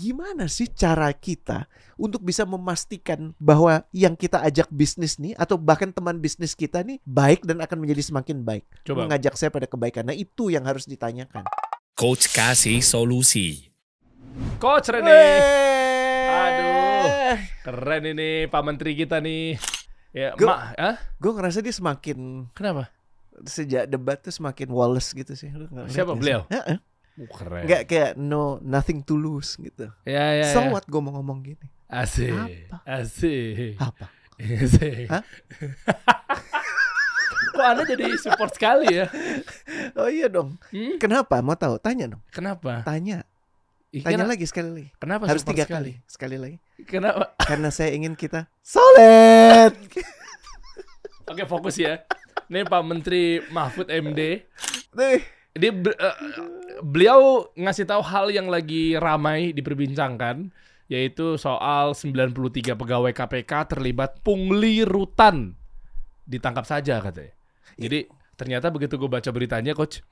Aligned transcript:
gimana 0.00 0.48
sih 0.48 0.64
cara 0.64 1.12
kita 1.12 1.68
untuk 2.00 2.24
bisa 2.24 2.48
memastikan 2.48 3.36
bahwa 3.36 3.84
yang 3.92 4.16
kita 4.16 4.40
ajak 4.40 4.72
bisnis 4.72 5.20
nih 5.20 5.36
atau 5.36 5.60
bahkan 5.60 5.92
teman 5.92 6.16
bisnis 6.16 6.56
kita 6.56 6.80
nih 6.80 6.96
baik 7.04 7.44
dan 7.44 7.60
akan 7.60 7.76
menjadi 7.76 8.08
semakin 8.08 8.40
baik. 8.40 8.64
Coba. 8.88 9.04
Mengajak 9.04 9.36
saya 9.36 9.52
pada 9.52 9.68
kebaikan. 9.68 10.08
Nah, 10.08 10.16
itu 10.16 10.48
yang 10.48 10.64
harus 10.64 10.88
ditanyakan. 10.88 11.44
Coach 11.92 12.32
kasih 12.32 12.80
solusi. 12.80 13.68
Coach 14.56 14.88
Rene. 14.88 15.12
Aduh. 16.30 17.36
Keren 17.60 18.04
ini 18.08 18.48
Pak 18.48 18.62
Menteri 18.64 18.96
kita 18.96 19.20
nih. 19.20 19.60
Ya, 20.10 20.32
Gua- 20.34 20.56
mak, 20.56 20.60
ah? 20.80 20.96
Gue 21.20 21.32
ngerasa 21.36 21.60
dia 21.60 21.70
semakin 21.70 22.48
Kenapa? 22.50 22.90
sejak 23.46 23.86
debat 23.86 24.18
tuh 24.18 24.34
semakin 24.34 24.66
Wallace 24.72 25.12
gitu 25.12 25.36
sih. 25.36 25.52
Lu 25.52 25.68
Siapa, 25.86 26.16
beliau? 26.18 26.48
Heeh. 26.50 26.80
Keren. 27.28 27.64
Nggak 27.68 27.82
kayak 27.84 28.10
no 28.16 28.56
nothing 28.62 29.04
to 29.04 29.18
lose 29.18 29.58
gitu. 29.58 29.90
Ya, 30.06 30.40
ya, 30.40 30.46
so 30.54 30.64
ya. 30.64 30.70
what 30.70 30.86
gue 30.86 31.00
mau 31.02 31.12
ngomong 31.18 31.44
gini? 31.44 31.66
Asik. 31.90 32.30
Apa? 32.32 32.78
Asik. 32.86 33.74
Apa? 33.76 34.06
Asik. 34.38 35.06
Hah? 35.10 35.22
Kok 37.50 37.66
Anda 37.66 37.82
jadi 37.84 38.04
support 38.16 38.54
sekali 38.54 38.88
ya? 38.94 39.10
Oh 39.98 40.06
iya 40.06 40.30
dong. 40.30 40.56
Hmm? 40.70 40.96
Kenapa? 40.96 41.42
Mau 41.42 41.58
tahu? 41.58 41.76
Tanya 41.82 42.16
dong. 42.16 42.22
Kenapa? 42.30 42.86
Tanya. 42.86 43.26
Ih, 43.90 44.06
Tanya 44.06 44.22
kena- 44.22 44.30
lagi 44.30 44.46
sekali 44.46 44.70
lagi. 44.70 44.88
Kenapa 45.02 45.26
Harus 45.26 45.42
tiga 45.42 45.66
sekali? 45.66 45.98
kali. 45.98 46.06
Sekali 46.06 46.36
lagi. 46.38 46.56
Kenapa? 46.86 47.34
Karena 47.50 47.74
saya 47.74 47.90
ingin 47.90 48.14
kita 48.14 48.46
solid. 48.62 49.74
Oke, 51.26 51.42
fokus 51.44 51.74
ya. 51.74 52.06
Ini 52.46 52.66
Pak 52.66 52.82
Menteri 52.86 53.42
Mahfud 53.50 53.90
MD. 53.90 54.46
Nih. 54.94 55.18
Dia 55.54 55.70
eh, 55.74 56.16
beliau 56.80 57.50
ngasih 57.54 57.86
tahu 57.86 58.02
hal 58.02 58.30
yang 58.30 58.46
lagi 58.46 58.94
ramai 58.94 59.50
diperbincangkan 59.50 60.50
yaitu 60.90 61.38
soal 61.38 61.94
93 61.94 62.74
pegawai 62.74 63.12
KPK 63.14 63.52
terlibat 63.70 64.18
pungli 64.26 64.82
rutan 64.82 65.54
ditangkap 66.26 66.66
saja 66.66 66.98
katanya. 66.98 67.30
Jadi 67.78 68.10
ternyata 68.34 68.70
begitu 68.74 68.98
gue 68.98 69.06
baca 69.06 69.30
beritanya 69.30 69.74
coach. 69.74 70.02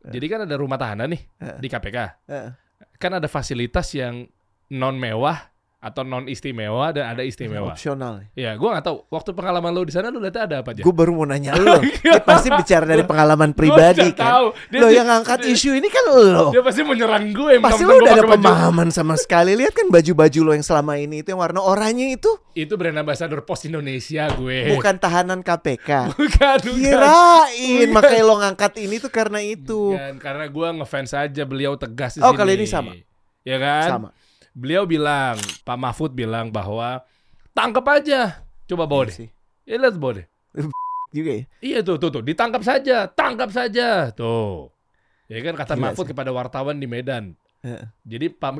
Jadi 0.00 0.26
kan 0.32 0.48
ada 0.48 0.56
rumah 0.56 0.80
tahanan 0.80 1.12
nih 1.12 1.22
Eh. 1.40 1.56
di 1.60 1.68
KPK. 1.68 1.98
Heeh. 2.28 2.50
Kan 2.96 3.12
ada 3.16 3.28
fasilitas 3.28 3.92
yang 3.92 4.28
non 4.72 4.96
mewah 4.96 5.49
atau 5.80 6.04
non 6.04 6.28
istimewa 6.28 6.92
dan 6.92 7.08
ada 7.08 7.24
istimewa. 7.24 7.72
Opsional. 7.72 8.28
Ya, 8.32 8.52
gue 8.52 8.68
nggak 8.68 8.84
tahu. 8.84 9.08
Waktu 9.08 9.32
pengalaman 9.32 9.72
lo 9.72 9.80
di 9.80 9.90
sana 9.90 10.08
lo 10.08 10.20
lihatnya 10.20 10.44
ada 10.44 10.56
apa 10.60 10.70
aja? 10.70 10.84
Gue 10.84 10.92
baru 10.92 11.10
mau 11.10 11.24
nanya 11.24 11.56
lo. 11.56 11.80
Dia 12.04 12.20
pasti 12.20 12.52
bicara 12.52 12.84
dari 12.84 13.00
pengalaman 13.00 13.50
pribadi 13.50 14.12
kan. 14.12 14.28
tahu. 14.28 14.46
Dia- 14.68 14.76
Lo 14.76 14.86
dia- 14.86 15.00
yang 15.00 15.08
angkat 15.10 15.40
dia- 15.40 15.56
isu 15.56 15.72
ini 15.72 15.88
kan 15.88 16.04
lo. 16.06 16.52
Dia 16.52 16.60
pasti 16.60 16.84
mau 16.84 16.92
nyerang 16.92 17.32
gue. 17.32 17.56
Pasti 17.58 17.82
lo 17.82 17.96
gua 17.96 17.98
udah 17.98 18.12
ada 18.12 18.20
pakai 18.20 18.28
baju- 18.30 18.44
pemahaman 18.44 18.88
sama 18.90 19.16
sekali. 19.16 19.56
Lihat 19.56 19.72
kan 19.72 19.88
baju-baju 19.88 20.40
lo 20.42 20.52
yang 20.52 20.60
selama 20.60 20.92
ini 20.94 21.24
itu 21.24 21.32
yang 21.32 21.40
warna 21.40 21.60
oranye 21.60 22.12
itu 22.12 22.28
Itu 22.52 22.76
brand 22.76 23.00
ambassador 23.00 23.40
Pos 23.40 23.64
Indonesia 23.64 24.28
gue. 24.30 24.76
bukan 24.76 24.94
tahanan 24.94 25.40
KPK. 25.40 25.90
bukan, 26.12 26.58
bukan. 26.60 26.76
Kirain 26.76 27.88
makanya 27.88 28.22
lo 28.22 28.36
ngangkat 28.36 28.72
ini 28.78 28.96
tuh 28.96 29.08
karena 29.08 29.40
itu. 29.40 29.96
Bukan, 29.96 30.20
karena 30.20 30.44
gue 30.44 30.68
ngefans 30.76 31.10
aja 31.14 31.42
beliau 31.42 31.72
tegas 31.74 32.14
di 32.14 32.20
Oh, 32.20 32.30
sini. 32.30 32.38
kali 32.38 32.52
ini 32.54 32.66
sama. 32.66 32.92
Ya 33.40 33.56
kan? 33.56 33.88
Sama. 33.88 34.08
Beliau 34.52 34.84
bilang, 34.84 35.38
Pak 35.62 35.78
Mahfud 35.78 36.12
bilang 36.12 36.50
bahwa 36.50 37.02
tangkap 37.52 37.86
aja. 37.90 38.42
Coba 38.66 38.86
bawa 38.86 39.06
Iya 39.06 39.10
deh. 39.10 39.16
sih. 39.16 39.28
Ya 39.66 39.76
lihat 39.78 39.96
bawa 39.96 40.12
deh. 40.22 40.26
Juga 41.16 41.30
ya. 41.34 41.44
Iya 41.58 41.78
tuh, 41.82 41.96
tuh, 41.98 42.10
tuh. 42.10 42.22
Ditangkap 42.22 42.62
saja. 42.62 43.06
Tangkap 43.10 43.50
saja. 43.50 44.10
Tuh. 44.14 44.70
Ya 45.26 45.38
kan 45.42 45.54
kata 45.54 45.74
Gila 45.74 45.90
Mahfud 45.90 46.06
sih. 46.06 46.10
kepada 46.10 46.30
wartawan 46.30 46.78
di 46.78 46.86
Medan. 46.90 47.34
Heeh. 47.62 47.86
Jadi 48.02 48.26
Pak 48.32 48.50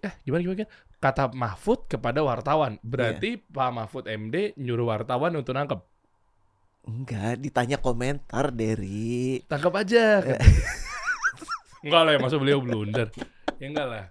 eh 0.00 0.14
gimana 0.24 0.40
gimana? 0.42 0.66
Kata 0.98 1.30
Mahfud 1.30 1.86
kepada 1.86 2.22
wartawan. 2.26 2.78
Berarti 2.82 3.38
Pak 3.38 3.70
Mahfud 3.70 4.04
MD 4.08 4.56
nyuruh 4.58 4.88
wartawan 4.88 5.34
untuk 5.34 5.54
nangkep. 5.54 5.78
Enggak, 6.88 7.36
ditanya 7.38 7.76
komentar 7.76 8.48
dari 8.50 9.38
Tangkap 9.44 9.74
aja. 9.76 10.24
enggak 11.84 12.02
lah 12.04 12.12
ya, 12.14 12.18
masa 12.18 12.36
beliau 12.38 12.58
blunder. 12.62 13.08
Ya 13.58 13.66
enggak 13.70 13.86
lah. 13.86 14.04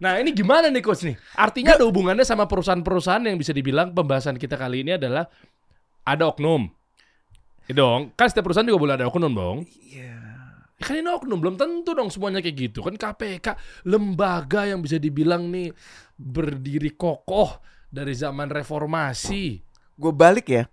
Nah 0.00 0.16
ini 0.20 0.32
gimana 0.32 0.72
nih 0.72 0.80
coach 0.80 1.04
nih? 1.04 1.16
Artinya 1.36 1.76
ada 1.76 1.84
hubungannya 1.84 2.24
sama 2.24 2.48
perusahaan-perusahaan 2.48 3.24
yang 3.24 3.36
bisa 3.36 3.52
dibilang 3.52 3.92
pembahasan 3.92 4.40
kita 4.40 4.56
kali 4.56 4.80
ini 4.84 4.96
adalah 4.96 5.28
ada 6.04 6.28
oknum. 6.28 6.68
Ya 7.64 7.80
dong, 7.80 8.12
kan 8.12 8.28
setiap 8.28 8.48
perusahaan 8.48 8.68
juga 8.68 8.80
boleh 8.80 8.94
ada 9.00 9.08
oknum 9.08 9.32
dong. 9.32 9.58
Iya. 9.88 10.20
Ya 10.74 10.82
kan 10.84 11.00
ini 11.00 11.08
oknum, 11.08 11.40
belum 11.40 11.56
tentu 11.56 11.96
dong 11.96 12.12
semuanya 12.12 12.44
kayak 12.44 12.56
gitu. 12.68 12.84
Kan 12.84 13.00
KPK, 13.00 13.56
lembaga 13.88 14.68
yang 14.68 14.84
bisa 14.84 15.00
dibilang 15.00 15.48
nih 15.48 15.72
berdiri 16.18 16.92
kokoh 16.92 17.60
dari 17.88 18.12
zaman 18.12 18.52
reformasi. 18.52 19.62
Gue 19.94 20.12
balik 20.12 20.50
ya. 20.50 20.68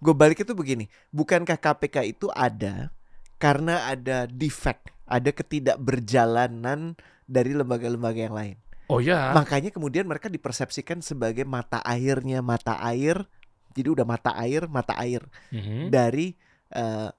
Gue 0.00 0.16
balik 0.16 0.40
itu 0.46 0.56
begini. 0.56 0.88
Bukankah 1.12 1.60
KPK 1.60 2.08
itu 2.08 2.32
ada 2.32 2.88
karena 3.36 3.90
ada 3.90 4.24
defect, 4.24 4.88
ada 5.10 5.30
ketidakberjalanan 5.34 6.94
dari 7.26 7.52
lembaga-lembaga 7.52 8.20
yang 8.22 8.34
lain. 8.34 8.56
Oh 8.86 8.98
ya, 8.98 9.34
Makanya 9.34 9.70
kemudian 9.70 10.06
mereka 10.06 10.26
dipersepsikan 10.26 10.98
sebagai 10.98 11.42
mata 11.42 11.78
airnya 11.82 12.42
mata 12.42 12.78
air. 12.80 13.22
Jadi 13.70 13.86
udah 13.86 14.02
mata 14.02 14.34
air, 14.34 14.66
mata 14.66 14.94
air 14.98 15.22
Mhm. 15.50 15.90
dari 15.90 16.34
eh, 16.70 17.10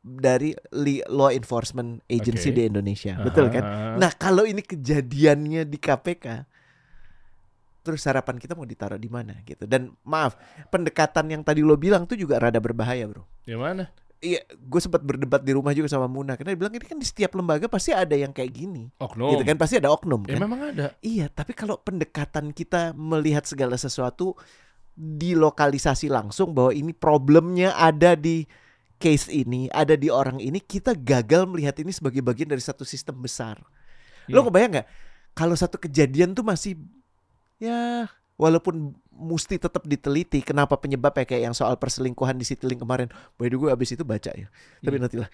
dari 0.00 0.52
li- 0.72 1.04
law 1.08 1.28
enforcement 1.28 2.00
agency 2.08 2.52
Oke. 2.52 2.56
di 2.56 2.62
Indonesia. 2.68 3.16
Betul 3.20 3.48
kan? 3.48 3.64
Aha. 3.64 3.96
Nah, 3.96 4.12
kalau 4.12 4.44
ini 4.44 4.60
kejadiannya 4.60 5.64
di 5.64 5.76
KPK, 5.76 6.44
terus 7.80 8.04
harapan 8.04 8.36
kita 8.36 8.52
mau 8.52 8.64
ditaruh 8.64 8.96
di 8.96 9.08
mana 9.08 9.40
gitu. 9.44 9.64
Dan 9.64 9.92
maaf, 10.04 10.36
pendekatan 10.68 11.28
yang 11.28 11.40
tadi 11.40 11.60
lo 11.60 11.76
bilang 11.76 12.04
tuh 12.04 12.16
juga 12.16 12.40
rada 12.40 12.56
berbahaya, 12.56 13.04
Bro. 13.04 13.24
Yang 13.44 13.60
mana? 13.60 13.84
Iya, 14.24 14.40
gue 14.48 14.80
sempat 14.80 15.04
berdebat 15.04 15.44
di 15.44 15.52
rumah 15.52 15.76
juga 15.76 15.84
sama 15.84 16.08
Muna 16.08 16.32
karena 16.32 16.56
dia 16.56 16.58
bilang 16.58 16.72
ini 16.72 16.80
kan 16.80 16.96
di 16.96 17.04
setiap 17.04 17.36
lembaga 17.36 17.68
pasti 17.68 17.92
ada 17.92 18.16
yang 18.16 18.32
kayak 18.32 18.48
gini. 18.50 18.88
Oknum. 18.96 19.36
Gitu 19.36 19.44
kan 19.44 19.60
pasti 19.60 19.76
ada 19.76 19.92
oknum 19.92 20.24
Ya 20.24 20.32
kan. 20.32 20.48
memang 20.48 20.60
ada. 20.72 20.86
Iya, 20.98 21.28
tapi 21.28 21.52
kalau 21.52 21.76
pendekatan 21.76 22.56
kita 22.56 22.96
melihat 22.96 23.44
segala 23.44 23.76
sesuatu 23.76 24.32
dilokalisasi 24.96 26.08
langsung 26.08 26.56
bahwa 26.56 26.72
ini 26.72 26.96
problemnya 26.96 27.76
ada 27.76 28.16
di 28.16 28.48
case 28.96 29.28
ini, 29.28 29.68
ada 29.68 29.92
di 29.92 30.08
orang 30.08 30.40
ini, 30.40 30.56
kita 30.56 30.96
gagal 30.96 31.44
melihat 31.44 31.76
ini 31.82 31.92
sebagai 31.92 32.24
bagian 32.24 32.48
dari 32.48 32.62
satu 32.64 32.86
sistem 32.86 33.20
besar. 33.20 33.60
Lo 34.26 34.40
Hmm. 34.40 34.48
kebayang 34.48 34.72
nggak 34.80 34.88
kalau 35.36 35.52
satu 35.52 35.76
kejadian 35.76 36.32
tuh 36.32 36.46
masih 36.46 36.80
ya 37.60 38.08
walaupun 38.40 38.96
mesti 39.14 39.56
tetap 39.56 39.82
diteliti 39.82 40.40
kenapa 40.40 40.74
penyebabnya 40.74 41.22
kayak 41.22 41.42
yang 41.44 41.54
soal 41.54 41.74
perselingkuhan 41.74 42.34
di 42.34 42.42
Citylink 42.42 42.78
kemarin. 42.78 43.06
By 43.34 43.46
the 43.46 43.56
way, 43.56 43.70
abis 43.70 43.94
itu 43.94 44.02
baca 44.02 44.28
ya. 44.28 44.50
Tapi 44.80 44.96
Hmm. 44.96 45.04
nantilah. 45.06 45.28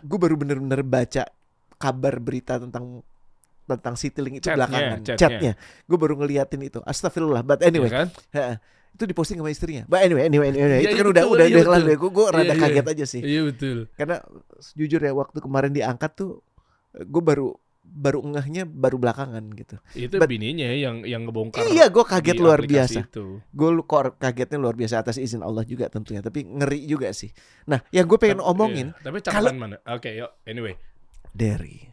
Gue 0.00 0.18
baru 0.18 0.34
bener-bener 0.34 0.82
baca 0.82 1.22
kabar 1.74 2.18
berita 2.18 2.58
tentang 2.58 3.00
tentang 3.64 3.94
Citylink 3.94 4.40
itu 4.40 4.48
Chatnya, 4.48 4.64
belakangan. 4.64 4.98
chatnya. 5.04 5.18
Chatnya. 5.20 5.52
Gue 5.84 5.98
baru 5.98 6.14
ngeliatin 6.16 6.60
itu. 6.60 6.80
Astagfirullah. 6.82 7.42
But 7.42 7.60
anyway, 7.60 7.86
Ya 7.86 8.04
kan? 8.04 8.08
heeh. 8.32 8.56
itu 8.88 9.04
diposting 9.04 9.38
sama 9.38 9.52
istrinya. 9.52 9.84
But 9.86 10.02
anyway, 10.02 10.26
anyway, 10.26 10.50
anyway. 10.50 10.80
Iya, 10.80 10.90
itu 10.90 10.96
kan 10.96 11.06
iya, 11.06 11.12
udah 11.12 11.22
betul, 11.22 11.34
udah 11.36 11.46
iya, 11.46 11.54
udah 11.54 11.64
kelar 11.64 11.78
betul. 11.78 11.86
deh. 11.86 11.96
Gue 11.96 12.10
gue 12.10 12.26
rada 12.26 12.40
Iya, 12.40 12.50
iya. 12.50 12.62
kaget 12.64 12.86
aja 12.88 13.04
sih. 13.06 13.20
Iya 13.22 13.40
betul. 13.46 13.78
Karena 13.94 14.16
jujur 14.74 15.00
ya 15.00 15.12
waktu 15.12 15.38
kemarin 15.38 15.70
diangkat 15.70 16.10
tuh 16.16 16.30
gue 16.96 17.22
baru 17.22 17.48
baru 17.88 18.20
ngehnya 18.22 18.68
baru 18.68 19.00
belakangan 19.00 19.42
gitu. 19.56 19.80
Itu 19.96 20.20
But- 20.20 20.28
bininya 20.28 20.68
yang 20.70 21.02
yang 21.08 21.24
ngebongkar. 21.24 21.64
Iya, 21.66 21.88
gue 21.88 22.04
kaget 22.04 22.36
luar 22.38 22.60
biasa. 22.62 23.08
Gue 23.50 23.70
kok 23.82 24.20
kagetnya 24.20 24.60
luar 24.60 24.76
biasa 24.76 25.00
atas 25.00 25.16
izin 25.16 25.40
Allah 25.40 25.64
juga 25.64 25.88
tentunya. 25.88 26.20
Tapi 26.20 26.44
ngeri 26.44 26.84
juga 26.86 27.08
sih. 27.16 27.32
Nah, 27.66 27.80
yang 27.90 28.06
gue 28.06 28.18
pengen 28.20 28.44
Tapi- 28.44 28.50
omongin 28.52 28.86
iya. 28.92 29.02
Tapi 29.02 29.16
kalau- 29.24 29.56
mana? 29.56 29.80
Oke, 29.88 30.12
yuk. 30.14 30.30
Anyway. 30.44 30.76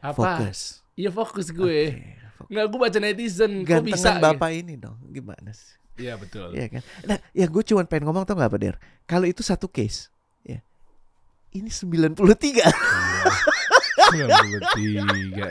Apa? 0.01 0.41
fokus. 0.41 0.81
Iya 0.95 1.11
fokus 1.11 1.51
gue. 1.51 1.91
Oke, 1.91 2.15
fokus. 2.39 2.51
Nggak, 2.51 2.65
gue 2.71 2.79
baca 2.79 2.99
netizen. 2.99 3.63
Gantengan 3.63 3.85
bisa? 3.85 4.11
bapak 4.17 4.51
ini 4.53 4.77
dong, 4.79 4.97
gimana 5.11 5.51
sih? 5.53 5.75
gitu? 5.95 6.03
Iya 6.07 6.17
betul. 6.19 6.51
Iya 6.51 6.67
kan? 6.67 6.81
Nah, 7.07 7.17
ya 7.31 7.47
gue 7.47 7.63
cuma 7.63 7.83
pengen 7.87 8.11
ngomong 8.11 8.27
tau 8.27 8.35
gak 8.35 8.51
apa 8.51 8.57
Der? 8.59 8.75
Kalau 9.07 9.23
itu 9.23 9.39
satu 9.43 9.71
case, 9.71 10.11
ya. 10.43 10.59
Ini 11.55 11.71
93. 11.71 12.19
93 12.19 12.59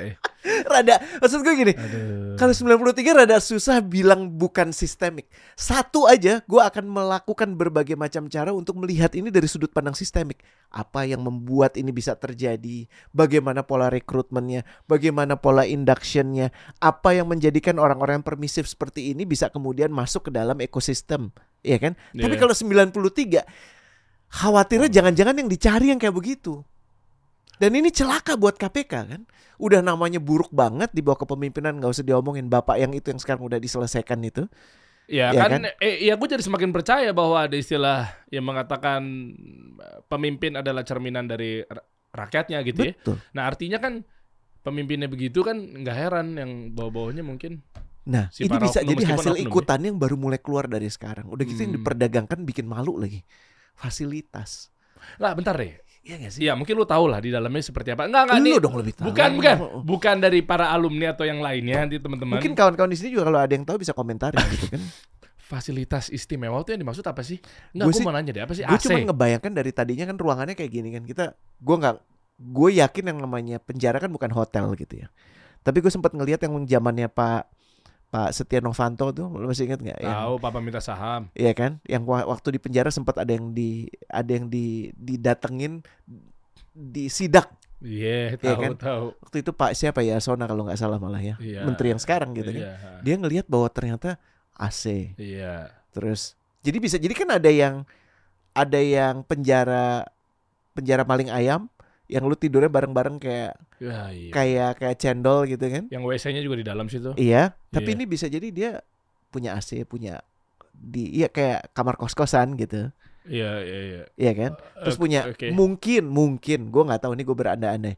eh. 0.04 0.16
rada 0.72 1.00
maksud 1.20 1.40
gue 1.40 1.54
gini, 1.56 1.72
Aduh. 1.72 2.36
kalau 2.36 2.52
93 2.52 3.16
rada 3.16 3.36
susah 3.40 3.80
bilang 3.80 4.28
bukan 4.28 4.70
sistemik. 4.70 5.28
Satu 5.56 6.04
aja 6.04 6.44
gue 6.44 6.62
akan 6.62 6.84
melakukan 6.84 7.56
berbagai 7.56 7.96
macam 7.96 8.28
cara 8.28 8.52
untuk 8.52 8.76
melihat 8.80 9.12
ini 9.16 9.32
dari 9.32 9.48
sudut 9.48 9.72
pandang 9.72 9.96
sistemik. 9.96 10.44
Apa 10.68 11.08
yang 11.08 11.24
membuat 11.24 11.80
ini 11.80 11.90
bisa 11.94 12.12
terjadi? 12.18 12.84
Bagaimana 13.14 13.64
pola 13.64 13.88
rekrutmennya? 13.88 14.66
Bagaimana 14.84 15.38
pola 15.40 15.64
inductionnya? 15.64 16.52
Apa 16.82 17.16
yang 17.16 17.30
menjadikan 17.30 17.80
orang-orang 17.80 18.20
yang 18.20 18.26
permisif 18.26 18.68
seperti 18.68 19.16
ini 19.16 19.24
bisa 19.24 19.48
kemudian 19.48 19.88
masuk 19.94 20.28
ke 20.28 20.30
dalam 20.34 20.60
ekosistem? 20.60 21.32
Iya 21.64 21.78
kan? 21.80 21.92
Tapi 22.12 22.34
Iya. 22.36 22.40
kalau 22.42 22.52
93 22.52 23.40
khawatirnya 24.28 24.90
jangan-jangan 24.90 25.34
yang 25.40 25.48
dicari 25.48 25.94
yang 25.94 26.00
kayak 26.02 26.14
begitu. 26.16 26.60
Dan 27.60 27.70
ini 27.78 27.90
celaka 27.94 28.34
buat 28.34 28.58
KPK 28.58 28.92
kan. 29.06 29.22
Udah 29.62 29.80
namanya 29.80 30.18
buruk 30.18 30.50
banget 30.50 30.90
di 30.90 31.00
bawah 31.00 31.22
kepemimpinan 31.22 31.78
nggak 31.78 31.92
usah 31.94 32.04
diomongin 32.06 32.50
bapak 32.50 32.76
yang 32.82 32.90
itu 32.92 33.14
yang 33.14 33.20
sekarang 33.22 33.46
udah 33.46 33.58
diselesaikan 33.62 34.18
itu. 34.26 34.50
Ya, 35.04 35.36
Ya 35.36 35.44
kan, 35.44 35.68
eh, 35.84 36.00
ya 36.08 36.16
gue 36.16 36.28
jadi 36.32 36.40
semakin 36.40 36.72
percaya 36.72 37.12
bahwa 37.12 37.44
ada 37.44 37.52
istilah 37.60 38.08
yang 38.32 38.44
mengatakan 38.48 39.02
eh, 39.76 40.00
pemimpin 40.08 40.56
adalah 40.56 40.80
cerminan 40.80 41.28
dari 41.28 41.60
ra- 41.60 41.84
rakyatnya 42.16 42.58
gitu 42.64 42.80
ya. 42.90 42.94
Betul. 42.96 43.16
Nah 43.36 43.44
artinya 43.44 43.78
kan 43.84 44.00
pemimpinnya 44.64 45.08
begitu 45.10 45.44
kan 45.44 45.56
nggak 45.60 45.96
heran 45.96 46.36
yang 46.40 46.52
bawa-bawanya 46.72 47.24
mungkin. 47.26 47.62
Nah, 48.04 48.28
Si 48.28 48.44
ini 48.44 48.56
bisa 48.60 48.84
oknum, 48.84 48.92
jadi 48.92 49.04
hasil 49.16 49.32
oknum 49.32 49.56
ya. 49.60 49.64
ikutan 49.64 49.80
yang 49.80 49.96
baru 49.96 50.16
mulai 50.20 50.36
keluar 50.36 50.68
dari 50.68 50.88
sekarang. 50.92 51.24
Udah 51.32 51.44
gitu 51.48 51.64
yang 51.64 51.72
Hmm. 51.72 51.80
diperdagangkan 51.80 52.40
bikin 52.44 52.68
malu 52.68 53.00
lagi. 53.00 53.24
Fasilitas. 53.76 54.68
Lah 55.22 55.32
bentar 55.36 55.54
deh. 55.56 55.83
Iya 56.04 56.14
gak 56.20 56.32
sih? 56.32 56.40
Iya 56.44 56.52
mungkin 56.52 56.74
lu 56.74 56.84
tahu 56.84 57.08
lah 57.08 57.18
di 57.18 57.32
dalamnya 57.32 57.64
seperti 57.64 57.90
apa. 57.90 58.04
Enggak 58.04 58.28
enggak 58.28 58.36
Lu 58.36 58.44
nih. 58.44 58.54
dong 58.60 58.76
lebih 58.76 58.92
tahu. 58.92 59.04
Bukan 59.08 59.28
bukan. 59.34 59.56
Oh, 59.56 59.68
oh. 59.70 59.82
Bukan 59.82 60.16
dari 60.20 60.40
para 60.40 60.68
alumni 60.68 61.10
atau 61.10 61.24
yang 61.24 61.40
lainnya 61.40 61.82
nanti 61.82 61.96
teman-teman. 61.96 62.36
Mungkin 62.36 62.52
kawan-kawan 62.52 62.92
di 62.92 62.98
sini 63.00 63.08
juga 63.10 63.24
kalau 63.26 63.40
ada 63.40 63.50
yang 63.50 63.64
tahu 63.64 63.80
bisa 63.80 63.90
komentarin 63.90 64.36
gitu 64.50 64.68
kan. 64.68 64.82
fasilitas 65.44 66.08
istimewa 66.08 66.56
itu 66.60 66.72
yang 66.72 66.80
dimaksud 66.80 67.04
apa 67.04 67.20
sih? 67.20 67.36
Enggak, 67.72 67.84
Gua 67.84 67.90
gue 67.90 67.96
sih- 67.96 68.04
mau 68.04 68.12
nanya 68.12 68.32
deh, 68.32 68.42
apa 68.42 68.52
sih 68.52 68.64
gue 68.64 68.72
AC? 68.74 68.84
cuma 68.84 68.98
ngebayangkan 69.06 69.52
dari 69.52 69.70
tadinya 69.70 70.04
kan 70.04 70.16
ruangannya 70.16 70.54
kayak 70.54 70.72
gini 70.72 70.88
kan 70.90 71.04
kita 71.04 71.24
gue 71.36 71.76
nggak 71.76 71.96
gue 72.34 72.70
yakin 72.74 73.04
yang 73.12 73.18
namanya 73.20 73.56
penjara 73.58 73.96
kan 73.96 74.08
bukan 74.08 74.32
hotel 74.32 74.72
gitu 74.74 75.04
ya 75.04 75.12
tapi 75.60 75.78
gue 75.78 75.88
sempat 75.88 76.10
ngelihat 76.10 76.42
yang 76.42 76.64
zamannya 76.64 77.06
Pak 77.06 77.46
Pak 78.14 78.30
Setia 78.30 78.62
Novanto 78.62 79.10
tuh 79.10 79.26
lu 79.26 79.50
masih 79.50 79.66
ingat 79.66 79.82
nggak 79.82 79.98
Tahu 79.98 80.38
papa 80.38 80.62
minta 80.62 80.78
saham. 80.78 81.26
Iya 81.34 81.50
kan 81.50 81.82
yang 81.82 82.06
wa- 82.06 82.22
waktu 82.24 82.54
di 82.54 82.60
penjara 82.60 82.86
sempat 82.88 83.18
ada 83.18 83.28
yang 83.28 83.50
di 83.50 83.90
ada 84.06 84.30
yang 84.30 84.46
di 84.46 84.94
didatengin 84.94 85.82
di 86.70 87.06
sidak 87.08 87.50
Iya, 87.80 88.32
Iya 88.32 88.38
tahu 88.38 88.62
kan? 88.62 88.70
tahu. 88.78 89.04
waktu 89.20 89.36
itu 89.42 89.50
Pak 89.52 89.74
siapa 89.74 90.00
ya 90.00 90.16
Sona 90.16 90.46
kalau 90.46 90.64
nggak 90.64 90.78
salah 90.78 90.96
malah 90.96 91.18
ya 91.18 91.34
Iya. 91.36 91.66
menteri 91.66 91.90
yang 91.90 91.98
sekarang 91.98 92.32
gitu 92.32 92.48
kan 92.48 92.62
Iya. 92.64 92.74
dia 93.02 93.14
ngelihat 93.14 93.44
bahwa 93.44 93.66
ternyata 93.68 94.16
AC 94.54 95.12
Iya. 95.16 95.74
Terus 95.90 96.32
jadi 96.62 96.78
bisa 96.78 96.96
jadi 96.96 97.12
kan 97.12 97.28
ada 97.28 97.50
yang 97.50 97.82
ada 98.52 98.78
yang 98.78 99.20
penjara 99.20 100.06
penjara 100.72 101.02
maling 101.02 101.28
ayam 101.28 101.66
yang 102.14 102.30
lu 102.30 102.38
tidurnya 102.38 102.70
bareng-bareng 102.70 103.18
kayak 103.18 103.58
Ya, 103.82 104.14
iya. 104.14 104.30
kayak 104.30 104.70
kayak 104.78 104.96
cendol 105.02 105.50
gitu 105.50 105.66
kan. 105.66 105.90
Yang 105.90 106.02
WC-nya 106.06 106.42
juga 106.46 106.56
di 106.62 106.66
dalam 106.66 106.86
situ. 106.86 107.10
Iya, 107.18 107.58
tapi 107.74 107.90
Iya. 107.90 107.96
ini 107.98 108.04
bisa 108.06 108.26
jadi 108.30 108.48
dia 108.54 108.70
punya 109.34 109.58
AC, 109.58 109.82
punya 109.82 110.22
di 110.70 111.10
iya 111.10 111.26
kayak 111.26 111.74
kamar 111.74 111.98
kos-kosan 111.98 112.54
gitu. 112.54 112.94
Iya, 113.26 113.50
iya, 113.66 113.80
iya. 113.82 114.02
Iya 114.14 114.32
kan? 114.36 114.52
Terus 114.84 114.94
Oke, 114.94 115.02
punya 115.02 115.20
oke. 115.26 115.46
mungkin 115.50 116.02
mungkin 116.06 116.60
gua 116.70 116.82
nggak 116.92 117.02
tahu 117.02 117.12
ini 117.18 117.22
gue 117.26 117.36
berandai-andai. 117.36 117.94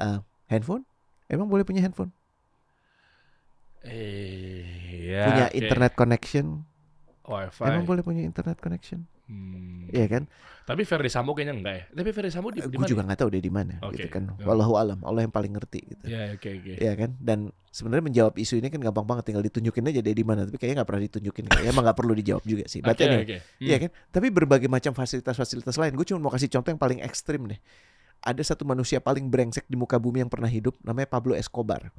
Eh, 0.00 0.18
handphone? 0.50 0.82
Emang 1.30 1.46
boleh 1.46 1.62
punya 1.62 1.84
handphone? 1.84 2.10
Eh, 3.80 4.66
iya. 5.08 5.24
punya 5.30 5.46
oke. 5.48 5.56
internet 5.56 5.92
connection? 5.94 6.46
wifi. 7.24 7.62
Emang 7.62 7.86
boleh 7.86 8.02
punya 8.02 8.26
internet 8.26 8.58
connection? 8.58 9.06
Hmm. 9.30 9.86
Iya 9.90 10.06
kan? 10.10 10.22
Tapi 10.66 10.86
Ferry 10.86 11.10
Sambo 11.10 11.34
kayaknya 11.34 11.54
enggak 11.58 11.74
ya. 11.74 11.84
Tapi 11.90 12.10
Ferry 12.14 12.30
Sambo 12.30 12.54
di, 12.54 12.62
di 12.62 12.70
Gue 12.70 12.78
mana? 12.78 12.90
juga 12.90 13.02
nggak 13.02 13.18
tahu 13.18 13.30
dia 13.34 13.42
di 13.42 13.50
mana 13.50 13.74
Oke. 13.82 14.06
gitu 14.06 14.08
kan. 14.10 14.22
Wallahu 14.42 14.74
alam, 14.78 14.98
Allah 15.02 15.26
yang 15.26 15.34
paling 15.34 15.50
ngerti 15.50 15.80
gitu. 15.82 16.04
Ya, 16.06 16.30
oke 16.30 16.46
oke. 16.46 16.72
Iya 16.78 16.92
kan? 16.94 17.10
Dan 17.18 17.38
sebenarnya 17.74 18.04
menjawab 18.06 18.34
isu 18.38 18.62
ini 18.62 18.70
kan 18.70 18.78
gampang 18.78 19.02
banget 19.02 19.30
tinggal 19.30 19.42
ditunjukin 19.42 19.82
aja 19.90 19.98
dia 19.98 20.14
di 20.14 20.22
mana, 20.22 20.46
tapi 20.46 20.62
kayaknya 20.62 20.82
nggak 20.82 20.90
pernah 20.94 21.02
ditunjukin. 21.10 21.44
Kayaknya 21.50 21.70
emang 21.74 21.84
nggak 21.90 21.98
perlu 21.98 22.12
dijawab 22.14 22.44
juga 22.46 22.64
sih. 22.70 22.78
Oke, 22.86 23.02
anyway, 23.02 23.24
oke. 23.26 23.36
Hmm. 23.38 23.66
Iya 23.66 23.76
kan? 23.82 23.90
Tapi 24.14 24.26
berbagai 24.30 24.68
macam 24.70 24.92
fasilitas-fasilitas 24.94 25.74
lain. 25.74 25.92
Gue 25.98 26.06
cuma 26.06 26.18
mau 26.22 26.30
kasih 26.30 26.46
contoh 26.46 26.70
yang 26.70 26.78
paling 26.78 26.98
ekstrim 27.02 27.50
deh. 27.50 27.58
Ada 28.22 28.54
satu 28.54 28.62
manusia 28.62 29.02
paling 29.02 29.26
brengsek 29.26 29.66
di 29.66 29.74
muka 29.74 29.98
bumi 29.98 30.22
yang 30.22 30.30
pernah 30.30 30.46
hidup 30.46 30.78
namanya 30.86 31.08
Pablo 31.10 31.34
Escobar. 31.34 31.90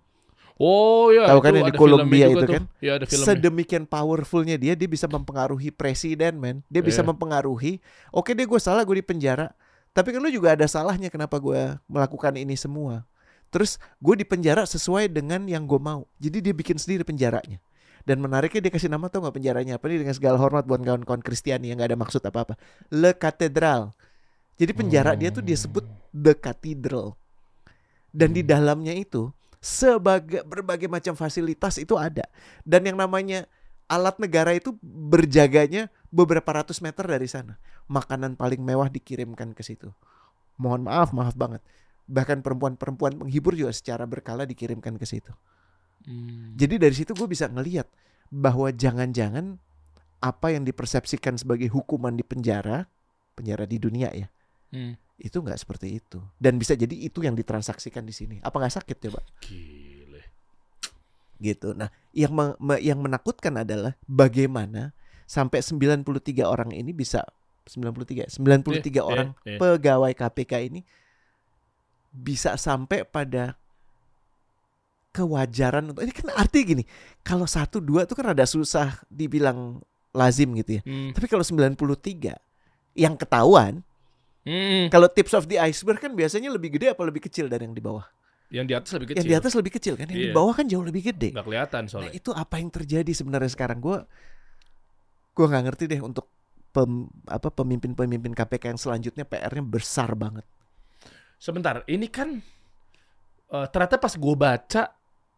Oh 0.62 1.10
iya, 1.10 1.26
Tahu 1.26 1.42
kan 1.42 1.58
yang 1.58 1.66
di 1.66 1.74
Kolombia 1.74 2.30
itu 2.30 2.46
tuh. 2.46 2.54
kan? 2.62 2.64
Iya, 2.78 3.02
ada 3.02 3.06
filmnya. 3.10 3.28
Sedemikian 3.34 3.84
powerfulnya 3.90 4.62
dia, 4.62 4.78
dia 4.78 4.86
bisa 4.86 5.10
mempengaruhi 5.10 5.74
presiden, 5.74 6.38
men. 6.38 6.62
Dia 6.70 6.86
bisa 6.86 7.02
Iya. 7.02 7.10
mempengaruhi. 7.10 7.82
Oke 8.14 8.38
deh, 8.38 8.46
gue 8.46 8.62
salah, 8.62 8.86
gue 8.86 9.02
di 9.02 9.06
penjara. 9.06 9.50
Tapi 9.90 10.14
kan 10.14 10.22
lu 10.22 10.30
juga 10.30 10.54
ada 10.54 10.70
salahnya 10.70 11.10
kenapa 11.10 11.42
gue 11.42 11.82
melakukan 11.90 12.38
ini 12.38 12.54
semua. 12.54 13.10
Terus 13.50 13.82
gue 13.98 14.22
di 14.22 14.24
penjara 14.24 14.62
sesuai 14.64 15.10
dengan 15.10 15.44
yang 15.50 15.66
gue 15.66 15.82
mau. 15.82 16.06
Jadi 16.22 16.46
dia 16.46 16.54
bikin 16.54 16.78
sendiri 16.78 17.02
penjaranya. 17.04 17.58
Dan 18.06 18.22
menariknya 18.22 18.62
dia 18.64 18.72
kasih 18.74 18.90
nama 18.90 19.10
tau 19.10 19.26
gak 19.26 19.36
penjaranya 19.36 19.82
apa 19.82 19.86
nih 19.90 20.06
dengan 20.06 20.14
segala 20.14 20.38
hormat 20.38 20.66
buat 20.66 20.82
kawan-kawan 20.82 21.22
Kristiani 21.22 21.70
yang 21.70 21.82
gak 21.82 21.90
ada 21.94 22.00
maksud 22.00 22.22
apa-apa. 22.22 22.54
Le 22.94 23.12
Cathedral. 23.14 23.94
Jadi 24.62 24.72
penjara 24.78 25.18
dia 25.18 25.34
tuh 25.34 25.42
dia 25.42 25.58
sebut 25.58 25.84
The 26.14 26.38
Cathedral. 26.38 27.18
Dan 28.14 28.32
di 28.32 28.42
dalamnya 28.42 28.94
itu 28.94 29.30
sebagai 29.62 30.42
berbagai 30.42 30.90
macam 30.90 31.14
fasilitas 31.14 31.78
itu 31.78 31.94
ada. 31.96 32.26
Dan 32.66 32.90
yang 32.90 32.98
namanya 32.98 33.46
alat 33.86 34.18
negara 34.18 34.58
itu 34.58 34.74
berjaganya 34.82 35.88
beberapa 36.10 36.50
ratus 36.50 36.82
meter 36.82 37.06
dari 37.06 37.30
sana. 37.30 37.62
Makanan 37.86 38.36
paling 38.36 38.60
mewah 38.60 38.90
dikirimkan 38.90 39.54
ke 39.54 39.62
situ. 39.62 39.94
Mohon 40.58 40.90
maaf, 40.90 41.14
maaf 41.14 41.38
banget. 41.38 41.62
Bahkan 42.10 42.42
perempuan-perempuan 42.42 43.22
penghibur 43.22 43.54
juga 43.54 43.72
secara 43.72 44.10
berkala 44.10 44.50
dikirimkan 44.50 44.98
ke 44.98 45.06
situ. 45.06 45.32
Hmm. 46.10 46.58
Jadi 46.58 46.82
dari 46.82 46.96
situ 46.98 47.14
gue 47.14 47.30
bisa 47.30 47.46
ngeliat 47.46 47.86
bahwa 48.34 48.74
jangan-jangan 48.74 49.62
apa 50.22 50.48
yang 50.54 50.66
dipersepsikan 50.66 51.38
sebagai 51.38 51.70
hukuman 51.70 52.18
di 52.18 52.26
penjara, 52.26 52.90
penjara 53.38 53.66
di 53.70 53.78
dunia 53.78 54.10
ya, 54.14 54.30
Hmm. 54.72 54.96
Itu 55.22 55.38
nggak 55.38 55.58
seperti 55.58 56.02
itu. 56.02 56.18
Dan 56.36 56.58
bisa 56.58 56.74
jadi 56.74 56.92
itu 56.92 57.22
yang 57.22 57.34
ditransaksikan 57.34 58.02
di 58.02 58.12
sini. 58.12 58.36
Apa 58.42 58.58
nggak 58.58 58.76
sakit 58.78 58.98
coba? 59.00 59.22
Gile. 59.40 60.22
gitu. 61.38 61.74
Nah, 61.74 61.90
yang 62.14 62.34
me- 62.38 62.78
yang 62.78 63.02
menakutkan 63.02 63.58
adalah 63.58 63.98
bagaimana 64.06 64.94
sampai 65.26 65.66
93 65.66 66.06
orang 66.46 66.70
ini 66.70 66.94
bisa 66.94 67.26
93 67.66 68.30
93 68.30 68.38
Iya, 68.92 69.02
orang 69.02 69.30
iya, 69.42 69.56
iya. 69.56 69.58
pegawai 69.58 70.14
KPK 70.14 70.70
ini 70.70 70.82
bisa 72.12 72.62
sampai 72.62 73.02
pada 73.06 73.58
kewajaran 75.12 75.92
untuk 75.92 76.06
ini 76.06 76.14
kan 76.14 76.30
arti 76.38 76.60
gini. 76.64 76.84
Kalau 77.22 77.44
satu 77.44 77.84
dua 77.84 78.08
tuh 78.08 78.16
kan 78.16 78.32
ada 78.32 78.46
susah 78.46 79.02
dibilang 79.10 79.84
lazim 80.14 80.52
gitu 80.56 80.80
ya. 80.80 80.82
Hmm. 80.86 81.12
Tapi 81.12 81.28
kalau 81.28 81.44
93 81.44 82.38
yang 82.94 83.16
ketahuan, 83.16 83.84
Hmm. 84.42 84.90
kalau 84.90 85.06
tips 85.06 85.38
of 85.38 85.46
the 85.46 85.62
iceberg 85.62 86.02
kan 86.02 86.18
biasanya 86.18 86.50
lebih 86.50 86.74
gede 86.74 86.98
apa 86.98 87.06
lebih 87.06 87.22
kecil 87.22 87.46
dari 87.46 87.70
yang 87.70 87.78
di 87.78 87.84
bawah? 87.84 88.02
Yang 88.50 88.66
di 88.66 88.74
atas 88.74 88.92
lebih 88.98 89.08
kecil. 89.08 89.18
Yang 89.22 89.30
di 89.30 89.36
atas 89.38 89.54
lebih 89.54 89.72
kecil 89.72 89.94
kan, 89.96 90.08
yang 90.10 90.18
di 90.18 90.28
Iya. 90.28 90.36
bawah 90.36 90.54
kan 90.58 90.66
jauh 90.66 90.82
lebih 90.82 91.04
gede. 91.08 91.30
nggak 91.32 91.46
kelihatan 91.46 91.82
Nah, 91.86 91.90
soalnya. 91.90 92.12
itu 92.12 92.30
apa 92.34 92.56
yang 92.58 92.70
terjadi 92.70 93.12
sebenarnya 93.14 93.48
sekarang? 93.48 93.78
Gue 93.80 94.02
gue 95.32 95.46
nggak 95.46 95.64
ngerti 95.64 95.84
deh 95.88 96.02
untuk 96.02 96.28
pem, 96.72 97.08
apa 97.26 97.48
pemimpin-pemimpin 97.48 98.34
KPK 98.34 98.76
yang 98.76 98.80
selanjutnya 98.80 99.24
PR-nya 99.24 99.64
besar 99.64 100.12
banget. 100.16 100.44
Sebentar, 101.38 101.82
ini 101.86 102.08
kan 102.08 102.42
eh, 103.48 103.68
ternyata 103.70 103.98
pas 103.98 104.16
gue 104.16 104.36
baca 104.36 104.84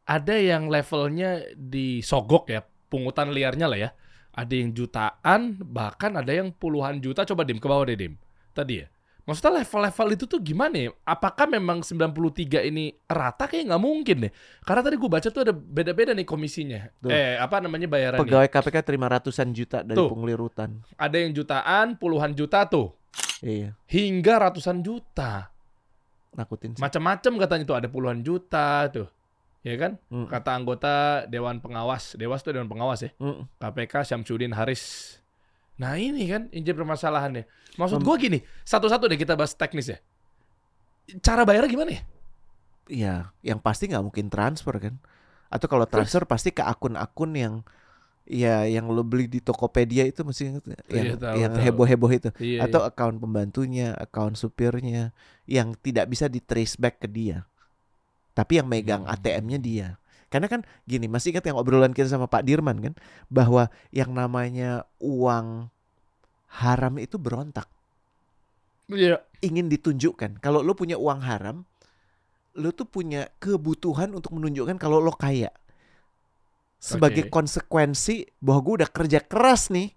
ada 0.03 0.35
yang 0.35 0.67
levelnya 0.67 1.43
disogok 1.53 2.49
ya, 2.49 2.61
pungutan 2.87 3.31
liarnya 3.31 3.67
lah 3.67 3.79
ya. 3.79 3.89
Ada 4.33 4.53
yang 4.53 4.69
jutaan, 4.71 5.61
bahkan 5.61 6.17
ada 6.17 6.33
yang 6.33 6.49
puluhan 6.49 6.97
juta. 6.97 7.21
Coba 7.23 7.45
dim 7.45 7.61
ke 7.61 7.67
bawah 7.69 7.85
deh 7.85 7.93
dim. 7.93 8.17
Tadi 8.51 8.81
ya. 8.81 8.87
Maksudnya 9.23 9.63
level-level 9.63 10.07
itu 10.19 10.25
tuh 10.27 10.39
gimana 10.43 10.75
ya? 10.75 10.89
Apakah 11.07 11.47
memang 11.47 11.79
93 11.79 12.59
ini 12.67 12.91
rata? 13.07 13.47
Kayak 13.47 13.71
nggak 13.71 13.83
mungkin 13.83 14.17
deh. 14.27 14.31
Karena 14.67 14.83
tadi 14.83 14.99
gue 14.99 15.07
baca 15.07 15.27
tuh 15.31 15.41
ada 15.47 15.55
beda-beda 15.55 16.11
nih 16.11 16.27
komisinya. 16.27 16.91
Tuh. 16.99 17.07
Eh, 17.07 17.39
apa 17.39 17.63
namanya 17.63 17.87
bayarannya? 17.87 18.19
Pegawai 18.19 18.51
KPK 18.51 18.75
terima 18.83 19.07
ratusan 19.07 19.55
juta 19.55 19.79
dari 19.79 19.95
Tuh. 19.95 20.11
pungli 20.11 20.35
rutan. 20.35 20.83
Ada 20.99 21.23
yang 21.23 21.31
jutaan, 21.31 21.95
puluhan 21.95 22.35
juta 22.35 22.67
tuh. 22.67 22.91
Iya, 23.39 23.75
Hingga 23.87 24.51
ratusan 24.51 24.83
juta. 24.83 25.47
nakutin 26.33 26.73
sih. 26.73 26.81
Macam-macam 26.81 27.31
katanya 27.45 27.63
tuh 27.63 27.77
ada 27.77 27.87
puluhan 27.87 28.19
juta 28.25 28.89
tuh. 28.89 29.07
Ya 29.63 29.79
kan? 29.79 29.95
Mm, 30.11 30.27
Kata 30.27 30.51
anggota 30.51 30.93
Dewan 31.31 31.63
Pengawas. 31.63 32.19
Dewas 32.19 32.43
tuh 32.43 32.51
Dewan 32.51 32.67
Pengawas 32.67 32.99
ya. 33.07 33.11
mm. 33.21 33.47
KPK 33.61 34.03
Syamsuddin 34.03 34.51
Haris. 34.51 35.15
Nah 35.77 35.97
ini 35.97 36.29
kan 36.29 36.47
injil 36.53 36.77
permasalahannya. 36.77 37.45
Maksud 37.75 38.05
gua 38.05 38.15
gini, 38.17 38.45
satu-satu 38.63 39.09
deh 39.09 39.17
kita 39.17 39.33
bahas 39.33 39.57
teknis 39.57 39.89
ya. 39.89 39.97
Cara 41.19 41.43
bayarnya 41.43 41.69
gimana 41.69 41.91
ya? 41.97 42.01
Iya, 42.87 43.15
yang 43.41 43.59
pasti 43.63 43.87
nggak 43.87 44.03
mungkin 44.03 44.27
transfer 44.27 44.75
kan? 44.77 44.95
Atau 45.47 45.67
kalau 45.71 45.87
transfer 45.87 46.23
pasti 46.27 46.51
ke 46.51 46.61
akun-akun 46.65 47.31
yang 47.33 47.53
ya 48.23 48.63
yang 48.63 48.87
lo 48.87 49.03
beli 49.03 49.27
di 49.27 49.43
Tokopedia 49.43 50.07
itu 50.07 50.23
mesti 50.23 50.47
yang 50.47 50.63
Iya, 50.87 51.13
tahu, 51.19 51.35
yang 51.39 51.53
tahu. 51.53 51.63
heboh-heboh 51.63 52.11
itu. 52.11 52.29
Iya, 52.39 52.67
Atau 52.67 52.81
akun 52.83 53.19
pembantunya, 53.19 53.95
akun 53.99 54.35
supirnya 54.35 55.11
yang 55.47 55.75
tidak 55.79 56.07
bisa 56.11 56.27
di 56.31 56.39
trace 56.39 56.75
back 56.79 57.03
ke 57.03 57.07
dia. 57.11 57.43
Tapi 58.33 58.59
yang 58.59 58.67
megang 58.67 59.03
Hmm. 59.05 59.13
ATM-nya 59.13 59.59
dia. 59.59 59.87
Karena 60.33 60.49
kan 60.49 60.65
gini, 60.89 61.05
masih 61.05 61.29
ingat 61.29 61.45
yang 61.45 61.61
obrolan 61.61 61.93
kita 61.93 62.09
sama 62.09 62.25
Pak 62.25 62.41
Dirman 62.41 62.81
kan 62.81 62.93
bahwa 63.29 63.69
yang 63.93 64.09
namanya 64.17 64.89
uang 64.97 65.69
haram 66.49 66.97
itu 66.97 67.21
berontak. 67.21 67.69
Iya. 68.91 69.23
ingin 69.39 69.71
ditunjukkan 69.71 70.43
kalau 70.43 70.59
lo 70.59 70.75
punya 70.75 70.99
uang 70.99 71.23
haram 71.23 71.63
lo 72.59 72.69
tuh 72.75 72.83
punya 72.83 73.31
kebutuhan 73.39 74.11
untuk 74.11 74.35
menunjukkan 74.35 74.75
kalau 74.75 74.99
lo 74.99 75.15
kaya 75.15 75.49
sebagai 76.83 77.27
Oke. 77.27 77.31
konsekuensi 77.31 78.27
bahwa 78.43 78.59
gue 78.59 78.73
udah 78.83 78.89
kerja 78.91 79.19
keras 79.23 79.71
nih 79.71 79.95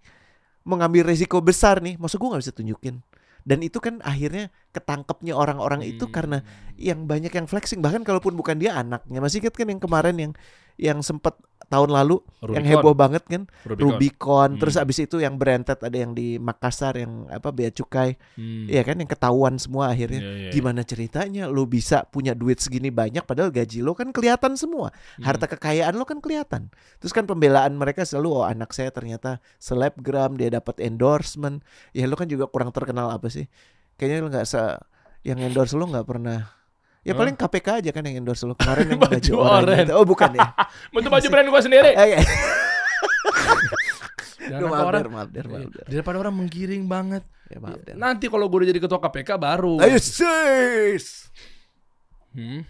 mengambil 0.62 1.02
resiko 1.02 1.42
besar 1.42 1.82
nih 1.82 1.98
maksud 1.98 2.22
gue 2.22 2.30
nggak 2.30 2.42
bisa 2.46 2.54
tunjukin 2.54 2.96
dan 3.46 3.62
itu 3.62 3.78
kan 3.78 4.02
akhirnya 4.02 4.50
ketangkepnya 4.74 5.38
orang-orang 5.38 5.86
itu 5.86 6.10
Hmm. 6.10 6.12
karena 6.12 6.38
yang 6.74 7.06
banyak 7.06 7.30
yang 7.30 7.46
flexing 7.46 7.78
bahkan 7.80 8.02
kalaupun 8.02 8.34
bukan 8.34 8.58
dia 8.58 8.74
anaknya 8.74 9.22
masih 9.22 9.40
ingat 9.46 9.54
kan 9.54 9.70
yang 9.70 9.80
kemarin 9.80 10.16
yang 10.18 10.32
yang 10.76 11.00
sempat 11.00 11.34
tahun 11.66 11.90
lalu 11.90 12.22
yang 12.46 12.62
Rubicon. 12.62 12.70
heboh 12.78 12.94
banget 12.94 13.24
kan 13.26 13.42
Rubicon. 13.66 13.82
Rubicon, 13.90 14.48
terus 14.54 14.78
Hmm. 14.78 14.86
abis 14.86 14.98
itu 15.02 15.18
yang 15.18 15.34
berentet 15.34 15.82
ada 15.82 15.92
yang 15.92 16.14
di 16.14 16.38
Makassar 16.38 16.94
yang 16.94 17.26
apa 17.26 17.50
bea 17.50 17.68
cukai 17.68 18.14
Hmm. 18.38 18.70
ya 18.70 18.80
kan 18.80 18.94
yang 18.94 19.10
ketahuan 19.10 19.58
semua 19.58 19.90
akhirnya 19.90 20.20
Iya, 20.20 20.30
iya, 20.30 20.42
iya. 20.46 20.50
gimana 20.54 20.80
ceritanya 20.80 21.50
lo 21.50 21.66
bisa 21.66 22.06
punya 22.06 22.32
duit 22.32 22.62
segini 22.62 22.88
banyak 22.88 23.26
padahal 23.26 23.50
gaji 23.50 23.82
lo 23.82 23.92
kan 23.92 24.14
kelihatan 24.14 24.54
semua 24.54 24.94
Hmm. 25.18 25.26
harta 25.26 25.48
kekayaan 25.48 25.90
lo 25.92 26.06
kan 26.06 26.22
kelihatan 26.22 26.70
terus 26.96 27.10
kan 27.10 27.26
pembelaan 27.26 27.74
mereka 27.74 28.06
selalu 28.06 28.28
oh 28.32 28.46
anak 28.46 28.70
saya 28.70 28.94
ternyata 28.94 29.42
selebgram 29.58 30.38
dia 30.38 30.54
dapat 30.54 30.78
endorsement 30.78 31.66
ya 31.90 32.06
lo 32.06 32.14
kan 32.14 32.30
juga 32.30 32.46
kurang 32.46 32.70
terkenal 32.70 33.10
apa 33.10 33.26
sih 33.26 33.50
kayaknya 33.96 34.22
lo 34.22 34.30
nggak 34.30 34.46
se 34.46 34.62
yang 35.24 35.42
endorse 35.42 35.74
lo 35.74 35.82
nggak 35.84 36.06
pernah 36.06 36.46
ya 37.06 37.14
Hah? 37.14 37.18
paling 37.22 37.36
KPK 37.38 37.68
aja 37.78 37.90
kan 37.94 38.02
yang 38.02 38.18
endorse 38.18 38.42
lo 38.42 38.58
kemarin 38.58 38.90
yang 38.90 38.98
Baju 39.06 39.14
baju 39.14 39.32
oranye 39.38 39.62
oren. 39.62 39.86
itu. 39.86 39.94
oh 39.94 40.02
bukan 40.04 40.30
ya 40.34 40.46
Itu 40.98 41.08
baju 41.08 41.26
brand 41.30 41.48
gua 41.48 41.62
sendiri. 41.62 41.92
Apa 44.46 44.62
maaf 44.62 44.86
orang 44.86 45.10
maaf 45.10 45.28
der, 45.34 45.46
maaf 45.50 45.70
daripada 45.90 46.16
orang 46.22 46.34
menggiring 46.38 46.86
banget. 46.86 47.26
Ya, 47.50 47.58
maaf 47.58 47.82
der. 47.82 47.98
Nanti 47.98 48.30
kalau 48.30 48.46
gue 48.46 48.62
udah 48.62 48.68
jadi 48.70 48.78
ketua 48.78 49.02
KPK 49.02 49.30
baru. 49.42 49.82
Ayo 49.82 49.98
sis. 49.98 51.26
Hmm. 52.30 52.62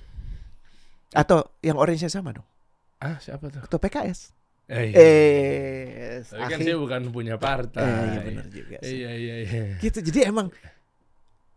Atau 1.13 1.45
yang 1.61 1.77
orange 1.77 2.09
sama 2.09 2.33
dong. 2.33 2.49
Ah, 2.97 3.21
siapa 3.21 3.53
tuh? 3.53 3.61
Ketua 3.69 3.77
PKS. 3.77 4.33
Eh, 4.67 4.89
Eh, 4.97 6.25
Tapi 6.27 6.49
kan 6.49 6.59
saya 6.59 6.81
bukan 6.81 7.13
punya 7.13 7.37
partai. 7.37 7.85
Eh, 7.85 8.05
iya 8.09 8.21
benar 8.25 8.47
juga 8.49 8.77
sih. 8.81 8.97
Iya, 9.05 9.11
iya, 9.15 9.35
iya. 9.45 9.63
Gitu. 9.79 10.01
Jadi 10.01 10.27
emang 10.27 10.49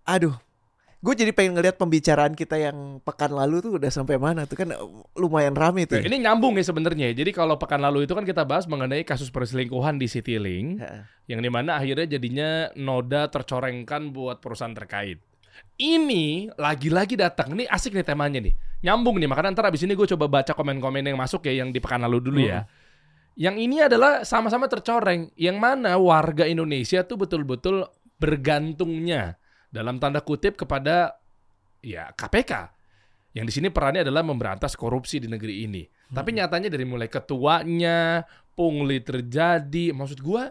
aduh. 0.04 0.36
Gue 1.00 1.16
jadi 1.16 1.32
pengen 1.32 1.56
ngelihat 1.56 1.80
pembicaraan 1.80 2.36
kita 2.36 2.60
yang 2.60 3.00
pekan 3.00 3.32
lalu 3.32 3.64
tuh 3.64 3.80
udah 3.80 3.88
sampai 3.88 4.20
mana 4.20 4.44
tuh 4.44 4.60
kan 4.60 4.68
lumayan 5.16 5.56
rame 5.56 5.88
tuh. 5.88 5.96
Nah, 5.96 6.04
ini 6.04 6.20
nyambung 6.20 6.60
ya 6.60 6.68
sebenarnya. 6.68 7.16
Jadi 7.16 7.32
kalau 7.32 7.56
pekan 7.56 7.80
lalu 7.80 8.04
itu 8.04 8.12
kan 8.12 8.28
kita 8.28 8.44
bahas 8.44 8.68
mengenai 8.68 9.08
kasus 9.08 9.32
perselingkuhan 9.32 9.96
di 9.96 10.12
Citylink, 10.12 10.84
yang 11.32 11.40
di 11.40 11.48
mana 11.48 11.80
akhirnya 11.80 12.20
jadinya 12.20 12.68
noda 12.76 13.32
tercorengkan 13.32 14.12
buat 14.12 14.44
perusahaan 14.44 14.76
terkait. 14.76 15.24
Ini 15.80 16.52
lagi-lagi 16.60 17.16
datang. 17.16 17.56
Ini 17.56 17.64
asik 17.72 17.96
nih 17.96 18.04
temanya 18.04 18.44
nih. 18.44 18.52
Nyambung 18.84 19.24
nih. 19.24 19.32
Makanya 19.32 19.56
ntar 19.56 19.72
abis 19.72 19.88
ini 19.88 19.96
gue 19.96 20.04
coba 20.04 20.28
baca 20.28 20.52
komen-komen 20.52 21.08
yang 21.08 21.16
masuk 21.16 21.48
ya 21.48 21.64
yang 21.64 21.72
di 21.72 21.80
pekan 21.80 22.04
lalu 22.04 22.20
dulu 22.20 22.44
ya. 22.44 22.68
Yang 23.40 23.56
ini 23.64 23.88
adalah 23.88 24.28
sama-sama 24.28 24.68
tercoreng. 24.68 25.32
Yang 25.40 25.58
mana 25.64 25.96
warga 25.96 26.44
Indonesia 26.44 27.08
tuh 27.08 27.24
betul-betul 27.24 27.88
bergantungnya 28.20 29.39
dalam 29.70 30.02
tanda 30.02 30.20
kutip 30.22 30.58
kepada 30.58 31.18
ya 31.80 32.10
KPK. 32.14 32.74
Yang 33.38 33.46
di 33.46 33.54
sini 33.62 33.68
perannya 33.70 34.02
adalah 34.02 34.26
memberantas 34.26 34.74
korupsi 34.74 35.22
di 35.22 35.30
negeri 35.30 35.64
ini. 35.70 35.86
Tapi 36.10 36.34
nyatanya 36.34 36.74
dari 36.74 36.82
mulai 36.90 37.06
ketuanya, 37.06 38.26
pungli 38.58 38.98
terjadi. 39.06 39.94
Maksud 39.94 40.26
gua, 40.26 40.50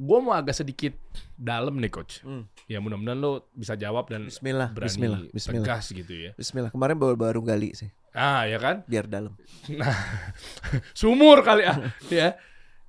gua 0.00 0.18
mau 0.24 0.32
agak 0.32 0.56
sedikit 0.56 0.96
dalam 1.36 1.76
nih 1.76 1.92
coach. 1.92 2.24
Hmm. 2.24 2.48
Ya 2.64 2.80
mudah-mudahan 2.80 3.20
lo 3.20 3.52
bisa 3.52 3.76
jawab 3.76 4.08
dan 4.08 4.32
Bismillah, 4.32 4.72
berani 4.72 4.88
bismillah, 4.88 5.20
bismillah. 5.28 5.64
tegas 5.68 5.84
gitu 5.92 6.12
ya. 6.16 6.32
Bismillah. 6.40 6.72
Kemarin 6.72 6.96
baru-baru 6.96 7.44
gali 7.44 7.76
sih, 7.76 7.92
Ah 8.16 8.48
ya 8.48 8.56
kan? 8.56 8.80
biar 8.88 9.04
dalam. 9.04 9.36
Sumur 10.98 11.44
kali 11.44 11.68
ya. 11.68 11.74
ya. 12.08 12.28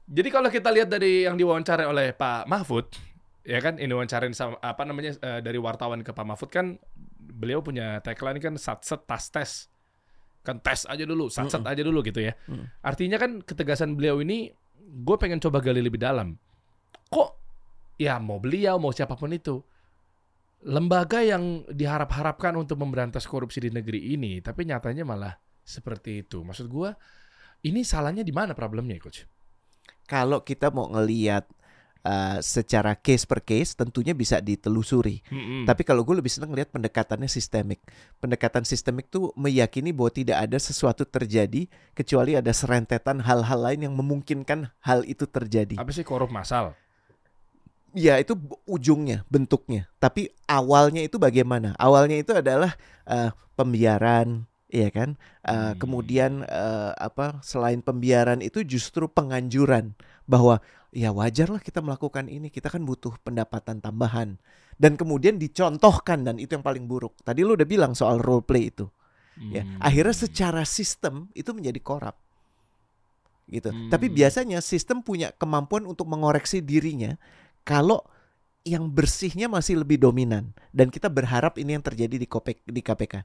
Jadi 0.07 0.29
kalau 0.31 0.47
kita 0.47 0.71
lihat 0.71 0.87
dari 0.87 1.23
yang 1.27 1.35
diwawancarai 1.35 1.87
oleh 1.87 2.11
Pak 2.15 2.47
Mahfud, 2.47 2.87
ya 3.41 3.59
kan 3.59 3.81
ini 3.81 3.89
wawancarin 3.89 4.33
sama 4.37 4.61
apa 4.61 4.85
namanya 4.85 5.17
eh, 5.17 5.39
dari 5.41 5.57
wartawan 5.57 6.05
ke 6.05 6.13
Pak 6.13 6.25
Mahfud 6.25 6.49
kan 6.53 6.77
beliau 7.17 7.65
punya 7.65 7.97
tagline 8.05 8.37
kan 8.37 8.53
satset 8.57 9.05
tas 9.09 9.29
tes. 9.33 9.51
Kan 10.41 10.57
tes 10.57 10.89
aja 10.89 11.05
dulu, 11.05 11.29
satset 11.29 11.61
aja 11.61 11.81
dulu 11.85 12.01
gitu 12.01 12.21
ya. 12.21 12.33
Mm. 12.49 12.65
Artinya 12.81 13.17
kan 13.21 13.31
ketegasan 13.45 13.93
beliau 13.93 14.21
ini 14.21 14.49
gue 14.81 15.15
pengen 15.21 15.37
coba 15.37 15.61
gali 15.61 15.81
lebih 15.81 16.01
dalam. 16.01 16.33
Kok 17.09 17.29
ya 18.01 18.17
mau 18.17 18.41
beliau 18.41 18.81
mau 18.81 18.89
siapa 18.89 19.13
pun 19.13 19.29
itu 19.29 19.61
lembaga 20.65 21.25
yang 21.25 21.65
diharap-harapkan 21.69 22.53
untuk 22.53 22.77
memberantas 22.77 23.25
korupsi 23.25 23.61
di 23.65 23.73
negeri 23.73 24.13
ini, 24.13 24.41
tapi 24.45 24.69
nyatanya 24.69 25.01
malah 25.01 25.33
seperti 25.65 26.21
itu. 26.21 26.45
Maksud 26.45 26.69
gua, 26.69 26.93
ini 27.65 27.81
salahnya 27.81 28.21
di 28.21 28.29
mana 28.29 28.53
problemnya, 28.53 28.97
coach? 29.01 29.25
Kalau 30.05 30.45
kita 30.45 30.69
mau 30.69 30.89
ngelihat 30.89 31.49
uh, 32.05 32.37
secara 32.41 32.97
case 32.97 33.25
per 33.25 33.41
case, 33.45 33.73
tentunya 33.77 34.13
bisa 34.13 34.41
ditelusuri. 34.41 35.21
Hmm. 35.29 35.65
Tapi 35.65 35.81
kalau 35.85 36.01
gue 36.05 36.17
lebih 36.17 36.29
senang 36.31 36.53
lihat 36.53 36.73
pendekatannya 36.73 37.29
sistemik. 37.29 37.81
Pendekatan 38.21 38.65
sistemik 38.65 39.09
tuh 39.09 39.33
meyakini 39.37 39.93
bahwa 39.93 40.11
tidak 40.13 40.37
ada 40.43 40.57
sesuatu 40.57 41.05
terjadi 41.05 41.69
kecuali 41.93 42.37
ada 42.37 42.49
serentetan 42.53 43.21
hal-hal 43.21 43.59
lain 43.61 43.89
yang 43.89 43.93
memungkinkan 43.97 44.69
hal 44.81 45.05
itu 45.05 45.25
terjadi. 45.29 45.77
apa 45.77 45.91
sih 45.93 46.05
korup 46.05 46.29
masal? 46.29 46.73
Ya 47.91 48.15
itu 48.23 48.39
ujungnya, 48.63 49.27
bentuknya. 49.27 49.91
Tapi 49.99 50.31
awalnya 50.47 51.03
itu 51.03 51.19
bagaimana? 51.19 51.75
Awalnya 51.75 52.23
itu 52.23 52.31
adalah 52.31 52.71
eh, 53.03 53.35
pembiaran, 53.59 54.47
ya 54.71 54.87
kan? 54.95 55.19
Eh, 55.43 55.51
Hmm. 55.51 55.75
Kemudian 55.75 56.31
eh, 56.47 56.91
apa? 56.95 57.43
Selain 57.43 57.83
pembiaran 57.83 58.39
itu 58.39 58.63
justru 58.63 59.11
penganjuran 59.11 59.91
bahwa 60.23 60.63
ya 60.91 61.09
wajarlah 61.15 61.63
kita 61.63 61.79
melakukan 61.79 62.27
ini. 62.27 62.51
Kita 62.51 62.67
kan 62.67 62.83
butuh 62.83 63.15
pendapatan 63.23 63.79
tambahan. 63.79 64.37
Dan 64.75 64.97
kemudian 64.97 65.37
dicontohkan 65.37 66.25
dan 66.25 66.37
itu 66.41 66.57
yang 66.57 66.65
paling 66.65 66.85
buruk. 66.89 67.15
Tadi 67.23 67.43
lu 67.43 67.55
udah 67.55 67.67
bilang 67.67 67.93
soal 67.95 68.19
role 68.19 68.43
play 68.43 68.69
itu. 68.71 68.87
Ya, 69.41 69.63
Hmm. 69.63 69.79
akhirnya 69.79 70.13
secara 70.13 70.61
sistem 70.67 71.31
itu 71.33 71.49
menjadi 71.55 71.79
korup. 71.81 72.13
Gitu. 73.47 73.71
Hmm. 73.71 73.89
Tapi 73.89 74.11
biasanya 74.11 74.59
sistem 74.59 75.01
punya 75.01 75.31
kemampuan 75.35 75.87
untuk 75.87 76.05
mengoreksi 76.07 76.59
dirinya 76.61 77.15
kalau 77.63 78.03
yang 78.61 78.93
bersihnya 78.93 79.49
masih 79.49 79.81
lebih 79.81 79.97
dominan 79.97 80.53
dan 80.69 80.93
kita 80.93 81.09
berharap 81.09 81.57
ini 81.57 81.73
yang 81.73 81.81
terjadi 81.81 82.15
di 82.21 82.27
KPK, 82.29 82.59
di 82.69 82.81
KPK. 82.85 83.15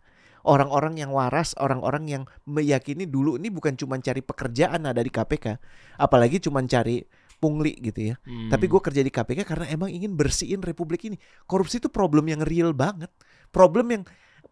Orang-orang 0.47 1.03
yang 1.03 1.11
waras, 1.11 1.59
orang-orang 1.59 2.05
yang 2.07 2.23
meyakini 2.47 3.05
dulu 3.05 3.35
ini 3.35 3.51
bukan 3.51 3.75
cuma 3.75 3.99
cari 3.99 4.23
pekerjaan 4.23 4.87
ada 4.87 5.03
di 5.03 5.11
KPK, 5.11 5.59
apalagi 5.99 6.39
cuma 6.39 6.63
cari 6.65 7.03
pungli 7.37 7.77
gitu 7.79 8.13
ya. 8.13 8.15
Hmm. 8.25 8.49
Tapi 8.49 8.65
gue 8.67 8.81
kerja 8.81 9.01
di 9.05 9.13
KPK 9.13 9.45
karena 9.45 9.67
emang 9.69 9.93
ingin 9.93 10.17
bersihin 10.17 10.65
republik 10.65 11.05
ini. 11.07 11.17
Korupsi 11.45 11.79
itu 11.79 11.89
problem 11.93 12.27
yang 12.27 12.41
real 12.43 12.73
banget. 12.73 13.13
Problem 13.53 13.93
yang 13.93 14.03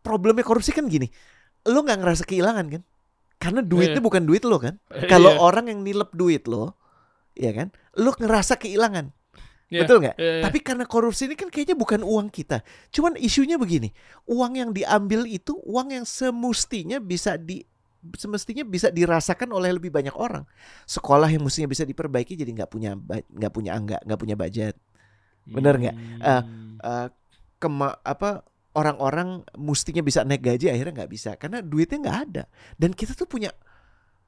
problemnya 0.00 0.44
korupsi 0.44 0.70
kan 0.70 0.86
gini. 0.86 1.08
Lo 1.64 1.80
nggak 1.80 1.98
ngerasa 2.04 2.22
kehilangan 2.28 2.66
kan? 2.68 2.82
Karena 3.40 3.60
duitnya 3.64 4.00
Iya. 4.00 4.04
bukan 4.04 4.22
duit 4.24 4.44
lo 4.44 4.56
kan. 4.60 4.76
Eh, 4.92 5.08
Kalau 5.12 5.32
iya. 5.34 5.40
orang 5.40 5.66
yang 5.72 5.80
nilep 5.80 6.12
duit 6.12 6.44
lo, 6.46 6.76
ya 7.34 7.50
kan? 7.56 7.72
Lo 7.96 8.12
ngerasa 8.12 8.56
kehilangan. 8.60 9.10
Iya, 9.72 9.80
Betul 9.88 9.96
nggak? 10.04 10.16
iya, 10.20 10.32
iya. 10.38 10.42
Tapi 10.44 10.58
karena 10.60 10.84
korupsi 10.84 11.24
ini 11.26 11.34
kan 11.34 11.48
kayaknya 11.48 11.74
bukan 11.74 12.04
uang 12.04 12.28
kita. 12.30 12.60
Cuman 12.92 13.16
isunya 13.16 13.56
begini, 13.56 13.90
uang 14.28 14.60
yang 14.60 14.70
diambil 14.70 15.24
itu 15.24 15.56
uang 15.64 15.88
yang 15.90 16.04
semestinya 16.04 17.00
bisa 17.00 17.34
di 17.40 17.64
semestinya 18.12 18.64
bisa 18.68 18.92
dirasakan 18.92 19.48
oleh 19.56 19.72
lebih 19.72 19.88
banyak 19.88 20.12
orang. 20.12 20.44
Sekolah 20.84 21.28
yang 21.32 21.40
mestinya 21.40 21.72
bisa 21.72 21.88
diperbaiki 21.88 22.36
jadi 22.36 22.50
nggak 22.52 22.70
punya 22.70 22.92
nggak 23.08 23.52
punya 23.52 23.72
angga 23.72 23.98
nggak 24.04 24.20
punya 24.20 24.36
budget. 24.36 24.76
bener 25.44 25.76
nggak? 25.76 25.96
Hmm. 25.96 26.76
Eh, 26.80 27.08
kema 27.60 28.00
apa 28.00 28.44
orang-orang 28.74 29.44
mestinya 29.56 30.02
bisa 30.02 30.26
naik 30.26 30.42
gaji 30.42 30.68
akhirnya 30.68 31.04
nggak 31.04 31.12
bisa 31.12 31.30
karena 31.40 31.64
duitnya 31.64 31.98
nggak 32.04 32.18
ada. 32.28 32.44
Dan 32.76 32.92
kita 32.92 33.16
tuh 33.16 33.28
punya 33.28 33.48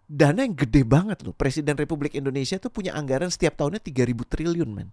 dana 0.07 0.47
yang 0.47 0.55
gede 0.55 0.87
banget 0.87 1.27
loh. 1.27 1.35
Presiden 1.35 1.75
Republik 1.77 2.15
Indonesia 2.15 2.57
tuh 2.57 2.71
punya 2.71 2.95
anggaran 2.95 3.29
setiap 3.29 3.59
tahunnya 3.59 3.83
3000 3.83 4.33
triliun 4.33 4.71
men. 4.71 4.89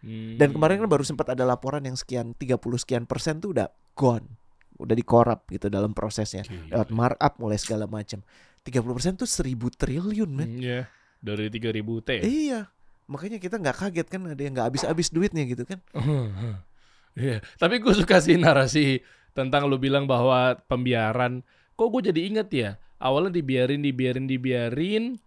Hmm. 0.00 0.40
Dan 0.40 0.56
kemarin 0.56 0.80
kan 0.80 0.88
baru 0.88 1.04
sempat 1.04 1.28
ada 1.36 1.44
laporan 1.44 1.84
yang 1.84 1.98
sekian 1.98 2.32
30 2.32 2.56
sekian 2.80 3.04
persen 3.04 3.42
tuh 3.42 3.52
udah 3.52 3.68
gone. 3.92 4.39
Udah 4.76 4.94
dikorap 4.94 5.48
gitu 5.50 5.66
dalam 5.72 5.90
prosesnya. 5.96 6.46
Gila. 6.46 6.78
Lewat 6.78 6.88
markup 6.92 7.32
mulai 7.40 7.58
segala 7.58 7.88
macam. 7.90 8.22
30 8.62 8.96
persen 8.96 9.12
tuh 9.16 9.26
1000 9.26 9.56
triliun 9.74 10.30
men. 10.30 10.50
Iya. 10.60 10.80
Dari 11.20 11.48
3000 11.48 12.06
T. 12.06 12.10
Iya. 12.22 12.68
Makanya 13.10 13.42
kita 13.42 13.58
nggak 13.58 13.76
kaget 13.76 14.06
kan 14.06 14.20
ada 14.30 14.40
yang 14.40 14.54
nggak 14.54 14.66
habis-habis 14.70 15.10
duitnya 15.10 15.42
gitu 15.48 15.66
kan. 15.66 15.80
Iya, 17.18 17.42
tapi 17.58 17.82
gue 17.82 17.90
suka 17.90 18.22
sih 18.22 18.38
narasi 18.38 19.02
tentang 19.34 19.66
lu 19.66 19.82
bilang 19.82 20.06
bahwa 20.06 20.54
pembiaran. 20.70 21.42
Kok 21.74 21.88
gue 21.90 22.14
jadi 22.14 22.20
inget 22.22 22.48
ya, 22.54 22.70
awalnya 23.02 23.34
dibiarin, 23.34 23.82
dibiarin, 23.82 24.30
dibiarin. 24.30 25.18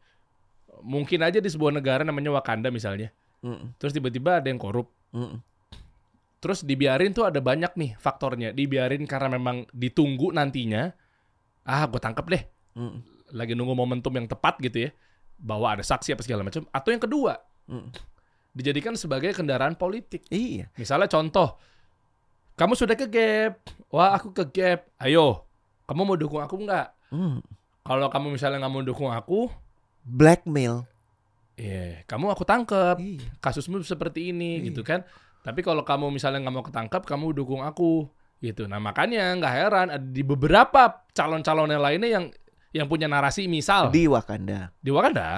Mungkin 0.80 1.20
aja 1.28 1.44
di 1.44 1.50
sebuah 1.52 1.76
negara 1.76 2.08
namanya 2.08 2.32
Wakanda 2.40 2.72
misalnya. 2.72 3.12
Mm-mm, 3.44 3.76
Terus 3.76 3.92
tiba-tiba 3.92 4.40
ada 4.40 4.48
yang 4.48 4.56
korup. 4.56 4.88
mm-mm. 5.12 5.44
Terus 6.44 6.68
dibiarin 6.68 7.16
tuh 7.16 7.24
ada 7.24 7.40
banyak 7.40 7.72
nih 7.80 7.96
faktornya. 7.96 8.52
Dibiarin 8.52 9.08
karena 9.08 9.40
memang 9.40 9.64
ditunggu 9.72 10.36
nantinya. 10.36 10.92
Ah, 11.64 11.88
gue 11.88 12.04
tangkep 12.04 12.26
deh. 12.28 12.44
Mm, 12.76 13.00
Lagi 13.32 13.56
nunggu 13.56 13.72
momentum 13.72 14.12
yang 14.12 14.28
tepat 14.28 14.60
gitu 14.60 14.86
ya. 14.86 14.90
Bahwa 15.40 15.72
ada 15.72 15.80
saksi 15.80 16.12
apa 16.12 16.20
segala 16.20 16.44
macam. 16.44 16.68
Atau 16.76 16.92
yang 16.92 17.00
kedua, 17.00 17.40
mm. 17.72 17.88
dijadikan 18.52 19.00
sebagai 19.00 19.32
kendaraan 19.32 19.80
politik. 19.80 20.28
Iya. 20.28 20.68
Misalnya 20.76 21.08
contoh, 21.08 21.56
kamu 22.60 22.76
sudah 22.76 23.00
ke 23.00 23.08
Gap. 23.08 23.64
Wah, 23.88 24.12
aku 24.20 24.36
ke 24.36 24.44
Gap. 24.52 24.92
Ayo, 25.00 25.48
kamu 25.88 26.02
mau 26.04 26.20
dukung 26.20 26.44
aku 26.44 26.60
nggak? 26.60 26.92
Mm. 27.16 27.40
Kalau 27.88 28.08
kamu 28.12 28.36
misalnya 28.36 28.60
nggak 28.68 28.74
mau 28.76 28.84
dukung 28.84 29.08
aku, 29.08 29.48
Blackmail. 30.04 30.84
eh 31.56 32.04
kamu 32.04 32.36
aku 32.36 32.44
tangkep. 32.44 32.98
Iya. 33.00 33.30
Kasusmu 33.40 33.80
seperti 33.88 34.36
ini 34.36 34.60
Iya. 34.60 34.68
gitu 34.68 34.84
kan. 34.84 35.08
Tapi 35.44 35.60
kalau 35.60 35.84
kamu 35.84 36.08
misalnya 36.08 36.48
nggak 36.48 36.56
mau 36.56 36.64
ketangkap, 36.64 37.04
kamu 37.04 37.36
dukung 37.36 37.60
aku 37.60 38.08
gitu. 38.40 38.64
Nah 38.68 38.80
makanya 38.80 39.36
nggak 39.36 39.54
heran 39.54 39.88
ada 39.92 40.04
di 40.04 40.24
beberapa 40.24 41.04
calon-calon 41.12 41.68
yang 41.68 41.84
lainnya 41.84 42.10
yang 42.10 42.26
yang 42.74 42.88
punya 42.90 43.06
narasi 43.06 43.46
misal 43.46 43.92
di, 43.94 44.08
Di 44.08 44.10
Wakanda. 44.10 44.72
Wakanda, 44.90 45.30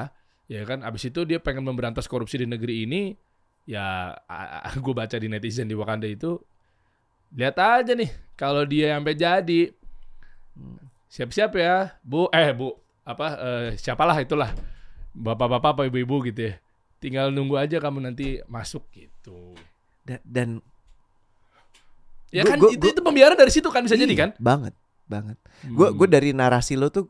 ya 0.48 0.62
kan. 0.64 0.86
Abis 0.86 1.10
itu 1.10 1.28
dia 1.28 1.42
pengen 1.42 1.68
memberantas 1.68 2.08
korupsi 2.08 2.40
di 2.40 2.48
negeri 2.48 2.88
ini. 2.88 3.02
Ya, 3.66 4.14
gue 4.84 4.94
baca 4.94 5.18
di 5.18 5.26
netizen 5.26 5.66
di 5.66 5.74
Wakanda 5.74 6.06
itu, 6.06 6.38
lihat 7.34 7.58
aja 7.58 7.98
nih 7.98 8.14
kalau 8.38 8.62
dia 8.62 8.94
sampai 8.94 9.18
jadi, 9.18 9.62
siap-siap 11.10 11.52
ya, 11.58 11.98
bu, 12.06 12.30
eh 12.30 12.54
bu, 12.54 12.78
apa, 13.02 13.28
eh, 13.42 13.68
siapalah 13.74 14.22
itulah, 14.22 14.54
bapak-bapak 15.18 15.72
apa 15.76 15.82
ibu-ibu 15.90 16.30
gitu 16.30 16.54
ya. 16.54 16.62
Tinggal 17.02 17.34
nunggu 17.34 17.58
aja 17.58 17.82
kamu 17.82 18.06
nanti 18.06 18.38
masuk 18.46 18.86
gitu. 18.94 19.58
Da- 20.06 20.22
Dan, 20.24 20.62
Ya 22.30 22.44
Gua- 22.44 22.52
kan 22.52 22.60
gua- 22.60 22.72
itu, 22.74 22.82
gua- 22.82 22.92
itu 22.92 23.02
pembiaran 23.02 23.38
dari 23.38 23.48
situ 23.48 23.70
kan 23.70 23.82
bisa 23.82 23.96
jadi 23.96 24.12
Iya, 24.12 24.22
kan? 24.28 24.30
Banget, 24.38 24.74
banget. 25.08 25.38
Gue 25.64 25.88
Hmm. 25.88 25.96
gue 25.96 26.08
dari 26.10 26.30
narasi 26.32 26.76
lo 26.76 26.90
tuh 26.90 27.08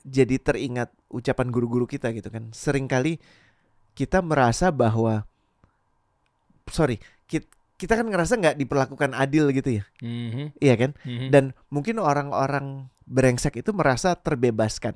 jadi 0.00 0.40
teringat 0.40 0.88
ucapan 1.08 1.52
guru-guru 1.52 1.84
kita 1.84 2.08
gitu 2.10 2.26
kan. 2.26 2.48
Seringkali 2.50 3.20
kita 3.92 4.24
merasa 4.24 4.72
bahwa 4.72 5.28
sorry, 6.66 6.96
kita, 7.28 7.44
kita 7.76 7.92
kan 7.94 8.06
ngerasa 8.08 8.32
nggak 8.34 8.56
diperlakukan 8.56 9.12
adil 9.12 9.52
gitu 9.52 9.76
ya. 9.76 9.84
Mhm, 10.00 10.56
Iya 10.56 10.74
kan? 10.78 10.90
mhm. 11.04 11.28
Dan 11.28 11.44
mungkin 11.68 12.00
orang-orang 12.00 12.88
brengsek 13.04 13.60
itu 13.60 13.70
merasa 13.70 14.16
terbebaskan. 14.16 14.94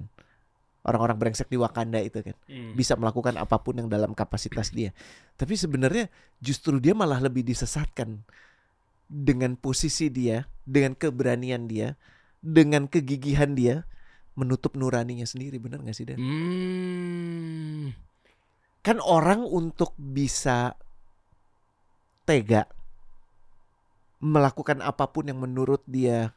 Orang-orang 0.86 1.18
brengsek 1.18 1.50
di 1.50 1.58
Wakanda 1.58 1.98
itu 1.98 2.22
kan 2.22 2.38
Hmm. 2.46 2.78
bisa 2.78 2.94
melakukan 2.94 3.34
apa 3.34 3.58
pun 3.58 3.74
yang 3.74 3.90
dalam 3.90 4.14
kapasitas 4.14 4.70
dia. 4.70 4.94
Tapi 5.34 5.58
sebenarnya 5.58 6.06
justru 6.38 6.78
dia 6.78 6.94
malah 6.94 7.18
lebih 7.18 7.42
disesatkan 7.42 8.22
dengan 9.10 9.58
posisi 9.58 10.06
dia, 10.06 10.46
dengan 10.62 10.94
keberanian 10.94 11.66
dia, 11.66 11.98
dengan 12.38 12.86
kegigihan 12.86 13.58
dia 13.58 13.82
menutup 14.38 14.78
nuraninya 14.78 15.26
sendiri, 15.26 15.58
benar 15.58 15.82
nggak 15.82 15.96
sih 15.96 16.06
Dan? 16.06 16.18
Hmm. 16.22 17.90
Kan 18.86 19.02
orang 19.02 19.42
untuk 19.42 19.90
bisa 19.98 20.78
tega 22.22 22.70
melakukan 24.22 24.78
apa 24.84 25.10
pun 25.10 25.26
yang 25.26 25.42
menurut 25.42 25.82
dia 25.88 26.35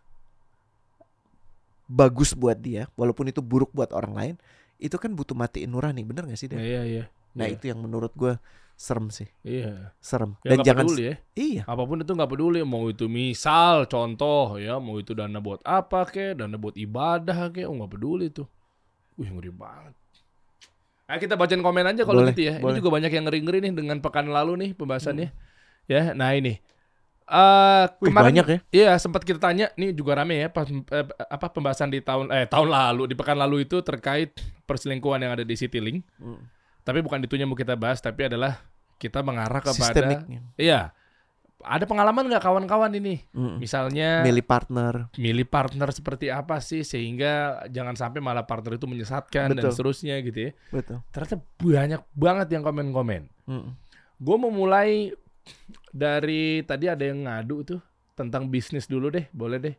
bagus 1.90 2.38
buat 2.38 2.56
dia, 2.56 2.86
walaupun 2.94 3.34
itu 3.34 3.42
buruk 3.42 3.74
buat 3.74 3.90
orang 3.92 4.14
lain, 4.14 4.36
itu 4.78 4.94
kan 4.96 5.12
butuh 5.18 5.34
matiin 5.34 5.74
nurani, 5.74 6.06
benar 6.06 6.30
nggak 6.30 6.38
sih 6.38 6.46
Dan? 6.46 6.62
Iya 6.62 6.82
iya. 6.86 7.04
Nah 7.34 7.50
Iya. 7.50 7.58
itu 7.58 7.66
yang 7.74 7.82
menurut 7.82 8.14
gue 8.14 8.38
serem 8.78 9.10
sih, 9.10 9.28
Iya. 9.44 9.92
serem. 10.00 10.38
Ya, 10.46 10.56
Dan 10.56 10.58
jangan 10.64 10.86
peduli 10.88 11.04
ya. 11.04 11.16
iya, 11.36 11.62
Apa 11.68 11.84
pun 11.84 12.00
itu 12.00 12.14
nggak 12.14 12.32
peduli. 12.32 12.62
Mau 12.64 12.88
itu 12.88 13.10
misal, 13.10 13.90
contoh 13.90 14.56
ya, 14.56 14.78
mau 14.80 15.02
itu 15.02 15.12
dana 15.18 15.42
buat 15.42 15.60
apa 15.66 16.06
kek, 16.06 16.40
dana 16.40 16.56
buat 16.56 16.78
ibadah 16.78 17.50
kek, 17.52 17.66
oh 17.68 17.76
nggak 17.76 17.92
peduli 17.92 18.30
tuh. 18.32 18.48
Wih 19.20 19.28
ngeri 19.28 19.52
banget. 19.52 19.98
Nah, 21.10 21.18
kita 21.18 21.34
bacain 21.36 21.60
komen 21.60 21.90
aja 21.90 22.06
kalau 22.06 22.22
gitu 22.30 22.54
ya. 22.54 22.62
boleh. 22.62 22.78
Ini 22.78 22.80
juga 22.80 22.92
banyak 22.94 23.12
yang 23.12 23.26
ngeri-ngeri 23.26 23.58
nih 23.66 23.74
dengan 23.74 23.98
pekan 23.98 24.30
lalu 24.30 24.54
nih 24.62 24.70
pembahasannya. 24.78 25.34
Hmm. 25.34 25.90
Ya, 25.90 26.14
nah 26.14 26.30
ini. 26.38 26.62
Eh 27.30 27.86
Wih, 28.02 28.10
kemarin 28.10 28.26
banyak 28.34 28.46
ya. 28.50 28.60
Iya, 28.74 28.92
sempat 28.98 29.22
kita 29.22 29.38
tanya, 29.38 29.70
nih 29.78 29.94
juga 29.94 30.18
rame 30.18 30.42
ya 30.42 30.50
pas 30.50 30.66
eh, 30.66 31.06
apa 31.30 31.46
pembahasan 31.54 31.94
di 31.94 32.02
tahun 32.02 32.34
eh 32.34 32.50
tahun 32.50 32.74
lalu, 32.74 33.14
di 33.14 33.16
pekan 33.16 33.38
lalu 33.38 33.70
itu 33.70 33.86
terkait 33.86 34.34
perselingkuhan 34.66 35.22
yang 35.22 35.38
ada 35.38 35.46
di 35.46 35.54
Citylink. 35.54 36.02
Mm. 36.18 36.42
Tapi 36.82 37.00
bukan 37.06 37.22
itunya 37.22 37.46
mau 37.46 37.54
kita 37.54 37.78
bahas, 37.78 38.02
tapi 38.02 38.26
adalah 38.26 38.58
kita 38.98 39.22
mengarah 39.22 39.62
kepada 39.62 39.94
Sistemiknya. 39.94 40.42
Iya. 40.58 40.82
Ada 41.60 41.84
pengalaman 41.86 42.32
nggak 42.32 42.42
kawan-kawan 42.42 42.90
ini? 42.98 43.22
Mm. 43.36 43.62
Misalnya 43.62 44.26
Milih 44.26 44.48
partner. 44.48 45.14
milih 45.20 45.46
partner 45.46 45.92
seperti 45.94 46.34
apa 46.34 46.58
sih 46.64 46.82
sehingga 46.82 47.62
jangan 47.70 47.94
sampai 47.94 48.24
malah 48.24 48.48
partner 48.50 48.80
itu 48.80 48.90
menyesatkan 48.90 49.54
dan 49.54 49.60
Betul. 49.60 49.76
seterusnya 49.76 50.18
gitu 50.26 50.50
ya. 50.50 50.52
Betul. 50.74 51.04
Ternyata 51.14 51.36
banyak 51.62 52.02
banget 52.18 52.48
yang 52.58 52.64
komen-komen. 52.66 53.30
Mm. 53.46 53.70
Gue 54.18 54.36
mau 54.42 54.50
mulai 54.50 55.14
dari 55.90 56.62
tadi 56.66 56.86
ada 56.86 57.02
yang 57.02 57.26
ngadu 57.26 57.58
tuh 57.66 57.82
tentang 58.14 58.52
bisnis 58.52 58.86
dulu 58.86 59.10
deh, 59.10 59.26
boleh 59.32 59.58
deh. 59.58 59.76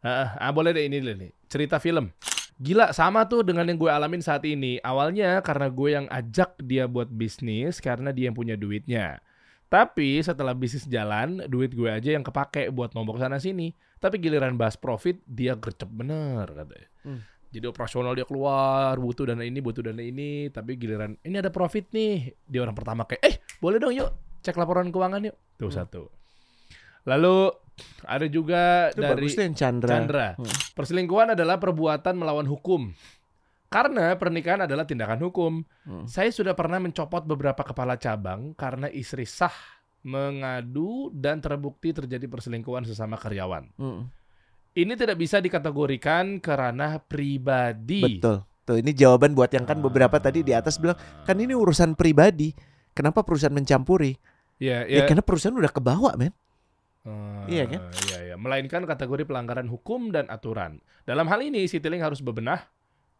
Ah, 0.00 0.38
ah, 0.38 0.52
boleh 0.54 0.70
deh 0.72 0.86
ini 0.86 1.02
dulu 1.02 1.14
nih. 1.26 1.30
Cerita 1.50 1.82
film. 1.82 2.10
Gila 2.58 2.90
sama 2.90 3.22
tuh 3.30 3.46
dengan 3.46 3.66
yang 3.70 3.78
gue 3.78 3.90
alamin 3.90 4.18
saat 4.18 4.42
ini. 4.42 4.82
Awalnya 4.82 5.42
karena 5.46 5.70
gue 5.70 5.88
yang 5.94 6.06
ajak 6.10 6.58
dia 6.58 6.90
buat 6.90 7.06
bisnis 7.06 7.78
karena 7.78 8.10
dia 8.10 8.30
yang 8.30 8.36
punya 8.38 8.58
duitnya. 8.58 9.22
Tapi 9.68 10.18
setelah 10.24 10.56
bisnis 10.56 10.88
jalan, 10.88 11.44
duit 11.46 11.76
gue 11.76 11.86
aja 11.86 12.16
yang 12.16 12.24
kepake 12.24 12.72
buat 12.72 12.96
nombok 12.96 13.20
sana 13.20 13.36
sini. 13.38 13.76
Tapi 14.00 14.16
giliran 14.18 14.56
bahas 14.56 14.74
profit, 14.74 15.20
dia 15.28 15.54
gercep 15.54 15.90
bener 15.90 16.50
katanya. 16.50 16.88
Hmm. 17.04 17.20
Jadi 17.48 17.64
operasional 17.68 18.12
dia 18.12 18.24
keluar, 18.28 18.96
butuh 18.96 19.28
dana 19.28 19.44
ini, 19.44 19.58
butuh 19.60 19.84
dana 19.84 20.00
ini. 20.00 20.48
Tapi 20.48 20.74
giliran, 20.80 21.14
ini 21.20 21.36
ada 21.36 21.52
profit 21.52 21.90
nih. 21.92 22.32
Dia 22.48 22.64
orang 22.64 22.74
pertama 22.74 23.04
kayak, 23.04 23.22
eh 23.22 23.34
boleh 23.60 23.76
dong 23.76 23.92
yuk, 23.92 24.10
cek 24.48 24.56
laporan 24.56 24.88
keuangan 24.88 25.28
yuk. 25.28 25.36
Tuh 25.60 25.68
Hmm. 25.68 25.76
satu. 25.76 26.02
Lalu 27.04 27.52
ada 28.08 28.26
juga 28.26 28.88
Itu 28.90 29.00
dari 29.04 29.28
tuh 29.28 29.44
yang 29.44 29.56
Chandra. 29.56 29.90
Chandra. 29.92 30.26
Hmm. 30.34 30.48
Perselingkuhan 30.72 31.36
adalah 31.36 31.60
perbuatan 31.60 32.16
melawan 32.16 32.48
hukum. 32.48 32.90
Karena 33.68 34.16
pernikahan 34.16 34.64
adalah 34.64 34.88
tindakan 34.88 35.20
hukum. 35.22 35.52
Hmm. 35.84 36.08
Saya 36.08 36.32
sudah 36.32 36.56
pernah 36.56 36.80
mencopot 36.80 37.28
beberapa 37.28 37.60
kepala 37.60 38.00
cabang 38.00 38.56
karena 38.56 38.88
istri 38.88 39.28
sah 39.28 39.52
mengadu 40.00 41.12
dan 41.12 41.38
terbukti 41.38 41.92
terjadi 41.92 42.24
perselingkuhan 42.24 42.86
sesama 42.86 43.18
karyawan. 43.18 43.68
Mm. 43.76 44.02
Ini 44.72 44.92
tidak 44.94 45.18
bisa 45.18 45.42
dikategorikan 45.42 46.38
ke 46.38 46.48
ranah 46.48 47.02
pribadi. 47.02 48.16
Betul. 48.18 48.46
Tuh 48.62 48.76
ini 48.78 48.94
jawaban 48.94 49.32
buat 49.32 49.50
yang 49.50 49.66
kan 49.66 49.80
beberapa 49.80 50.16
Ah. 50.16 50.22
tadi 50.22 50.46
di 50.46 50.54
atas 50.54 50.78
bilang 50.78 50.96
kan 51.24 51.34
ini 51.34 51.52
urusan 51.52 51.92
pribadi. 51.92 52.54
Kenapa 52.94 53.22
perusahaan 53.22 53.52
mencampuri? 53.52 54.14
Ya, 54.58 54.82
Ya, 54.84 55.02
ya. 55.02 55.06
karena 55.06 55.22
perusahaan 55.22 55.54
udah 55.54 55.70
kebawa, 55.70 56.18
men. 56.18 56.34
Eh, 57.06 57.58
Iya 57.58 57.64
kan? 57.70 57.80
Iya, 58.10 58.18
iya. 58.28 58.36
Melainkan 58.36 58.84
kategori 58.84 59.24
pelanggaran 59.24 59.70
hukum 59.70 60.12
dan 60.12 60.28
aturan. 60.28 60.82
Dalam 61.08 61.24
hal 61.30 61.40
ini, 61.40 61.64
Citylink 61.64 62.04
harus 62.04 62.20
bebenah. 62.20 62.68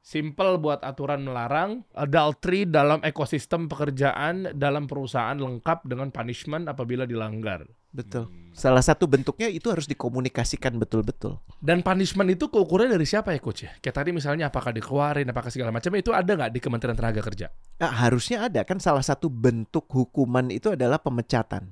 Simple 0.03 0.61
buat 0.61 0.81
aturan 0.85 1.25
melarang. 1.27 1.85
Adultery 1.93 2.69
dalam 2.69 3.03
ekosistem 3.03 3.67
pekerjaan 3.67 4.55
dalam 4.55 4.87
perusahaan 4.87 5.37
lengkap 5.37 5.85
dengan 5.89 6.13
punishment 6.15 6.71
apabila 6.71 7.05
dilanggar. 7.05 7.67
Betul. 7.89 8.29
Hmm. 8.29 8.53
Salah 8.53 8.83
satu 8.83 9.07
bentuknya 9.07 9.47
itu 9.47 9.71
harus 9.71 9.87
dikomunikasikan 9.87 10.75
betul-betul. 10.77 11.39
Dan 11.63 11.81
punishment 11.81 12.27
itu 12.29 12.51
keukuran 12.51 12.91
dari 12.91 13.07
siapa 13.07 13.31
ya 13.31 13.39
coach 13.39 13.65
ya? 13.65 13.71
Kayak 13.79 13.97
tadi 14.03 14.11
misalnya 14.11 14.51
apakah 14.51 14.75
dikeluarin, 14.75 15.31
apakah 15.31 15.49
segala 15.49 15.71
macam 15.71 15.95
itu 15.95 16.11
ada 16.11 16.27
nggak 16.27 16.53
di 16.53 16.61
Kementerian 16.61 16.99
Tenaga 16.99 17.23
Kerja? 17.23 17.47
Nah, 17.79 17.93
harusnya 17.95 18.51
ada 18.51 18.67
kan 18.67 18.83
salah 18.83 19.03
satu 19.03 19.31
bentuk 19.31 19.87
hukuman 19.89 20.51
itu 20.51 20.75
adalah 20.75 20.99
pemecatan. 20.99 21.71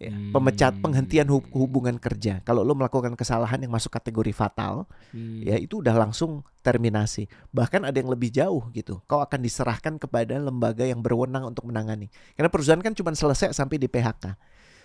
Ya, 0.00 0.08
Hmm. 0.10 0.34
Pemecat 0.34 0.72
penghentian 0.82 1.28
hu- 1.30 1.46
hubungan 1.54 1.94
kerja. 1.94 2.42
Kalau 2.42 2.66
lo 2.66 2.74
melakukan 2.74 3.14
kesalahan 3.14 3.60
yang 3.62 3.70
masuk 3.70 3.92
kategori 3.92 4.34
fatal, 4.34 4.88
Hmm. 5.14 5.44
ya 5.46 5.60
itu 5.60 5.78
udah 5.78 5.94
langsung 5.94 6.42
terminasi. 6.64 7.30
Bahkan 7.52 7.86
ada 7.86 7.94
yang 7.94 8.10
lebih 8.10 8.32
jauh 8.32 8.66
gitu. 8.72 8.98
Kau 9.06 9.22
akan 9.22 9.38
diserahkan 9.44 10.00
kepada 10.02 10.38
lembaga 10.40 10.82
yang 10.82 11.04
berwenang 11.04 11.46
untuk 11.46 11.68
menangani. 11.68 12.10
Karena 12.34 12.50
perusahaan 12.50 12.82
kan 12.82 12.96
cuma 12.96 13.14
selesai 13.14 13.54
sampai 13.54 13.78
di 13.78 13.86
PHK. 13.86 14.34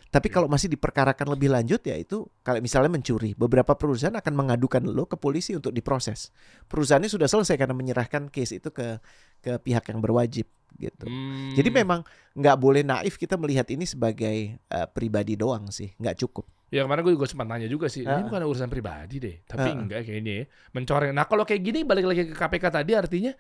Tapi 0.07 0.27
kalau 0.31 0.47
masih 0.47 0.71
diperkarakan 0.71 1.27
lebih 1.35 1.51
lanjut 1.51 1.83
ya 1.83 1.99
itu 1.99 2.23
kalau 2.39 2.63
misalnya 2.63 2.87
mencuri, 2.87 3.35
beberapa 3.35 3.75
perusahaan 3.75 4.15
akan 4.15 4.33
mengadukan 4.33 4.79
lo 4.87 5.03
ke 5.03 5.19
polisi 5.19 5.51
untuk 5.51 5.75
diproses. 5.75 6.31
Perusahaannya 6.71 7.11
sudah 7.11 7.27
selesai 7.27 7.59
karena 7.59 7.75
menyerahkan 7.75 8.31
case 8.31 8.57
itu 8.59 8.71
ke 8.71 9.03
ke 9.43 9.59
pihak 9.59 9.83
yang 9.91 9.99
berwajib 9.99 10.47
gitu. 10.79 11.05
Hmm. 11.07 11.51
Jadi 11.55 11.69
memang 11.71 12.03
nggak 12.33 12.57
boleh 12.57 12.81
naif 12.83 13.19
kita 13.19 13.35
melihat 13.35 13.67
ini 13.67 13.83
sebagai 13.83 14.55
eh, 14.57 14.87
pribadi 14.89 15.35
doang 15.35 15.67
sih, 15.71 15.91
nggak 15.99 16.17
cukup. 16.23 16.47
Ya 16.67 16.83
kemarin 16.83 16.99
gue 17.07 17.15
juga 17.15 17.27
sempat 17.31 17.47
nanya 17.47 17.71
juga 17.71 17.87
sih, 17.87 18.03
ini 18.03 18.11
Ah. 18.11 18.27
bukan 18.27 18.43
urusan 18.43 18.67
pribadi 18.67 19.23
deh, 19.23 19.35
tapi 19.47 19.71
Ah. 19.71 19.75
enggak 19.75 20.03
kayaknya 20.03 20.33
ya. 20.43 20.45
Mencoreng. 20.75 21.11
Nah 21.15 21.23
kalau 21.23 21.47
kayak 21.47 21.63
gini 21.63 21.79
balik 21.87 22.03
lagi 22.07 22.27
ke 22.27 22.35
KPK 22.35 22.65
tadi 22.71 22.91
artinya 22.95 23.31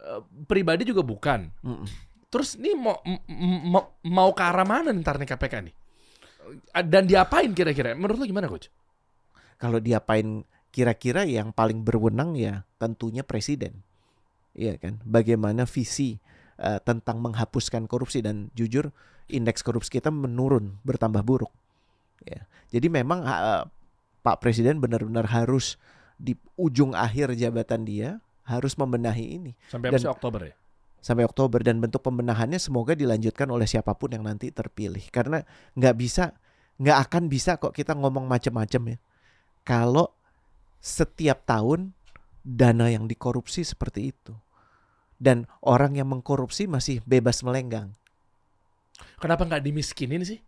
eh, 0.00 0.20
pribadi 0.48 0.88
juga 0.88 1.04
bukan. 1.04 1.52
Mm-mm. 1.60 1.84
Terus 2.30 2.54
nih 2.56 2.78
mau 2.78 2.96
mau- 3.66 3.90
mau 4.06 4.30
ke 4.30 4.42
arah 4.42 4.62
mana 4.62 4.94
ntar 4.94 5.18
nih 5.18 5.28
KPK 5.28 5.54
nih? 5.66 5.74
Dan 6.86 7.10
diapain 7.10 7.50
kira-kira? 7.50 7.94
Menurut 7.94 8.22
lo 8.22 8.26
gimana 8.26 8.46
coach? 8.46 8.70
Kalau 9.58 9.82
diapain 9.82 10.46
kira-kira 10.70 11.26
yang 11.26 11.50
paling 11.50 11.82
berwenang 11.82 12.38
ya 12.38 12.62
tentunya 12.78 13.26
presiden. 13.26 13.82
Iya 14.54 14.78
kan? 14.78 15.02
Bagaimana 15.02 15.66
visi 15.66 16.18
eh, 16.56 16.78
tentang 16.80 17.18
menghapuskan 17.18 17.90
korupsi 17.90 18.22
dan 18.22 18.48
jujur 18.54 18.94
indeks 19.26 19.62
korupsi 19.62 19.98
kita 19.98 20.10
menurun, 20.10 20.78
bertambah 20.82 21.22
buruk. 21.22 21.50
Ya. 22.22 22.46
Jadi 22.70 22.86
memang 22.90 23.26
eh, 23.26 23.62
Pak 24.20 24.38
Presiden 24.38 24.78
benar-benar 24.78 25.26
harus 25.26 25.80
di 26.20 26.36
ujung 26.54 26.92
akhir 26.92 27.32
jabatan 27.34 27.88
dia 27.88 28.20
harus 28.44 28.76
membenahi 28.76 29.40
ini 29.40 29.52
Sampai 29.72 29.88
Dan- 29.88 30.04
Oktober 30.12 30.40
ya? 30.44 30.54
Sampai 31.00 31.24
Oktober 31.24 31.64
dan 31.64 31.80
bentuk 31.80 32.04
pembenahannya 32.04 32.60
semoga 32.60 32.92
dilanjutkan 32.92 33.48
oleh 33.48 33.64
siapa 33.64 33.96
pun 33.96 34.12
yang 34.12 34.24
nanti 34.24 34.52
terpilih. 34.52 35.02
Karena 35.12 35.42
nggak 35.76 35.94
bisa 35.96 36.36
nggak 36.80 36.98
akan 37.08 37.22
bisa 37.28 37.60
kok 37.60 37.76
kita 37.76 37.92
ngomong 37.96 38.24
macam-macam 38.24 38.96
ya. 38.96 38.98
Kalau 39.64 40.12
setiap 40.80 41.44
tahun 41.44 41.92
dana 42.40 42.88
yang 42.88 43.04
dikorupsi 43.04 43.64
seperti 43.64 44.12
itu. 44.12 44.32
Dan 45.20 45.44
orang 45.60 46.00
yang 46.00 46.08
mengkorupsi 46.08 46.64
masih 46.64 47.04
bebas 47.04 47.44
melenggang. 47.44 47.92
Kenapa 49.20 49.44
nggak 49.44 49.60
dimiskinin 49.60 50.24
sih? 50.24 50.40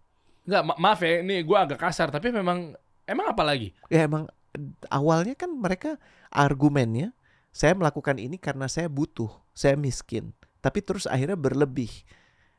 Nggak, 0.49 0.63
ma- 0.65 0.81
maaf 0.81 1.05
ya, 1.05 1.21
ini 1.21 1.45
gue 1.45 1.59
agak 1.61 1.77
kasar, 1.77 2.09
tapi 2.09 2.33
memang 2.33 2.73
emang 3.07 3.27
apa 3.31 3.43
lagi? 3.45 3.77
ya 3.93 4.09
emang 4.09 4.27
awalnya 4.89 5.37
kan 5.37 5.53
mereka 5.53 5.97
argumennya 6.33 7.13
saya 7.53 7.77
melakukan 7.77 8.17
ini 8.17 8.41
karena 8.41 8.69
saya 8.69 8.89
butuh 8.89 9.29
saya 9.53 9.77
miskin 9.77 10.33
tapi 10.63 10.81
terus 10.81 11.11
akhirnya 11.11 11.35
berlebih. 11.35 11.91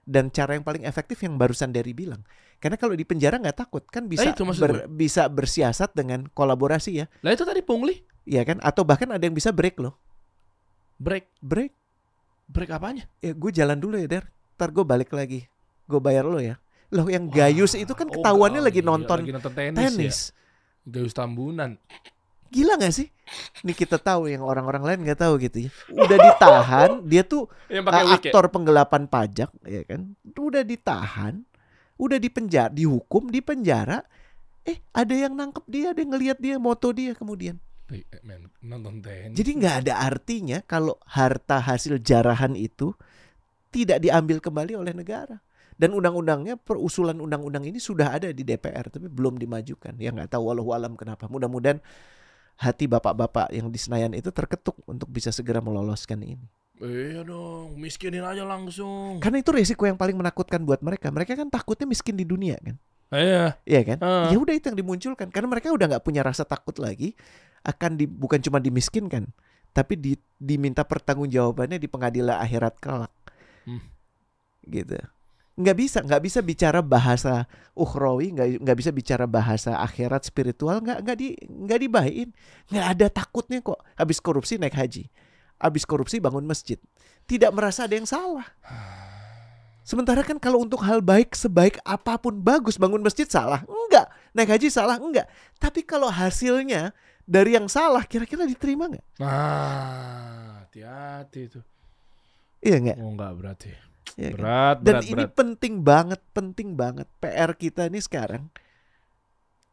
Dan 0.03 0.27
cara 0.35 0.59
yang 0.59 0.67
paling 0.67 0.83
efektif 0.83 1.23
yang 1.23 1.39
barusan 1.39 1.71
dari 1.71 1.95
bilang. 1.95 2.19
Karena 2.59 2.75
kalau 2.75 2.91
di 2.91 3.07
penjara 3.07 3.39
nggak 3.39 3.55
takut 3.55 3.83
kan 3.87 4.11
bisa 4.11 4.35
itu 4.35 4.43
maksud 4.43 4.59
ber- 4.59 4.87
bisa 4.91 5.31
bersiasat 5.31 5.95
dengan 5.95 6.27
kolaborasi 6.27 6.91
ya. 6.99 7.05
Lah 7.23 7.31
itu 7.31 7.47
tadi 7.47 7.63
pungli, 7.63 8.03
ya 8.27 8.43
kan? 8.43 8.59
Atau 8.59 8.83
bahkan 8.83 9.07
ada 9.15 9.23
yang 9.23 9.31
bisa 9.31 9.55
break 9.55 9.79
loh. 9.79 9.95
Break, 10.99 11.31
break. 11.39 11.71
Break 12.43 12.69
apanya? 12.75 13.07
ya 13.23 13.31
gue 13.31 13.51
jalan 13.55 13.79
dulu 13.79 13.95
ya 13.95 14.07
der. 14.07 14.27
Ntar 14.59 14.75
gue 14.75 14.83
balik 14.83 15.15
lagi. 15.15 15.47
Gue 15.87 16.03
bayar 16.03 16.27
lo 16.27 16.43
ya. 16.43 16.59
Loh 16.91 17.07
yang 17.07 17.31
gayus 17.31 17.73
itu 17.73 17.89
kan 17.95 18.11
Oh, 18.11 18.19
ketahuannya 18.19 18.59
oh 18.59 18.65
lagi 18.67 18.83
iya, 18.83 18.87
nonton 18.91 19.17
lagi 19.23 19.33
nonton 19.33 19.53
tenis, 19.55 19.79
tenis. 19.79 20.17
Ya. 20.29 20.91
Gayus 20.99 21.15
Tambunan. 21.15 21.79
Gila 22.53 22.77
gak 22.77 22.93
sih? 22.93 23.09
Ini 23.65 23.73
kita 23.73 23.97
tahu 23.97 24.29
yang 24.29 24.45
orang-orang 24.45 24.83
lain 24.85 24.99
nggak 25.09 25.25
tahu 25.25 25.41
gitu 25.41 25.65
ya. 25.65 25.71
Udah 25.89 26.17
ditahan, 26.21 26.89
dia 27.09 27.25
tuh 27.25 27.49
Yang 27.65 27.83
pakai 27.89 28.03
uh, 28.03 28.09
wig 28.13 28.21
ya? 28.21 28.29
aktor 28.29 28.45
penggelapan 28.53 29.03
pajak, 29.09 29.49
ya 29.65 29.81
kan? 29.89 30.01
Udah 30.37 30.61
ditahan, 30.61 31.41
udah 31.97 32.17
dipenjara, 32.21 32.69
dihukum, 32.69 33.33
di 33.33 33.41
penjara. 33.41 34.05
Eh, 34.63 34.79
ada 34.93 35.15
yang 35.17 35.33
nangkep 35.33 35.65
dia, 35.65 35.91
ada 35.91 35.99
yang 35.99 36.11
ngelihat 36.13 36.37
dia, 36.37 36.55
moto 36.61 36.93
dia 36.93 37.17
kemudian. 37.17 37.57
Eh, 37.91 38.05
Men, 38.21 38.47
nonton 38.63 39.01
tenis. 39.01 39.35
Jadi 39.35 39.49
nggak 39.59 39.75
ada 39.87 39.93
artinya 39.99 40.57
kalau 40.63 40.95
harta 41.03 41.59
hasil 41.59 41.99
jarahan 41.99 42.55
itu 42.55 42.93
tidak 43.73 43.99
diambil 43.99 44.37
kembali 44.39 44.77
oleh 44.77 44.93
negara. 44.93 45.41
Dan 45.73 45.97
undang-undangnya 45.97 46.55
perusulan 46.55 47.17
undang-undang 47.17 47.65
ini 47.65 47.81
sudah 47.81 48.13
ada 48.13 48.29
di 48.29 48.45
DPR 48.45 48.93
tapi 48.93 49.09
belum 49.09 49.41
dimajukan. 49.41 49.97
Ya 49.97 50.13
nggak 50.13 50.37
tahu 50.37 50.53
walau 50.53 50.69
alam 50.71 50.93
kenapa. 50.93 51.25
Mudah-mudahan 51.25 51.81
hati 52.57 52.85
bapak-bapak 52.85 53.51
yang 53.51 53.67
di 53.69 53.79
Senayan 53.81 54.13
itu 54.13 54.29
terketuk 54.29 54.77
untuk 54.85 55.09
bisa 55.09 55.33
segera 55.33 55.59
meloloskan 55.59 56.21
ini. 56.21 56.47
Iya 56.83 57.23
dong, 57.23 57.79
miskinin 57.79 58.25
aja 58.25 58.43
langsung. 58.43 59.21
Karena 59.21 59.39
itu 59.39 59.53
resiko 59.53 59.87
yang 59.87 59.95
paling 59.95 60.17
menakutkan 60.17 60.65
buat 60.65 60.81
mereka. 60.81 61.13
Mereka 61.13 61.37
kan 61.37 61.47
takutnya 61.47 61.87
miskin 61.87 62.17
di 62.17 62.25
dunia 62.27 62.59
kan. 62.59 62.75
Iya. 63.13 63.45
Iya 63.63 63.81
kan? 63.85 63.97
Ah. 64.01 64.27
Ya 64.33 64.37
udah 64.41 64.53
itu 64.57 64.73
yang 64.73 64.77
dimunculkan 64.77 65.29
karena 65.29 65.47
mereka 65.47 65.69
udah 65.69 65.85
nggak 65.95 66.03
punya 66.03 66.25
rasa 66.25 66.43
takut 66.43 66.75
lagi 66.81 67.13
akan 67.63 67.95
di, 67.95 68.09
bukan 68.09 68.41
cuma 68.43 68.59
dimiskinkan 68.59 69.31
tapi 69.73 69.97
di, 69.97 70.13
diminta 70.37 70.85
pertanggungjawabannya 70.85 71.81
di 71.81 71.89
pengadilan 71.89 72.37
akhirat 72.41 72.77
kelak. 72.77 73.13
Hmm. 73.65 73.81
Gitu. 74.65 74.97
Nggak 75.53 75.77
bisa, 75.77 75.97
nggak 76.01 76.21
bisa 76.25 76.39
bicara 76.41 76.81
bahasa 76.81 77.45
ukhrawi, 77.77 78.33
nggak 78.33 78.47
nggak 78.65 78.77
bisa 78.77 78.89
bicara 78.89 79.25
bahasa 79.29 79.77
akhirat 79.77 80.25
spiritual, 80.25 80.81
nggak 80.81 81.05
nggak 81.05 81.17
di 81.17 81.37
nggak 81.45 81.79
dibahin. 81.79 82.29
Nggak 82.73 82.85
ada 82.97 83.05
takutnya 83.13 83.61
kok. 83.61 83.77
Habis 83.93 84.17
korupsi 84.17 84.57
naik 84.57 84.73
haji. 84.73 85.05
Habis 85.61 85.85
korupsi 85.85 86.17
bangun 86.17 86.43
masjid. 86.49 86.81
Tidak 87.29 87.53
merasa 87.53 87.85
ada 87.85 87.93
yang 87.93 88.09
salah. 88.09 88.49
Sementara 89.83 90.23
kan 90.23 90.39
kalau 90.39 90.63
untuk 90.63 90.79
hal 90.79 91.03
baik 91.03 91.35
sebaik 91.35 91.75
apa 91.83 92.15
pun 92.15 92.39
bagus 92.39 92.79
bangun 92.79 93.03
masjid 93.03 93.27
salah 93.27 93.67
enggak 93.67 94.07
naik 94.31 94.55
haji 94.55 94.71
salah 94.71 94.95
enggak 94.95 95.27
tapi 95.59 95.83
kalau 95.83 96.07
hasilnya 96.07 96.95
dari 97.27 97.59
yang 97.59 97.67
salah 97.67 98.07
kira-kira 98.07 98.47
diterima 98.47 98.87
nggak 98.87 99.03
Nah, 99.19 100.63
hati-hati 100.63 101.51
itu. 101.51 101.59
iya 102.63 102.79
nggak 102.79 102.95
Oh 102.95 103.11
enggak 103.11 103.31
berarti. 103.35 103.71
Iya 104.13 104.29
kan? 104.29 104.39
Berat, 104.39 104.77
dan 104.79 104.93
berat, 104.93 105.03
ini 105.07 105.23
berat. 105.25 105.33
penting 105.33 105.73
banget 105.81 106.21
penting 106.31 106.69
banget 106.73 107.07
PR 107.17 107.51
kita 107.53 107.89
ini 107.89 107.97
sekarang 107.97 108.49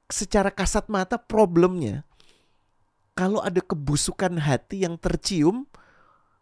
secara 0.08 0.50
kasat 0.50 0.88
mata 0.88 1.14
problemnya 1.16 2.02
kalau 3.12 3.38
ada 3.38 3.60
kebusukan 3.60 4.32
hati 4.38 4.82
yang 4.82 4.96
tercium 4.96 5.68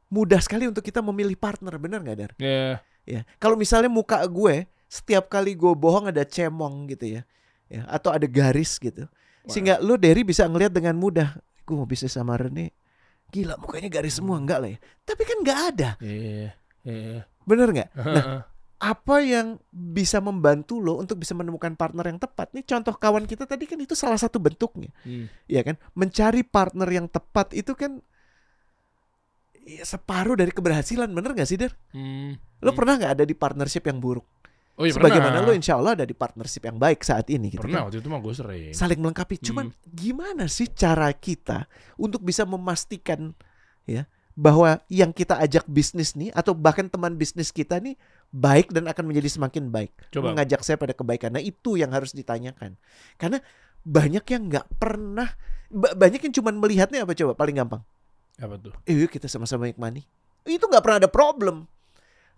mudah 0.08 0.40
sekali 0.40 0.64
untuk 0.64 0.80
kita 0.80 1.02
memilih 1.02 1.36
partner 1.36 1.76
benar 1.76 2.00
nggak 2.00 2.16
dar 2.16 2.32
Iya. 2.38 2.80
ya 3.04 3.20
kalau 3.36 3.58
misalnya 3.58 3.92
muka 3.92 4.22
gue 4.24 4.64
setiap 4.88 5.28
kali 5.28 5.52
gue 5.52 5.68
bohong 5.68 6.08
ada 6.08 6.24
cemong 6.24 6.88
gitu 6.88 7.20
ya 7.20 7.22
ya 7.68 7.84
atau 7.84 8.08
ada 8.08 8.24
garis 8.24 8.80
gitu 8.80 9.04
sehingga 9.44 9.80
lu 9.80 9.96
Derry 9.96 10.24
bisa 10.24 10.44
ngelihat 10.44 10.72
dengan 10.72 10.96
mudah 10.96 11.36
gue 11.64 11.74
mau 11.76 11.84
bisnis 11.84 12.16
sama 12.16 12.36
Rene 12.36 12.72
gila 13.28 13.60
mukanya 13.60 13.92
garis 13.92 14.16
semua 14.16 14.40
enggak 14.40 14.58
lah 14.60 14.70
ya 14.72 14.78
tapi 15.04 15.22
kan 15.24 15.38
nggak 15.44 15.60
ada 15.74 15.90
Iya. 16.00 16.56
Iya. 16.88 17.20
Bener 17.48 17.68
nggak 17.72 17.90
nah 17.96 18.26
apa 18.78 19.18
yang 19.18 19.58
bisa 19.68 20.20
membantu 20.20 20.78
lo 20.78 21.00
untuk 21.00 21.18
bisa 21.18 21.34
menemukan 21.34 21.74
partner 21.74 22.06
yang 22.06 22.16
tepat 22.16 22.52
nih 22.52 22.62
contoh 22.62 22.94
kawan 22.94 23.24
kita 23.24 23.42
tadi 23.42 23.64
kan 23.64 23.74
itu 23.76 23.96
salah 23.96 24.14
satu 24.14 24.38
bentuknya 24.38 24.92
Hmm. 25.02 25.26
ya 25.46 25.64
kan 25.64 25.74
mencari 25.92 26.44
partner 26.44 26.86
yang 26.86 27.08
tepat 27.08 27.50
itu 27.52 27.72
kan 27.72 27.98
ya, 29.58 29.82
separuh 29.82 30.34
dari 30.34 30.50
keberhasilan 30.50 31.08
bener 31.08 31.34
nggak 31.34 31.48
sih 31.48 31.58
Der? 31.58 31.74
Hmm. 31.90 32.38
Lo 32.60 32.70
Hmm. 32.70 32.78
pernah 32.78 32.94
nggak 32.96 33.12
ada 33.14 33.24
di 33.24 33.34
partnership 33.34 33.82
yang 33.82 33.98
buruk? 33.98 34.22
Oh 34.78 34.86
iya 34.86 34.94
Sebagaimana 34.94 35.42
pernah. 35.42 35.42
lo 35.44 35.52
insya 35.52 35.74
Allah 35.74 35.92
ada 35.92 36.06
di 36.06 36.14
partnership 36.14 36.62
yang 36.62 36.78
baik 36.78 37.02
saat 37.02 37.26
ini 37.28 37.50
gitu 37.50 37.58
Pernah 37.60 37.82
kan. 37.82 37.86
waktu 37.90 37.98
itu 37.98 38.08
mah 38.08 38.20
gue 38.20 38.30
sering. 38.32 38.70
Saling 38.70 39.00
melengkapi. 39.00 39.42
Cuman 39.42 39.74
gimana 39.84 40.46
sih 40.46 40.70
cara 40.70 41.10
kita 41.10 41.66
untuk 41.98 42.22
bisa 42.22 42.46
memastikan 42.46 43.34
ya 43.84 44.06
bahwa 44.38 44.78
yang 44.86 45.10
kita 45.10 45.34
ajak 45.34 45.66
bisnis 45.66 46.14
nih 46.14 46.30
atau 46.30 46.54
bahkan 46.54 46.86
teman 46.86 47.18
bisnis 47.18 47.50
kita 47.50 47.82
nih 47.82 47.98
baik 48.30 48.70
dan 48.70 48.86
akan 48.86 49.10
menjadi 49.10 49.34
semakin 49.34 49.66
baik. 49.74 49.90
Coba. 50.14 50.30
Mengajak 50.30 50.62
saya 50.62 50.78
pada 50.78 50.94
kebaikan. 50.94 51.34
Nah 51.34 51.42
itu 51.42 51.74
yang 51.74 51.90
harus 51.90 52.14
ditanyakan. 52.14 52.78
Karena 53.18 53.42
banyak 53.82 54.22
yang 54.30 54.46
nggak 54.46 54.78
pernah 54.78 55.26
ba- 55.66 55.98
banyak 55.98 56.22
yang 56.22 56.34
cuman 56.38 56.54
melihatnya 56.54 57.02
apa 57.02 57.18
coba 57.18 57.34
paling 57.34 57.58
gampang. 57.58 57.82
Apa 58.38 58.54
tuh? 58.62 58.70
Eh 58.86 59.10
kita 59.10 59.26
sama-sama 59.26 59.66
make 59.66 59.80
money. 59.80 60.06
Itu 60.46 60.70
nggak 60.70 60.86
pernah 60.86 60.98
ada 61.02 61.10
problem. 61.10 61.66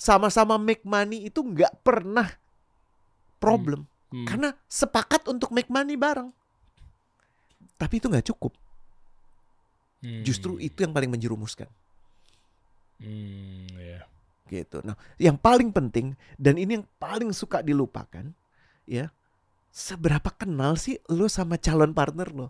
Sama-sama 0.01 0.57
make 0.57 0.81
money 0.89 1.29
itu 1.29 1.45
nggak 1.45 1.85
pernah 1.85 2.33
problem. 3.37 3.85
Hmm. 4.09 4.25
Karena 4.25 4.57
sepakat 4.73 5.29
untuk 5.29 5.53
make 5.53 5.69
money 5.69 6.01
bareng. 6.01 6.33
Tapi 7.77 8.01
itu 8.01 8.09
nggak 8.09 8.25
cukup. 8.33 8.57
Hmm. 10.01 10.25
Justru 10.25 10.57
itu 10.57 10.81
yang 10.81 10.97
paling 10.97 11.13
menjerumuskan. 11.13 11.69
Hmm, 13.01 13.67
iya. 13.81 14.05
Gitu. 14.51 14.85
Nah, 14.85 14.99
yang 15.17 15.41
paling 15.41 15.73
penting 15.73 16.19
dan 16.37 16.61
ini 16.61 16.83
yang 16.83 16.87
paling 17.01 17.31
suka 17.33 17.65
dilupakan, 17.65 18.35
ya, 18.85 19.09
seberapa 19.71 20.29
kenal 20.35 20.75
sih 20.77 20.99
lo 21.09 21.31
sama 21.31 21.57
calon 21.57 21.95
partner 21.97 22.29
lo? 22.35 22.49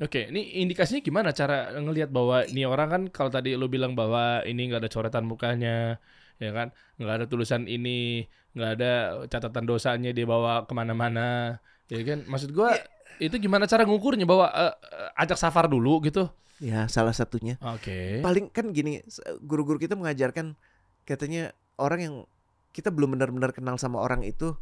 Oke, 0.00 0.32
ini 0.32 0.64
indikasinya 0.64 1.04
gimana 1.04 1.30
cara 1.36 1.68
ngelihat 1.76 2.08
bahwa 2.08 2.48
ini 2.48 2.64
orang 2.64 2.88
kan 2.88 3.02
kalau 3.12 3.28
tadi 3.28 3.52
lu 3.54 3.68
bilang 3.68 3.92
bahwa 3.92 4.40
ini 4.48 4.72
nggak 4.72 4.80
ada 4.82 4.90
coretan 4.90 5.28
mukanya, 5.28 6.00
ya 6.40 6.50
kan, 6.56 6.72
nggak 6.96 7.14
ada 7.22 7.26
tulisan 7.28 7.68
ini, 7.68 8.24
nggak 8.56 8.70
ada 8.80 8.92
catatan 9.28 9.68
dosanya 9.68 10.10
dia 10.16 10.24
bawa 10.24 10.64
ke 10.64 10.72
mana-mana, 10.72 11.60
ya 11.92 12.00
kan? 12.08 12.24
Maksud 12.24 12.56
gua 12.56 12.72
itu 13.20 13.36
gimana 13.36 13.68
cara 13.68 13.84
ngukurnya 13.84 14.24
bahwa 14.24 14.48
eh, 14.50 14.74
ajak 15.20 15.36
safar 15.36 15.68
dulu 15.68 16.00
gitu? 16.08 16.32
Ya, 16.62 16.86
salah 16.86 17.10
satunya. 17.10 17.58
Oke. 17.58 18.22
Paling 18.22 18.46
kan 18.48 18.70
gini, 18.70 19.02
guru-guru 19.42 19.82
kita 19.82 19.98
mengajarkan 19.98 20.54
katanya 21.02 21.50
orang 21.74 22.00
yang 22.00 22.14
kita 22.70 22.94
belum 22.94 23.18
benar-benar 23.18 23.50
kenal 23.50 23.74
sama 23.76 23.98
orang 23.98 24.22
itu 24.22 24.54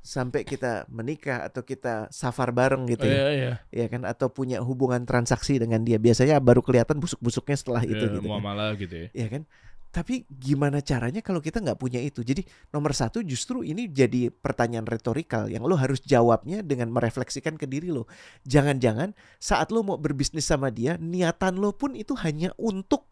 sampai 0.00 0.46
kita 0.46 0.86
menikah 0.88 1.44
atau 1.44 1.66
kita 1.66 2.06
safar 2.08 2.54
bareng 2.54 2.86
gitu 2.86 3.04
Oh, 3.04 3.10
ya. 3.10 3.18
iya 3.18 3.28
iya. 3.34 3.52
ya 3.68 3.86
kan 3.90 4.06
atau 4.06 4.30
punya 4.30 4.62
hubungan 4.62 5.02
transaksi 5.04 5.58
dengan 5.58 5.82
dia 5.82 5.98
biasanya 5.98 6.38
baru 6.40 6.62
kelihatan 6.62 6.96
busuk-busuknya 6.96 7.58
setelah 7.58 7.82
itu 7.84 7.98
Ya, 7.98 8.14
gitu 8.16 8.24
kan. 8.24 8.30
muamalah 8.30 8.78
gitu 8.78 8.94
ya. 8.94 9.08
ya 9.12 9.26
kan 9.28 9.42
Tapi 9.88 10.28
gimana 10.28 10.84
caranya 10.84 11.24
kalau 11.24 11.40
kita 11.40 11.64
nggak 11.64 11.80
punya 11.80 11.96
itu? 11.98 12.20
Jadi 12.20 12.44
nomor 12.70 12.92
satu 12.92 13.24
justru 13.24 13.64
ini 13.64 13.88
jadi 13.88 14.28
pertanyaan 14.28 14.84
retorikal 14.84 15.48
yang 15.48 15.64
lo 15.64 15.80
harus 15.80 16.04
jawabnya 16.04 16.60
dengan 16.60 16.92
merefleksikan 16.92 17.56
ke 17.56 17.64
diri 17.64 17.88
lo. 17.88 18.04
Jangan-jangan 18.44 19.16
saat 19.40 19.72
lo 19.72 19.80
mau 19.80 19.96
berbisnis 19.96 20.44
sama 20.44 20.68
dia, 20.68 21.00
niatan 21.00 21.56
lo 21.56 21.72
pun 21.72 21.96
itu 21.96 22.12
hanya 22.20 22.52
untuk 22.60 23.08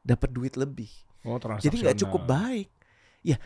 dapat 0.00 0.32
duit 0.32 0.56
lebih. 0.56 0.88
Oh, 1.28 1.36
Jadi 1.36 1.84
nggak 1.84 2.00
cukup 2.00 2.24
baik. 2.24 2.68
Ya, 3.20 3.36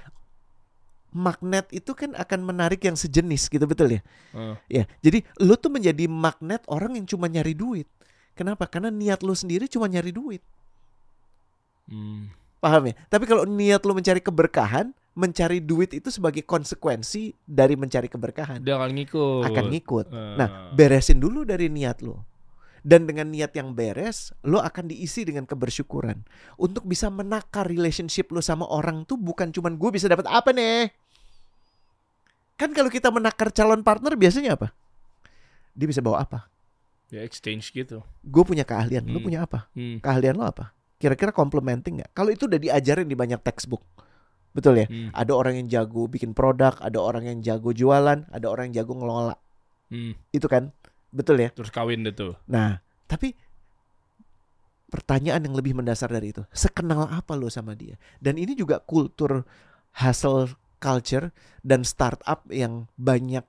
magnet 1.10 1.66
itu 1.74 1.90
kan 1.94 2.14
akan 2.14 2.40
menarik 2.46 2.82
yang 2.86 2.94
sejenis 2.94 3.50
gitu 3.50 3.66
betul 3.66 3.98
ya? 3.98 4.00
Eh, 4.34 4.54
Ya, 4.70 4.84
jadi 5.02 5.26
lo 5.42 5.58
tuh 5.58 5.74
menjadi 5.74 6.06
magnet 6.06 6.62
orang 6.70 6.94
yang 6.98 7.06
cuma 7.06 7.26
nyari 7.26 7.54
duit. 7.54 7.90
Kenapa? 8.38 8.70
Karena 8.70 8.94
niat 8.94 9.22
lo 9.26 9.34
sendiri 9.34 9.66
cuma 9.66 9.90
nyari 9.90 10.10
duit. 10.14 10.42
hmm. 11.90 12.43
Paham 12.64 12.88
ya? 12.88 12.94
Tapi 13.06 13.24
kalau 13.28 13.44
niat 13.44 13.84
lo 13.84 13.92
mencari 13.92 14.24
keberkahan, 14.24 14.88
mencari 15.12 15.60
duit 15.60 15.92
itu 15.92 16.08
sebagai 16.08 16.40
konsekuensi 16.42 17.36
dari 17.44 17.76
mencari 17.76 18.08
keberkahan. 18.08 18.64
Dia 18.64 18.80
akan 18.80 18.90
ngikut. 18.90 19.44
Akan 19.44 19.64
ngikut. 19.68 20.06
Eh, 20.08 20.36
Nah, 20.40 20.72
beresin 20.72 21.20
dulu 21.20 21.44
dari 21.44 21.68
niat 21.68 22.00
lo. 22.00 22.24
Dan 22.80 23.04
dengan 23.04 23.28
niat 23.28 23.52
yang 23.52 23.72
beres, 23.72 24.32
lo 24.40 24.60
akan 24.60 24.88
diisi 24.88 25.24
dengan 25.24 25.44
kebersyukuran. 25.44 26.24
Untuk 26.56 26.84
bisa 26.84 27.08
menakar 27.08 27.64
relationship 27.64 28.28
lo 28.28 28.40
sama 28.40 28.64
orang 28.64 29.04
tuh 29.04 29.16
bukan 29.16 29.48
cuman 29.48 29.76
gue 29.76 29.90
bisa 29.92 30.04
dapat 30.04 30.24
apa 30.24 30.48
nih. 30.50 30.88
Kan 32.54 32.70
kalau 32.70 32.88
kita 32.88 33.08
menakar 33.08 33.50
calon 33.50 33.80
partner 33.80 34.14
biasanya 34.14 34.56
apa? 34.56 34.72
Dia 35.72 35.84
bisa 35.84 36.00
bawa 36.00 36.24
apa? 36.24 36.48
ya 37.08 37.22
exchange 37.22 37.70
gitu. 37.70 38.02
Gue 38.20 38.42
punya 38.42 38.66
keahlian, 38.66 39.06
lo 39.06 39.22
Hmm. 39.22 39.26
punya 39.30 39.46
apa? 39.46 39.70
Hmm. 39.70 40.02
Keahlian 40.02 40.34
lo 40.34 40.42
apa? 40.42 40.74
Kira-kira 41.04 41.36
complementing 41.36 42.00
nggak? 42.00 42.16
Kalau 42.16 42.32
itu 42.32 42.48
udah 42.48 42.56
diajarin 42.56 43.04
di 43.04 43.12
banyak 43.12 43.44
textbook. 43.44 43.84
Betul 44.56 44.80
ya? 44.80 44.86
Hmm. 44.88 45.12
Ada 45.12 45.36
orang 45.36 45.60
yang 45.60 45.68
jago 45.68 46.08
bikin 46.08 46.32
produk, 46.32 46.72
ada 46.80 46.96
orang 46.96 47.28
yang 47.28 47.38
jago 47.44 47.76
jualan, 47.76 48.24
ada 48.24 48.46
orang 48.48 48.72
yang 48.72 48.80
jago 48.80 48.96
ngelola. 48.96 49.36
Hmm. 49.92 50.16
Itu 50.32 50.48
kan? 50.48 50.72
Betul 51.12 51.44
ya? 51.44 51.52
Terus 51.52 51.68
kawin 51.68 52.08
tuh. 52.08 52.40
Nah, 52.48 52.80
tapi 53.04 53.36
pertanyaan 54.88 55.42
yang 55.42 55.52
lebih 55.52 55.74
mendasar 55.74 56.08
dari 56.08 56.30
itu, 56.30 56.40
sekenal 56.54 57.10
apa 57.10 57.34
lo 57.34 57.50
sama 57.50 57.74
dia? 57.74 57.98
Dan 58.16 58.38
ini 58.38 58.54
juga 58.54 58.78
kultur 58.80 59.42
hustle 60.00 60.54
culture 60.78 61.34
dan 61.60 61.82
startup 61.82 62.46
yang 62.48 62.86
banyak 62.94 63.42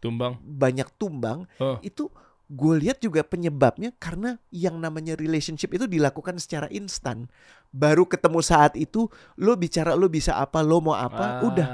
Tumbang. 0.00 0.40
banyak 0.40 0.88
tumbang 0.96 1.44
Oh. 1.60 1.76
itu 1.84 2.08
gue 2.50 2.74
lihat 2.82 2.98
juga 2.98 3.22
penyebabnya 3.22 3.94
karena 3.94 4.34
yang 4.50 4.82
namanya 4.82 5.14
relationship 5.14 5.70
itu 5.70 5.86
dilakukan 5.86 6.34
secara 6.42 6.66
instan 6.74 7.30
baru 7.70 8.02
ketemu 8.10 8.42
saat 8.42 8.74
itu 8.74 9.06
lo 9.38 9.54
bicara 9.54 9.94
lo 9.94 10.10
bisa 10.10 10.34
apa 10.34 10.58
lo 10.58 10.82
mau 10.82 10.98
apa 10.98 11.38
Ah. 11.38 11.46
udah 11.46 11.68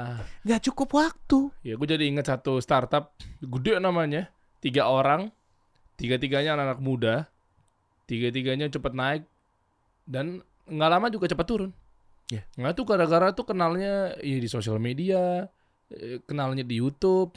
nggak 0.45 0.61
cukup 0.69 1.01
waktu 1.01 1.49
Ya 1.65 1.73
gue 1.73 1.87
jadi 1.89 2.05
ingat 2.05 2.29
satu 2.29 2.61
startup 2.61 3.17
gede 3.41 3.81
namanya, 3.81 4.29
tiga 4.61 4.85
orang, 4.85 5.33
tiga-tiganya 5.97 6.53
anak-anak 6.53 6.79
muda, 6.79 7.15
tiga-tiganya 8.05 8.69
cepet 8.69 8.93
naik 8.93 9.23
dan 10.05 10.39
nggak 10.69 10.89
lama 10.93 11.07
juga 11.09 11.25
cepat 11.27 11.47
turun. 11.49 11.71
Ya. 12.29 12.45
Nggak 12.53 12.73
tuh 12.77 12.85
gara-gara 12.85 13.27
tuh 13.33 13.49
kenalnya 13.49 14.13
ya 14.19 14.37
di 14.37 14.47
sosial 14.47 14.77
media, 14.77 15.47
eh, 15.89 16.19
kenalnya 16.23 16.61
di 16.61 16.77
YouTube, 16.77 17.33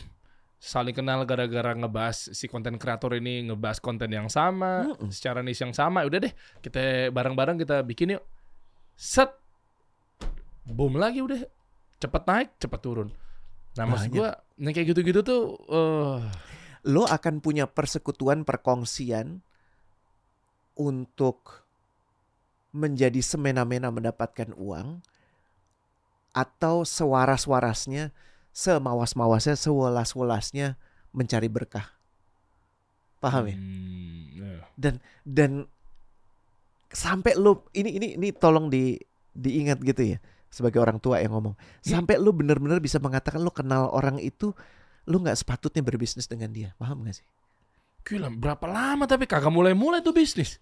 saling 0.60 0.92
kenal 0.92 1.24
gara-gara 1.24 1.72
ngebahas 1.72 2.36
si 2.36 2.44
konten 2.44 2.76
kreator 2.76 3.16
ini 3.16 3.48
ngebahas 3.48 3.80
konten 3.80 4.12
yang 4.12 4.28
sama, 4.28 4.92
Mm-mm. 4.92 5.08
secara 5.08 5.40
niche 5.40 5.64
yang 5.64 5.72
sama. 5.72 6.04
Udah 6.04 6.28
deh, 6.28 6.32
kita 6.60 7.08
bareng-bareng 7.08 7.56
kita 7.64 7.80
bikin 7.80 8.20
yuk. 8.20 8.24
Set, 8.92 9.32
boom 10.68 11.00
lagi 11.00 11.24
udah, 11.24 11.40
cepet 11.96 12.22
naik, 12.28 12.48
cepet 12.60 12.80
turun. 12.84 13.08
Nah 13.80 13.88
maksud 13.88 14.12
gua, 14.12 14.36
yang 14.60 14.76
kayak 14.76 14.92
gitu-gitu 14.92 15.24
tuh, 15.24 15.42
eh 15.72 16.20
lo 16.88 17.04
akan 17.04 17.44
punya 17.44 17.68
persekutuan 17.68 18.44
perkongsian 18.44 19.44
untuk 20.80 21.64
menjadi 22.72 23.20
semena-mena 23.20 23.92
mendapatkan 23.92 24.56
uang 24.56 25.04
atau 26.32 26.86
sewaras-warasnya 26.86 28.14
semawas-mawasnya 28.60 29.56
sewelas-welasnya 29.56 30.76
mencari 31.16 31.48
berkah. 31.48 31.88
Paham 33.20 33.48
ya? 33.48 33.56
Hmm, 33.56 34.20
ya. 34.36 34.96
dan 35.24 35.64
sampai 36.92 37.36
lu 37.36 37.60
ini 37.72 37.96
ini 37.96 38.08
ini 38.20 38.28
tolong 38.32 38.68
di 38.68 38.96
diingat 39.32 39.80
gitu 39.84 40.16
ya 40.16 40.18
sebagai 40.50 40.82
orang 40.82 41.00
tua 41.00 41.22
yang 41.22 41.32
ngomong. 41.32 41.54
Sampai 41.80 42.20
lu 42.20 42.34
benar-benar 42.36 42.82
bisa 42.82 42.98
mengatakan 42.98 43.40
lu 43.40 43.52
kenal 43.54 43.88
orang 43.94 44.18
itu 44.20 44.52
lu 45.08 45.16
nggak 45.22 45.38
sepatutnya 45.38 45.80
berbisnis 45.80 46.26
dengan 46.28 46.50
dia. 46.52 46.76
Paham 46.76 47.06
gak 47.06 47.22
sih? 47.22 47.26
Gila, 48.04 48.32
berapa 48.32 48.66
lama 48.66 49.06
tapi 49.06 49.24
kagak 49.28 49.52
mulai-mulai 49.52 50.02
tuh 50.02 50.12
bisnis. 50.12 50.58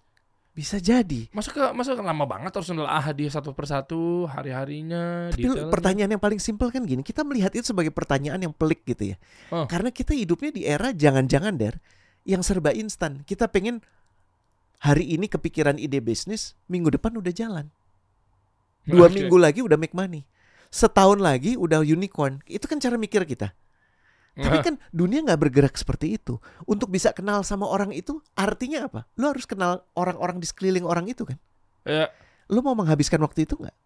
Bisa 0.49 0.75
jadi 0.75 1.29
Masa 1.31 1.53
ke, 1.53 1.61
masa 1.71 1.95
kan 1.95 2.03
lama 2.03 2.25
banget 2.25 2.51
harus 2.51 2.67
nelaah 2.69 3.15
dia 3.15 3.31
satu 3.31 3.55
persatu 3.55 4.27
hari-harinya. 4.27 5.31
tapi 5.31 5.45
detailnya. 5.45 5.71
pertanyaan 5.71 6.09
yang 6.17 6.21
paling 6.21 6.41
simpel 6.41 6.67
kan 6.67 6.83
gini 6.83 6.99
kita 6.99 7.23
melihat 7.23 7.53
itu 7.55 7.63
sebagai 7.63 7.93
pertanyaan 7.93 8.41
yang 8.41 8.51
pelik 8.51 8.83
gitu 8.83 9.15
ya 9.15 9.17
Oh. 9.49 9.63
karena 9.65 9.87
kita 9.89 10.11
hidupnya 10.11 10.51
di 10.51 10.67
era 10.67 10.91
jangan-jangan 10.91 11.55
der 11.55 11.79
yang 12.27 12.43
serba 12.43 12.75
instan 12.75 13.23
kita 13.23 13.47
pengen 13.47 13.79
hari 14.79 15.07
ini 15.09 15.27
kepikiran 15.27 15.75
ide 15.75 15.99
bisnis 15.99 16.59
minggu 16.67 16.91
depan 16.91 17.15
udah 17.15 17.31
jalan 17.31 17.71
dua 18.83 19.07
Oke. 19.07 19.15
minggu 19.15 19.37
lagi 19.39 19.59
udah 19.63 19.77
make 19.79 19.95
money 19.95 20.25
setahun 20.69 21.17
lagi 21.17 21.55
udah 21.55 21.81
unicorn 21.81 22.43
itu 22.45 22.65
kan 22.67 22.77
cara 22.77 22.97
mikir 22.97 23.23
kita 23.23 23.53
tapi 24.39 24.57
kan 24.63 24.75
dunia 24.89 25.19
nggak 25.21 25.39
bergerak 25.39 25.75
seperti 25.75 26.15
itu. 26.15 26.39
Untuk 26.63 26.89
bisa 26.89 27.11
kenal 27.11 27.43
sama 27.43 27.67
orang 27.67 27.91
itu 27.91 28.23
artinya 28.33 28.87
apa? 28.87 29.05
Lu 29.19 29.29
harus 29.29 29.43
kenal 29.43 29.83
orang-orang 29.93 30.39
di 30.39 30.47
sekeliling 30.47 30.87
orang 30.87 31.05
itu 31.11 31.27
kan? 31.27 31.37
Ya, 31.83 32.07
lu 32.47 32.63
mau 32.63 32.73
menghabiskan 32.73 33.19
waktu 33.21 33.43
itu 33.43 33.59
nggak? 33.59 33.77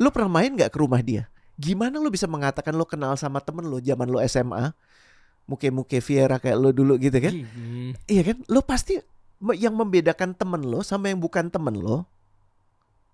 Lu 0.00 0.08
pernah 0.10 0.30
main 0.30 0.52
nggak 0.52 0.70
ke 0.72 0.78
rumah 0.78 1.00
dia? 1.00 1.28
Gimana 1.56 2.00
lu 2.00 2.08
bisa 2.08 2.26
mengatakan 2.26 2.74
lu 2.74 2.84
kenal 2.88 3.14
sama 3.14 3.38
temen 3.38 3.68
lu 3.68 3.78
zaman 3.78 4.08
lu 4.08 4.18
SMA 4.24 4.72
muke-muke 5.44 5.98
Viera 6.00 6.38
kayak 6.38 6.56
lu 6.56 6.70
dulu 6.72 6.96
gitu 6.96 7.18
kan? 7.18 7.34
Iya 8.08 8.22
kan? 8.32 8.36
Lu 8.48 8.60
pasti 8.64 8.96
yang 9.58 9.74
membedakan 9.74 10.38
temen 10.38 10.62
lo 10.62 10.86
sama 10.86 11.10
yang 11.10 11.18
bukan 11.18 11.50
temen 11.50 11.74
lo 11.74 12.06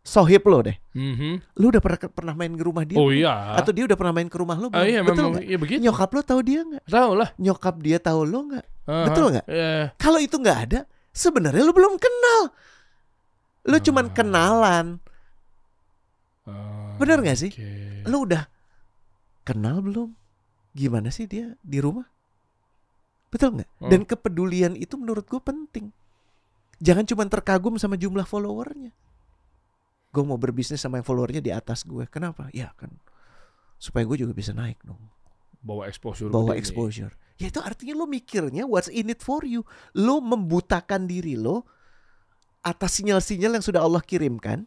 sohib 0.08 0.40
lo 0.42 0.64
deh 0.64 0.72
mhm. 0.90 1.44
lu 1.54 1.68
udah 1.68 1.78
pernah 1.78 1.98
pernah 2.08 2.34
main 2.34 2.48
ke 2.50 2.62
rumah 2.62 2.82
dia 2.82 2.96
Oh 2.96 3.12
iya. 3.12 3.52
atau 3.54 3.70
dia 3.70 3.84
udah 3.84 3.92
pernah 3.94 4.14
main 4.14 4.24
ke 4.24 4.34
rumah 4.34 4.56
lo 4.56 4.66
Ah, 4.66 4.80
belum? 4.80 4.86
iya 4.86 5.00
betul 5.02 5.12
memang 5.20 5.32
nggak 5.34 5.44
iya 5.44 5.56
begitu. 5.58 5.80
nyokap 5.80 6.08
lo 6.08 6.20
tahu 6.22 6.40
dia 6.40 6.60
nggak 6.62 6.84
Tahu 6.84 7.12
lah. 7.12 7.28
nyokap 7.36 7.74
dia 7.78 7.98
tahu 7.98 8.20
lo 8.22 8.38
nggak 8.46 8.66
Aha. 8.86 9.04
Betul 9.04 9.24
nggak? 9.30 9.46
Iya. 9.46 9.72
kalau 9.94 10.18
itu 10.18 10.34
nggak 10.34 10.58
ada 10.64 10.80
sebenarnya 11.10 11.60
lu 11.60 11.70
belum 11.70 11.94
kenal 11.96 12.40
lu 13.64 13.76
cuman 13.78 14.06
Ah. 14.06 14.12
kenalan 14.12 14.86
Ah, 16.42 16.96
Bener 16.96 17.20
nggak 17.20 17.36
sih? 17.36 17.52
oke. 17.52 18.08
lu 18.08 18.24
udah 18.24 18.48
kenal 19.44 19.78
belum 19.78 20.16
gimana 20.72 21.08
sih 21.08 21.24
dia 21.24 21.52
di 21.60 21.78
rumah 21.78 22.08
betul 23.28 23.52
nggak 23.54 23.68
Oh. 23.78 23.88
dan 23.88 24.02
kepedulian 24.02 24.72
itu 24.72 24.96
menurut 24.96 25.22
gue 25.22 25.36
penting 25.38 25.92
jangan 26.78 27.04
cuma 27.04 27.26
terkagum 27.26 27.76
sama 27.76 27.94
jumlah 27.94 28.24
followernya 28.24 28.94
gue 30.08 30.22
mau 30.24 30.40
berbisnis 30.40 30.80
sama 30.80 30.98
yang 31.00 31.06
followernya 31.06 31.42
di 31.44 31.52
atas 31.52 31.84
gue 31.84 32.08
kenapa 32.08 32.48
ya 32.50 32.72
kan 32.74 32.88
supaya 33.76 34.02
gue 34.08 34.24
juga 34.26 34.32
bisa 34.34 34.56
naik 34.56 34.80
dong 34.82 34.98
Bawa 35.58 35.90
exposure. 35.90 36.30
bawa 36.30 36.54
exposure 36.54 37.12
ya 37.38 37.50
itu 37.50 37.60
artinya 37.62 37.94
lo 37.98 38.06
mikirnya 38.06 38.64
what's 38.66 38.90
in 38.90 39.10
it 39.10 39.20
for 39.20 39.42
you 39.44 39.62
lo 39.94 40.18
membutakan 40.22 41.06
diri 41.06 41.34
lo 41.38 41.66
atas 42.62 42.98
sinyal-sinyal 42.98 43.58
yang 43.58 43.64
sudah 43.64 43.82
Allah 43.84 44.02
kirimkan 44.02 44.66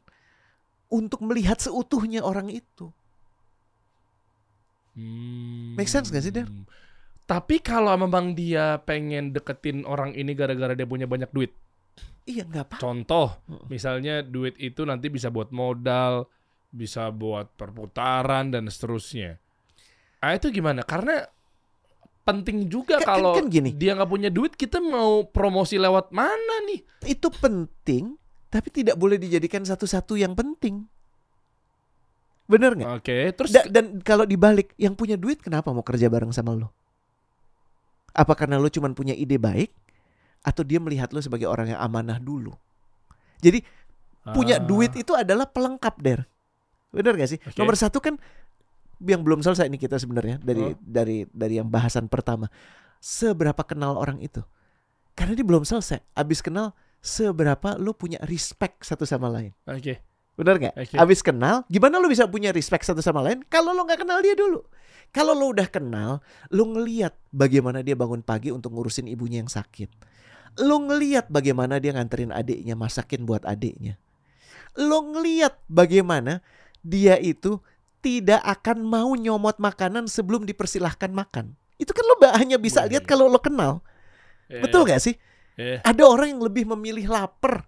untuk 0.92 1.24
melihat 1.24 1.60
seutuhnya 1.60 2.24
orang 2.24 2.52
itu 2.52 2.92
Hmm. 4.92 5.80
Make 5.80 5.88
sense 5.88 6.12
nggak 6.12 6.24
sih, 6.24 6.34
Der? 6.36 6.48
Tapi 7.24 7.64
kalau 7.64 7.96
memang 7.96 8.36
dia 8.36 8.76
pengen 8.84 9.32
deketin 9.32 9.88
orang 9.88 10.12
ini 10.12 10.36
gara-gara 10.36 10.76
dia 10.76 10.84
punya 10.84 11.08
banyak 11.08 11.32
duit. 11.32 11.56
Iya 12.24 12.44
nggak 12.44 12.64
apa 12.70 12.76
Contoh, 12.78 13.36
misalnya 13.68 14.22
duit 14.22 14.56
itu 14.58 14.84
nanti 14.84 15.08
bisa 15.08 15.28
buat 15.28 15.50
modal, 15.50 16.30
bisa 16.70 17.10
buat 17.10 17.50
perputaran 17.54 18.50
dan 18.50 18.68
seterusnya. 18.68 19.36
Ah 20.20 20.34
itu 20.34 20.48
gimana? 20.48 20.82
Karena 20.82 21.26
penting 22.22 22.70
juga 22.70 23.02
Kan- 23.02 23.04
kan- 23.04 23.10
kalau 23.18 23.34
kan 23.36 23.50
gini. 23.50 23.74
dia 23.74 23.98
nggak 23.98 24.08
punya 24.08 24.30
duit, 24.30 24.54
kita 24.54 24.78
mau 24.78 25.26
promosi 25.26 25.76
lewat 25.76 26.14
mana 26.14 26.56
nih? 26.70 26.86
itu 27.04 27.28
penting 27.34 28.14
tapi 28.48 28.70
tidak 28.70 28.94
boleh 28.94 29.18
dijadikan 29.18 29.66
satu-satu 29.66 30.14
yang 30.14 30.38
penting 30.38 30.86
bener 32.46 32.76
nggak 32.76 32.90
Oke, 32.94 33.18
terus 33.34 33.50
Da- 33.50 33.66
dan 33.66 33.98
kalau 34.02 34.22
dibalik 34.22 34.76
yang 34.76 34.94
punya 34.94 35.16
duit 35.16 35.40
kenapa 35.40 35.72
mau 35.72 35.82
kerja 35.82 36.06
bareng 36.06 36.30
sama 36.30 36.54
lo 36.54 36.70
apa 38.12 38.36
karena 38.36 38.60
lo 38.60 38.68
cuma 38.68 38.92
punya 38.92 39.16
ide 39.16 39.40
baik 39.40 39.72
atau 40.42 40.66
dia 40.66 40.82
melihat 40.82 41.14
lo 41.14 41.22
sebagai 41.22 41.46
orang 41.46 41.74
yang 41.74 41.80
amanah 41.80 42.18
dulu 42.18 42.54
jadi 43.42 43.62
Punya 44.22 44.62
Ah. 44.62 44.64
duit 44.64 44.94
itu 44.94 45.18
adalah 45.18 45.50
pelengkap, 45.50 45.98
Der. 45.98 46.30
Bener 46.94 47.18
gak 47.18 47.26
sih? 47.26 47.40
Oke. 47.42 47.58
Nomor 47.58 47.74
satu 47.74 47.98
kan 47.98 48.22
yang 49.02 49.26
belum 49.26 49.42
selesai 49.42 49.66
ini 49.66 49.82
kita 49.82 49.98
sebenarnya 49.98 50.38
dari 50.38 50.62
Oh. 50.62 50.78
dari 50.78 51.26
dari 51.34 51.58
yang 51.58 51.66
bahasan 51.66 52.06
pertama. 52.06 52.46
Seberapa 53.02 53.66
kenal 53.66 53.98
orang 53.98 54.22
itu? 54.22 54.46
Karena 55.18 55.34
dia 55.34 55.42
belum 55.42 55.66
selesai. 55.66 56.06
Abis 56.14 56.46
kenal, 56.46 56.78
seberapa 57.02 57.82
lu 57.82 57.98
punya 57.98 58.22
respect 58.30 58.86
satu 58.86 59.10
sama 59.10 59.26
lain. 59.26 59.58
Oke. 59.66 60.06
Bener 60.38 60.62
nggak? 60.62 60.76
Oke. 60.78 60.96
Abis 61.02 61.26
kenal, 61.26 61.66
gimana 61.66 61.98
lu 61.98 62.06
bisa 62.06 62.30
punya 62.30 62.54
respect 62.54 62.86
satu 62.86 63.02
sama 63.02 63.26
lain 63.26 63.42
kalau 63.50 63.74
lu 63.74 63.82
nggak 63.90 64.06
kenal 64.06 64.22
dia 64.22 64.38
dulu? 64.38 64.62
Kalau 65.10 65.34
lu 65.34 65.50
udah 65.50 65.66
kenal, 65.66 66.22
lu 66.54 66.78
ngeliat 66.78 67.18
bagaimana 67.34 67.82
dia 67.82 67.98
bangun 67.98 68.22
pagi 68.22 68.54
untuk 68.54 68.70
ngurusin 68.70 69.10
ibunya 69.10 69.42
yang 69.42 69.50
sakit. 69.50 69.90
Lu 70.60 70.84
ngeliat 70.84 71.32
bagaimana 71.32 71.80
dia 71.80 71.96
nganterin 71.96 72.36
adiknya, 72.36 72.76
masakin 72.76 73.24
buat 73.24 73.48
adiknya. 73.48 73.96
Lu 74.76 75.16
ngeliat 75.16 75.56
bagaimana 75.68 76.44
dia 76.84 77.16
itu 77.16 77.60
tidak 78.02 78.42
akan 78.44 78.84
mau 78.84 79.14
nyomot 79.14 79.62
makanan 79.62 80.10
sebelum 80.10 80.44
dipersilahkan 80.44 81.14
makan. 81.14 81.56
Itu 81.78 81.94
kan 81.94 82.04
lu 82.04 82.16
ba- 82.20 82.36
hanya 82.36 82.58
bisa 82.58 82.84
lihat 82.84 83.06
kalau 83.06 83.30
lo 83.30 83.40
kenal. 83.40 83.86
Iya, 84.50 84.62
Betul 84.68 84.84
iya. 84.86 84.90
gak 84.96 85.02
sih? 85.02 85.16
Iya. 85.56 85.78
Ada 85.86 86.04
orang 86.04 86.28
yang 86.36 86.42
lebih 86.44 86.66
memilih 86.68 87.08
lapar. 87.08 87.64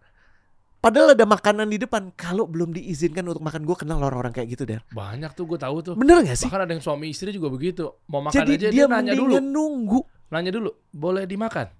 Padahal 0.83 1.15
ada 1.15 1.23
makanan 1.23 1.71
di 1.71 1.79
depan. 1.79 2.11
Kalau 2.11 2.43
belum 2.43 2.75
diizinkan 2.75 3.23
untuk 3.23 3.39
makan, 3.39 3.63
gue 3.63 3.77
kenal 3.79 4.03
orang-orang 4.03 4.35
kayak 4.35 4.51
gitu, 4.51 4.63
Der. 4.67 4.83
Banyak 4.91 5.31
tuh 5.31 5.47
gue 5.47 5.55
tahu 5.55 5.79
tuh. 5.79 5.93
Bener 5.95 6.19
gak 6.27 6.35
sih? 6.35 6.51
Bahkan 6.51 6.67
ada 6.67 6.73
yang 6.75 6.83
suami 6.83 7.07
istri 7.07 7.31
juga 7.31 7.47
begitu. 7.47 7.87
Mau 8.11 8.19
makan 8.19 8.35
Jadi 8.35 8.51
aja 8.59 8.67
dia, 8.67 8.83
dia, 8.83 8.85
nanya 8.91 9.15
dulu. 9.15 9.39
nunggu. 9.39 9.99
Nanya 10.27 10.51
dulu, 10.51 10.75
boleh 10.91 11.23
dimakan? 11.23 11.71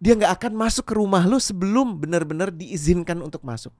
Dia 0.00 0.16
nggak 0.16 0.32
akan 0.40 0.52
masuk 0.56 0.88
ke 0.88 0.94
rumah 0.96 1.22
lu 1.28 1.36
sebelum 1.36 2.00
benar-benar 2.00 2.48
diizinkan 2.48 3.20
untuk 3.20 3.44
masuk. 3.44 3.72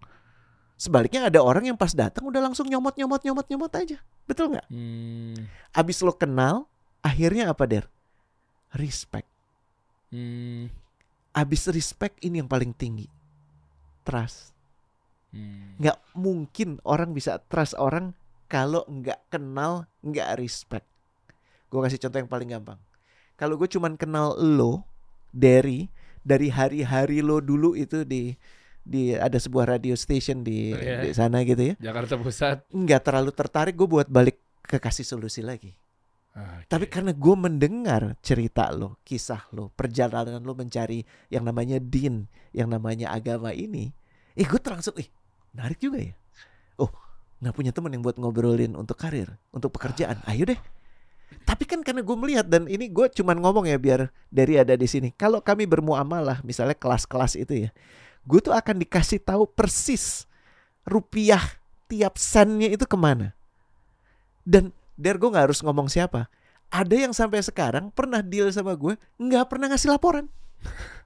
Sebaliknya 0.77 1.29
ada 1.29 1.41
orang 1.41 1.73
yang 1.73 1.77
pas 1.77 1.93
datang 1.93 2.29
udah 2.29 2.41
langsung 2.41 2.69
nyomot 2.69 2.97
nyomot 2.97 3.21
nyomot 3.25 3.47
nyomot 3.49 3.73
aja. 3.73 3.97
Betul 4.29 4.53
nggak? 4.53 4.69
Hmm. 4.69 5.49
Abis 5.73 6.05
lo 6.05 6.13
kenal, 6.13 6.69
akhirnya 7.01 7.49
apa 7.49 7.65
der? 7.65 7.85
Respect. 8.77 9.29
Hmm. 10.13 10.69
Abis 11.33 11.69
respect 11.73 12.21
ini 12.21 12.45
yang 12.45 12.49
paling 12.49 12.77
tinggi. 12.77 13.09
Trust. 14.05 14.51
Hmm. 15.31 15.79
nggak 15.79 15.95
mungkin 16.19 16.83
orang 16.83 17.15
bisa 17.15 17.39
trust 17.47 17.79
orang 17.79 18.11
kalau 18.51 18.83
nggak 18.91 19.31
kenal 19.31 19.87
nggak 20.03 20.35
respect 20.43 20.83
gue 21.71 21.79
kasih 21.79 22.03
contoh 22.03 22.19
yang 22.19 22.27
paling 22.27 22.51
gampang 22.51 22.83
kalau 23.39 23.55
gue 23.55 23.71
cuman 23.71 23.95
kenal 23.95 24.35
lo 24.35 24.83
dari 25.31 25.87
dari 26.21 26.53
hari-hari 26.53 27.21
lo 27.21 27.41
dulu 27.41 27.73
itu 27.75 28.05
di 28.05 28.35
di 28.81 29.13
ada 29.13 29.37
sebuah 29.37 29.77
radio 29.77 29.93
station 29.93 30.41
di, 30.41 30.73
Iya. 30.73 31.05
di 31.05 31.11
sana 31.13 31.45
gitu 31.45 31.61
ya 31.61 31.75
Jakarta 31.79 32.17
Pusat. 32.17 32.65
nggak 32.73 33.01
terlalu 33.05 33.31
tertarik 33.31 33.75
gue 33.77 33.85
buat 33.87 34.09
balik 34.09 34.41
ke 34.65 34.81
kasih 34.81 35.05
solusi 35.05 35.45
lagi 35.45 35.77
Oke. 36.33 36.65
tapi 36.71 36.87
karena 36.89 37.13
gue 37.13 37.35
mendengar 37.37 38.17
cerita 38.25 38.73
lo 38.73 38.97
kisah 39.05 39.45
lo 39.53 39.69
perjalanan 39.77 40.41
lo 40.41 40.57
mencari 40.57 41.05
yang 41.29 41.45
namanya 41.45 41.77
din 41.77 42.25
yang 42.57 42.73
namanya 42.73 43.13
agama 43.13 43.53
ini 43.53 43.93
eh 44.33 44.47
gue 44.49 44.61
langsung 44.65 44.97
ih 44.97 45.07
menarik 45.53 45.77
juga 45.77 46.01
ya 46.01 46.15
oh 46.81 46.91
nggak 47.41 47.55
punya 47.57 47.73
teman 47.73 47.93
yang 47.93 48.03
buat 48.05 48.17
ngobrolin 48.17 48.77
untuk 48.77 48.97
karir 48.97 49.29
untuk 49.51 49.73
pekerjaan 49.77 50.21
ayo 50.25 50.49
deh 50.49 50.61
tapi 51.47 51.67
kan 51.67 51.83
karena 51.83 52.03
gue 52.05 52.17
melihat 52.17 52.47
dan 52.47 52.71
ini 52.71 52.87
gue 52.87 53.07
cuman 53.11 53.39
ngomong 53.43 53.67
ya 53.67 53.79
biar 53.79 54.11
dari 54.31 54.59
ada 54.59 54.75
di 54.79 54.87
sini. 54.87 55.11
Kalau 55.15 55.43
kami 55.43 55.67
bermuamalah 55.67 56.43
misalnya 56.47 56.79
kelas-kelas 56.79 57.35
itu 57.39 57.69
ya 57.69 57.71
gue 58.25 58.41
tuh 58.41 58.53
akan 58.53 58.77
dikasih 58.85 59.19
tahu 59.25 59.49
persis 59.49 60.29
rupiah 60.85 61.41
tiap 61.91 62.21
sennya 62.21 62.69
itu 62.71 62.85
ke 62.87 62.97
mana. 62.97 63.35
Dan 64.47 64.71
der 64.95 65.17
gue 65.17 65.29
nggak 65.31 65.51
harus 65.51 65.61
ngomong 65.65 65.89
siapa. 65.89 66.29
Ada 66.71 67.09
yang 67.09 67.13
sampai 67.17 67.43
sekarang 67.43 67.91
pernah 67.91 68.23
deal 68.23 68.47
sama 68.55 68.79
gue 68.79 68.95
nggak 69.19 69.45
pernah 69.51 69.73
ngasih 69.73 69.91
laporan. 69.91 70.27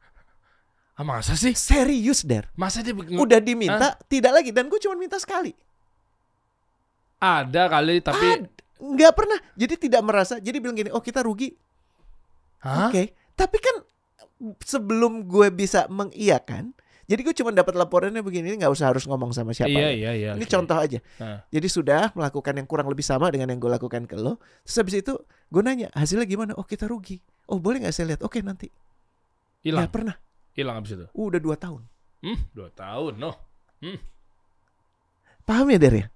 Ah, 0.95 1.03
masa 1.03 1.35
sih? 1.35 1.59
serius 1.59 2.23
der. 2.23 2.47
Masa 2.55 2.79
dia 2.79 2.95
udah 2.95 3.43
diminta 3.43 3.99
tidak 4.07 4.31
lagi. 4.31 4.55
Dan 4.55 4.71
gue 4.71 4.79
cuma 4.79 4.95
minta 4.95 5.19
sekali. 5.19 5.51
Ada 7.19 7.67
kali 7.67 7.99
tapi 7.99 8.27
Ad- 8.47 8.54
nggak 8.85 9.13
pernah 9.13 9.39
jadi 9.55 9.75
tidak 9.77 10.03
merasa 10.03 10.37
jadi 10.37 10.57
bilang 10.59 10.75
gini 10.75 10.91
oh 10.91 11.01
kita 11.01 11.21
rugi 11.21 11.57
oke 12.61 13.03
tapi 13.33 13.57
kan 13.59 13.77
sebelum 14.61 15.25
gue 15.25 15.49
bisa 15.49 15.89
mengiyakan 15.89 16.77
jadi 17.05 17.21
gue 17.21 17.35
cuma 17.35 17.49
dapat 17.51 17.73
laporannya 17.75 18.21
begini 18.21 18.51
ini 18.51 18.57
nggak 18.59 18.73
usah 18.73 18.89
harus 18.89 19.05
ngomong 19.05 19.29
sama 19.31 19.53
siapa 19.53 19.69
Iya 19.69 19.81
ya. 19.85 19.91
iya 19.91 20.11
iya. 20.13 20.31
ini 20.35 20.43
oke. 20.43 20.53
contoh 20.53 20.77
aja 20.77 20.99
Ah. 21.17 21.41
jadi 21.49 21.65
sudah 21.67 22.13
melakukan 22.13 22.55
yang 22.55 22.65
kurang 22.65 22.89
lebih 22.89 23.03
sama 23.03 23.29
dengan 23.29 23.49
yang 23.49 23.61
gue 23.61 23.69
lakukan 23.69 24.05
ke 24.05 24.17
lo 24.17 24.37
terus 24.63 24.77
habis 24.77 24.95
itu 24.99 25.13
gue 25.49 25.63
nanya 25.63 25.89
hasilnya 25.93 26.25
gimana 26.25 26.53
oh 26.55 26.65
kita 26.65 26.85
rugi 26.85 27.21
oh 27.47 27.57
boleh 27.57 27.81
nggak 27.81 27.93
saya 27.93 28.13
lihat 28.13 28.21
oke 28.21 28.41
nanti 28.41 28.69
Hilang. 29.61 29.85
nggak 29.85 29.93
pernah 29.93 30.17
Hilang 30.53 30.77
abis 30.79 30.93
itu. 30.95 31.07
Uh, 31.11 31.25
udah 31.29 31.41
dua 31.41 31.57
tahun 31.57 31.83
Hmm, 32.25 32.41
dua 32.57 32.73
tahun 32.73 33.21
noh. 33.21 33.37
paham 35.45 35.69
ya 35.69 35.77
der 35.77 35.95
ya 35.95 36.07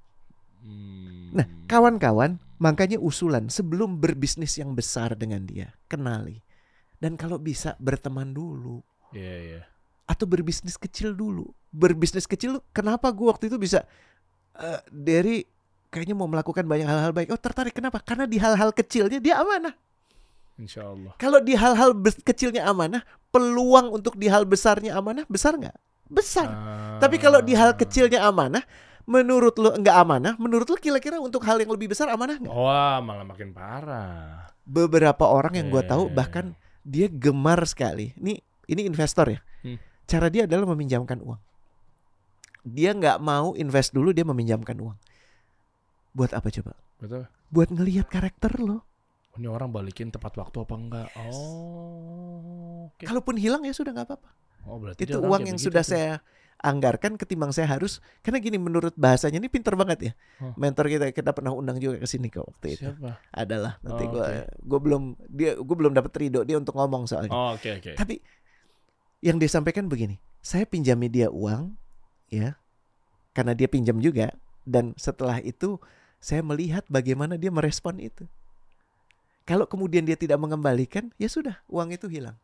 Hmm. 0.69 1.33
Nah, 1.33 1.47
kawan-kawan, 1.65 2.37
makanya 2.61 3.01
usulan 3.01 3.49
sebelum 3.49 3.97
berbisnis 3.97 4.61
yang 4.61 4.77
besar 4.77 5.17
dengan 5.17 5.49
dia, 5.49 5.73
kenali. 5.89 6.45
Dan 6.99 7.17
kalau 7.17 7.41
bisa 7.41 7.79
berteman 7.81 8.35
dulu 8.35 8.83
Iya 9.15 9.35
iya. 9.41 9.63
atau 10.05 10.27
berbisnis 10.29 10.77
kecil 10.77 11.17
dulu. 11.17 11.49
Berbisnis 11.73 12.27
kecil 12.29 12.61
kenapa 12.75 13.09
gua 13.15 13.33
waktu 13.37 13.49
itu 13.49 13.57
bisa 13.57 13.87
eh 14.59 14.81
dari 14.91 15.47
kayaknya 15.89 16.19
mau 16.19 16.29
melakukan 16.29 16.67
banyak 16.67 16.85
hal-hal 16.85 17.13
baik. 17.15 17.33
Oh, 17.33 17.41
tertarik 17.41 17.73
kenapa? 17.73 18.03
Karena 18.03 18.29
di 18.29 18.37
hal-hal 18.37 18.75
kecilnya 18.75 19.23
dia 19.23 19.41
amanah. 19.41 19.73
Insya 20.59 20.91
Allah. 20.91 21.15
Kalau 21.23 21.39
di 21.39 21.55
hal-hal 21.55 21.95
kecilnya 22.27 22.67
amanah, 22.67 23.07
peluang 23.31 23.95
untuk 23.95 24.19
di 24.19 24.27
hal 24.27 24.43
besarnya 24.43 24.99
amanah 24.99 25.23
besar 25.31 25.55
nggak? 25.55 25.77
Besar. 26.11 26.49
Ah. 26.51 26.99
Tapi 26.99 27.17
kalau 27.23 27.39
di 27.39 27.55
hal 27.55 27.79
kecilnya 27.79 28.27
amanah, 28.27 28.67
menurut 29.09 29.57
lu 29.57 29.73
nggak 29.73 29.97
amanah, 29.97 30.35
menurut 30.37 30.69
lu 30.69 30.77
kira-kira 30.77 31.17
untuk 31.17 31.41
hal 31.49 31.57
yang 31.57 31.73
lebih 31.73 31.89
besar 31.89 32.13
amanah 32.13 32.37
nggak? 32.37 32.53
Wah 32.53 33.01
malah 33.01 33.25
makin 33.25 33.57
parah. 33.57 34.53
beberapa 34.69 35.25
orang 35.25 35.57
yang 35.57 35.73
gue 35.73 35.81
tahu 35.81 36.13
bahkan 36.13 36.53
dia 36.85 37.09
gemar 37.09 37.65
sekali. 37.65 38.13
Ini 38.21 38.37
ini 38.69 38.83
investor 38.85 39.33
ya. 39.33 39.41
Hmm. 39.65 39.81
Cara 40.05 40.29
dia 40.29 40.45
adalah 40.45 40.69
meminjamkan 40.69 41.25
uang. 41.25 41.41
Dia 42.69 42.93
nggak 42.93 43.17
mau 43.17 43.57
invest 43.57 43.97
dulu, 43.97 44.13
dia 44.13 44.29
meminjamkan 44.29 44.77
uang. 44.77 44.97
Buat 46.13 46.37
apa 46.37 46.53
coba? 46.53 46.77
Betul. 47.01 47.25
Buat 47.49 47.73
ngelihat 47.73 48.13
karakter 48.13 48.61
lo. 48.61 48.85
Ini 49.41 49.49
orang 49.49 49.73
balikin 49.73 50.13
tepat 50.13 50.37
waktu 50.37 50.61
apa 50.61 50.75
enggak? 50.77 51.09
Oh. 51.17 52.93
Oke. 52.93 53.09
Kalaupun 53.09 53.41
hilang 53.41 53.65
ya 53.65 53.73
sudah 53.73 53.97
nggak 53.97 54.05
apa-apa. 54.05 54.31
Oh 54.69 54.77
berarti 54.77 55.09
Itu 55.09 55.25
uang 55.25 55.49
yang 55.49 55.57
sudah 55.57 55.81
tuh. 55.81 55.97
saya 55.97 56.21
anggarkan 56.59 57.15
ketimbang 57.15 57.55
saya 57.55 57.71
harus 57.71 58.03
karena 58.27 58.43
gini 58.43 58.59
menurut 58.59 58.91
bahasanya 58.99 59.39
ini 59.39 59.47
pinter 59.47 59.79
banget 59.79 59.99
ya. 60.11 60.13
Mentor 60.59 60.91
kita 60.91 61.07
kita 61.15 61.31
pernah 61.31 61.55
undang 61.55 61.79
juga 61.79 62.03
ke 62.03 62.07
sini 62.11 62.27
kok 62.29 62.47
waktu 62.47 62.67
itu. 62.75 62.91
Siapa? 62.91 63.23
Adalah 63.31 63.79
nanti 63.83 64.05
Oh, 64.07 64.11
gua 64.11 64.25
oke. 64.27 64.43
gua 64.67 64.79
belum 64.83 65.03
dia 65.31 65.51
gua 65.59 65.77
belum 65.79 65.93
dapat 65.95 66.13
ridho 66.19 66.43
dia 66.43 66.59
untuk 66.59 66.75
ngomong 66.75 67.07
soalnya. 67.07 67.31
Oh 67.31 67.55
oke 67.55 67.79
oke. 67.79 67.95
Tapi 67.95 68.19
yang 69.23 69.39
dia 69.39 69.51
sampaikan 69.51 69.91
begini, 69.91 70.19
saya 70.39 70.63
pinjami 70.63 71.11
dia 71.11 71.27
uang, 71.27 71.75
ya, 72.31 72.55
karena 73.35 73.51
dia 73.51 73.67
pinjam 73.67 73.99
juga, 73.99 74.31
dan 74.63 74.95
setelah 74.95 75.43
itu 75.43 75.83
saya 76.23 76.43
melihat 76.43 76.87
bagaimana 76.87 77.35
dia 77.35 77.51
merespon 77.51 77.99
itu. 77.99 78.31
Kalau 79.43 79.67
kemudian 79.67 80.07
dia 80.07 80.15
tidak 80.15 80.39
mengembalikan, 80.39 81.11
ya 81.19 81.27
sudah, 81.27 81.59
uang 81.67 81.91
itu 81.91 82.07
hilang. 82.07 82.39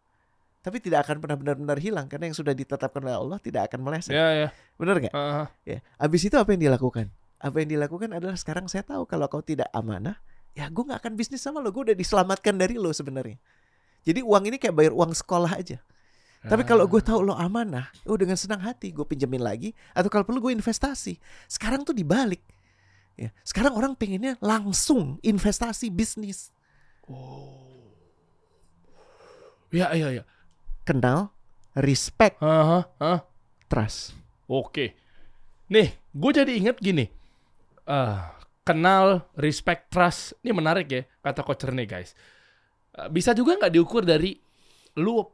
Tapi 0.65 0.81
tidak 0.81 1.05
akan 1.05 1.21
pernah 1.21 1.37
benar-benar 1.37 1.77
hilang 1.77 2.09
karena 2.09 2.33
yang 2.33 2.37
sudah 2.41 2.57
ditetapkan 2.57 3.05
oleh 3.05 3.13
Allah 3.13 3.37
tidak 3.37 3.69
akan 3.69 3.85
meleset. 3.85 4.17
Ya 4.17 4.33
ya. 4.33 4.49
Benar 4.81 4.97
nggak? 4.97 5.13
Ah, 5.13 5.53
Ya. 5.69 5.85
Habis 6.01 6.25
itu 6.25 6.41
apa 6.41 6.57
yang 6.57 6.73
dilakukan? 6.73 7.13
Apa 7.37 7.61
yang 7.61 7.77
dilakukan 7.77 8.17
adalah 8.17 8.33
sekarang 8.41 8.65
saya 8.65 8.81
tahu 8.81 9.05
kalau 9.05 9.29
kau 9.29 9.45
tidak 9.45 9.69
amanah, 9.77 10.17
ya 10.57 10.65
gue 10.73 10.81
nggak 10.81 11.05
akan 11.05 11.21
bisnis 11.21 11.45
sama 11.45 11.61
lo. 11.61 11.69
Gue 11.69 11.93
udah 11.93 11.97
diselamatkan 11.97 12.57
dari 12.57 12.81
lo 12.81 12.89
sebenarnya. 12.97 13.37
Jadi 14.09 14.25
uang 14.25 14.49
ini 14.49 14.57
kayak 14.57 14.73
bayar 14.73 14.93
uang 14.97 15.13
sekolah 15.13 15.53
aja. 15.53 15.85
Tapi 16.45 16.61
kalau 16.65 16.85
gue 16.85 17.01
tahu 17.01 17.25
lo 17.25 17.37
amanah, 17.37 17.89
oh 18.05 18.17
dengan 18.21 18.37
senang 18.37 18.61
hati 18.61 18.93
gue 18.93 19.05
pinjemin 19.05 19.41
lagi 19.41 19.73
atau 19.97 20.09
kalau 20.09 20.25
perlu 20.29 20.49
gue 20.49 20.53
investasi. 20.57 21.21
Sekarang 21.49 21.85
tuh 21.85 21.97
dibalik. 21.97 22.41
Ya, 23.21 23.33
sekarang 23.45 23.77
orang 23.77 23.93
pengennya 23.97 24.41
langsung 24.41 25.21
investasi 25.21 25.93
bisnis. 25.93 26.53
Oh. 27.05 27.61
Ya 29.73 29.93
ya 29.97 30.09
ya. 30.21 30.25
Kenal, 30.85 31.33
respect, 31.73 32.37
Hah, 32.45 32.85
hah. 33.01 33.19
trust. 33.73 34.13
Oke. 34.45 34.93
Nih, 35.73 35.97
gue 35.97 36.31
jadi 36.37 36.53
inget 36.53 36.77
gini. 36.77 37.09
Ah, 37.89 38.37
kenal, 38.69 39.25
respect, 39.33 39.89
trust. 39.89 40.37
Ini 40.45 40.53
menarik 40.53 40.87
ya 40.93 41.03
kata 41.25 41.41
coach 41.41 41.65
Rene 41.65 41.89
guys. 41.89 42.13
Ah, 42.93 43.09
bisa 43.09 43.33
juga 43.33 43.57
nggak 43.57 43.73
diukur 43.73 44.05
dari 44.05 44.37
lu 45.01 45.25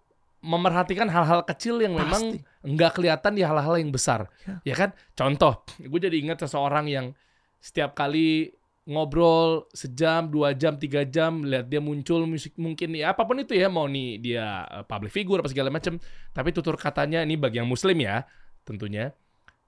memerhatikan 0.41 1.11
hal-hal 1.11 1.45
kecil 1.45 1.83
yang 1.85 1.99
memang 1.99 2.41
nggak 2.65 2.97
kelihatan 2.97 3.35
di 3.35 3.43
hal-hal 3.43 3.75
yang 3.77 3.91
besar. 3.91 4.31
Ya. 4.47 4.73
Ya 4.73 4.75
kan? 4.79 4.91
Contoh, 5.19 5.67
gue 5.77 6.01
jadi 6.01 6.17
ingat 6.17 6.47
seseorang 6.47 6.87
yang 6.87 7.13
setiap 7.61 7.93
kali 7.93 8.55
ngobrol 8.91 9.71
sejam, 9.71 10.27
dua 10.27 10.51
jam, 10.51 10.75
tiga 10.75 11.07
jam, 11.07 11.47
lihat 11.47 11.71
dia 11.71 11.79
muncul 11.79 12.27
musik 12.27 12.59
mungkin 12.59 12.99
ya 12.99 13.15
apa 13.15 13.23
pun 13.23 13.39
itu 13.39 13.55
ya 13.55 13.71
mau 13.71 13.87
nih 13.87 14.19
dia 14.19 14.67
eh, 14.67 14.83
public 14.83 15.15
figure 15.15 15.39
apa 15.39 15.47
segala 15.47 15.71
macam, 15.71 16.03
tapi 16.35 16.51
tutur 16.51 16.75
katanya 16.75 17.23
ini 17.23 17.39
bagi 17.39 17.63
yang 17.63 17.71
muslim 17.71 17.95
ya 18.03 18.27
tentunya. 18.67 19.15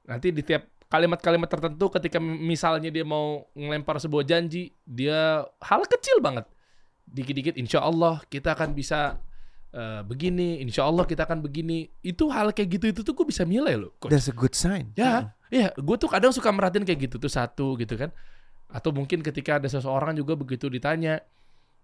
Nanti 0.02 0.34
di 0.34 0.42
tiap 0.42 0.66
kalimat-kalimat 0.90 1.46
tertentu 1.46 1.86
ketika 1.94 2.18
misalnya 2.20 2.90
dia 2.90 3.06
mau 3.06 3.46
ngelempar 3.54 4.02
sebuah 4.02 4.26
janji, 4.26 4.74
dia 4.82 5.46
hal 5.62 5.86
kecil 5.86 6.18
banget. 6.18 6.44
Dikit-dikit 7.06 7.54
insya 7.54 7.80
Allah 7.86 8.18
kita 8.26 8.58
akan 8.58 8.74
bisa 8.74 9.22
eh, 9.70 10.02
begini, 10.02 10.58
insya 10.58 10.82
Allah 10.82 11.06
kita 11.06 11.30
akan 11.30 11.46
begini. 11.46 11.86
Itu 12.02 12.26
hal 12.34 12.50
kayak 12.50 12.68
gitu 12.74 12.84
itu 12.90 13.00
tuh 13.06 13.14
gue 13.14 13.26
bisa 13.30 13.46
nilai 13.46 13.78
loh. 13.78 13.94
Coach. 14.02 14.10
That's 14.10 14.26
a 14.26 14.34
good 14.34 14.58
sign. 14.58 14.90
Ya, 14.98 15.38
ya, 15.46 15.70
gue 15.78 15.96
tuh 15.96 16.10
kadang 16.10 16.34
suka 16.34 16.50
merhatiin 16.50 16.82
kayak 16.82 17.06
gitu 17.06 17.22
tuh 17.22 17.30
satu 17.30 17.78
gitu 17.78 17.94
kan. 17.94 18.10
Atau 18.72 18.90
mungkin 18.96 19.20
ketika 19.20 19.60
ada 19.60 19.68
seseorang 19.68 20.16
juga 20.16 20.32
begitu 20.34 20.72
ditanya, 20.72 21.20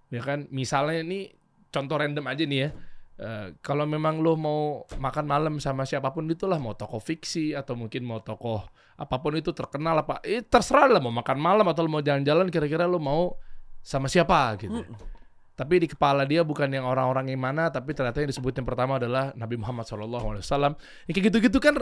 ya 0.09 0.23
kan, 0.25 0.49
misalnya 0.49 1.05
ini 1.05 1.29
contoh 1.69 2.01
random 2.01 2.25
aja 2.25 2.45
nih 2.49 2.61
ya. 2.65 2.69
Eh, 3.19 3.47
kalau 3.61 3.83
memang 3.83 4.23
lo 4.23 4.39
mau 4.39 4.87
makan 4.95 5.27
malam 5.27 5.55
sama 5.59 5.83
siapa 5.83 6.15
pun 6.15 6.23
itulah 6.31 6.57
mau 6.63 6.79
tokoh 6.79 7.03
fiksi 7.03 7.51
atau 7.51 7.75
mungkin 7.75 8.07
mau 8.07 8.23
tokoh 8.23 8.63
apa 8.95 9.17
pun 9.19 9.35
itu 9.35 9.51
terkenal 9.51 10.07
apa, 10.07 10.23
eh, 10.23 10.39
terserah 10.39 10.87
lah 10.87 11.03
mau 11.03 11.11
makan 11.11 11.39
malam 11.39 11.67
atau 11.67 11.83
lo 11.83 11.91
mau 11.91 12.03
jalan-jalan 12.03 12.47
kira-kira 12.47 12.87
lo 12.87 13.03
mau 13.03 13.35
sama 13.83 14.07
siapa 14.07 14.55
gitu. 14.63 14.87
Tapi 15.59 15.75
di 15.83 15.91
kepala 15.91 16.23
dia 16.23 16.47
bukan 16.47 16.71
yang 16.71 16.87
orang-orang 16.87 17.35
yang 17.35 17.43
mana, 17.43 17.67
tapi 17.75 17.91
ternyata 17.91 18.23
yang 18.23 18.31
disebut 18.31 18.55
yang 18.55 18.67
pertama 18.71 19.03
adalah 19.03 19.35
Nabi 19.35 19.59
Muhammad 19.59 19.91
SAW. 19.91 20.79
Yang 21.11 21.15
kayak 21.19 21.27
gitu-gitu 21.35 21.59
kan 21.59 21.75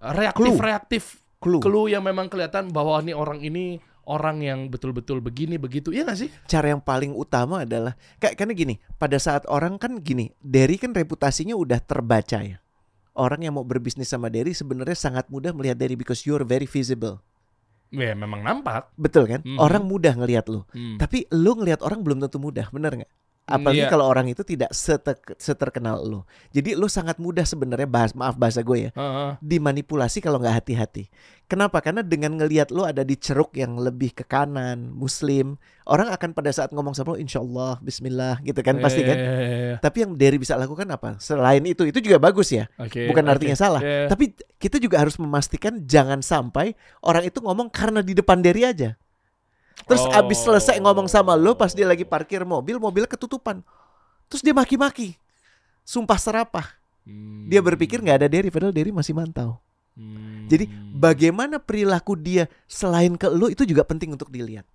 reaktif-reaktif 0.00 1.20
Clue. 1.36 1.60
clue 1.60 1.92
yang 1.92 2.00
memang 2.00 2.32
kelihatan 2.32 2.72
bahwa 2.72 2.96
nih 3.04 3.12
orang 3.12 3.44
ini 3.44 3.76
orang 4.06 4.40
yang 4.40 4.70
betul-betul 4.70 5.18
begini 5.18 5.58
begitu. 5.58 5.90
Ya 5.90 6.06
nggak 6.06 6.18
sih? 6.18 6.30
Cara 6.46 6.72
yang 6.72 6.80
paling 6.80 7.12
utama 7.12 7.66
adalah 7.66 7.98
kayak 8.22 8.38
karena 8.38 8.54
gini 8.54 8.74
pada 8.96 9.18
saat 9.18 9.44
orang 9.50 9.76
kan 9.76 9.98
gini 10.00 10.32
Derry 10.40 10.78
kan 10.78 10.94
reputasinya 10.94 11.58
udah 11.58 11.82
terbaca 11.82 12.40
ya. 12.40 12.62
Orang 13.16 13.42
yang 13.42 13.58
mau 13.58 13.66
berbisnis 13.66 14.08
sama 14.08 14.30
Derry 14.30 14.54
sebenarnya 14.54 14.96
sangat 14.96 15.26
mudah 15.28 15.50
melihat 15.52 15.76
Derry 15.76 15.98
because 15.98 16.24
you're 16.24 16.46
very 16.46 16.70
visible. 16.70 17.20
Ya 17.90 18.14
memang 18.14 18.42
nampak. 18.42 18.90
Betul 18.98 19.30
kan? 19.30 19.40
Mhm. 19.46 19.58
orang 19.58 19.82
mudah 19.86 20.14
ngelihat 20.14 20.46
lu. 20.50 20.62
Hmm. 20.74 20.98
tapi 20.98 21.26
lu 21.34 21.54
ngelihat 21.58 21.82
orang 21.82 22.02
belum 22.02 22.18
tentu 22.22 22.38
mudah 22.38 22.70
bener 22.70 23.02
nggak 23.02 23.12
apalagi 23.46 23.86
Iya. 23.86 23.90
kalau 23.90 24.04
orang 24.04 24.26
itu 24.26 24.42
tidak 24.42 24.74
sete- 24.74 25.38
seterkenal 25.38 26.02
lu 26.02 26.20
jadi 26.50 26.74
lu 26.74 26.90
sangat 26.90 27.16
mudah 27.16 27.46
sebenarnya 27.46 27.86
bahas 27.86 28.10
maaf 28.12 28.34
bahasa 28.34 28.60
gue 28.60 28.78
ya 28.78 28.90
Heeh. 28.92 29.30
dimanipulasi 29.40 30.18
kalau 30.18 30.36
nggak 30.36 30.62
hati-hati. 30.62 31.06
Kenapa? 31.46 31.78
Karena 31.78 32.02
dengan 32.02 32.34
ngelihat 32.34 32.74
lo 32.74 32.82
ada 32.82 33.06
di 33.06 33.14
ceruk 33.14 33.54
yang 33.54 33.78
lebih 33.78 34.10
ke 34.10 34.26
kanan, 34.26 34.90
muslim, 34.90 35.54
orang 35.86 36.10
akan 36.10 36.34
pada 36.34 36.50
saat 36.50 36.74
ngomong 36.74 36.90
sama 36.90 37.14
lo, 37.14 37.22
insya 37.22 37.38
Allah, 37.38 37.78
Bismillah, 37.78 38.42
gitu 38.42 38.58
kan 38.66 38.82
pasti 38.82 39.06
kan. 39.06 39.14
Iya, 39.14 39.30
iya, 39.30 39.38
iya, 39.38 39.58
iya. 39.70 39.76
Tapi 39.78 40.02
yang 40.02 40.18
Derry 40.18 40.42
bisa 40.42 40.58
lakukan 40.58 40.90
apa? 40.90 41.22
Selain 41.22 41.62
itu, 41.62 41.86
itu 41.86 42.02
juga 42.02 42.18
bagus 42.18 42.50
ya. 42.50 42.66
Oke, 42.82 43.06
Bukan 43.06 43.22
artinya 43.30 43.54
salah. 43.54 43.78
Iya. 43.78 44.10
Tapi 44.10 44.34
kita 44.58 44.82
juga 44.82 44.98
harus 44.98 45.14
memastikan 45.22 45.86
jangan 45.86 46.18
sampai 46.18 46.74
orang 46.98 47.22
itu 47.22 47.38
ngomong 47.38 47.70
karena 47.70 48.02
di 48.02 48.18
depan 48.18 48.42
Derry 48.42 48.66
aja. 48.66 48.98
Terus 49.84 50.02
Oh. 50.08 50.16
abis 50.16 50.40
selesai 50.40 50.80
ngomong 50.80 51.04
sama 51.04 51.36
lo, 51.36 51.52
pas 51.52 51.76
dia 51.76 51.84
lagi 51.84 52.08
parkir 52.08 52.40
mobil, 52.48 52.80
mobil 52.80 53.04
ketutupan. 53.04 53.60
Terus 54.32 54.40
dia 54.40 54.56
maki-maki. 54.56 55.20
Sumpah 55.84 56.16
serapah. 56.16 56.66
Hmm. 57.06 57.46
Dia 57.46 57.62
berpikir 57.62 58.02
nggak 58.02 58.24
ada 58.24 58.28
Derry, 58.32 58.50
padahal 58.50 58.74
Derry 58.74 58.90
masih 58.90 59.14
mantau. 59.14 59.60
Hmm. 59.94 60.48
Jadi 60.50 60.66
bagaimana 60.96 61.62
perilaku 61.62 62.18
dia 62.18 62.50
selain 62.66 63.14
ke 63.14 63.30
lu 63.30 63.52
itu 63.52 63.62
juga 63.62 63.86
penting 63.86 64.12
untuk 64.16 64.32
dilihat. 64.32 64.66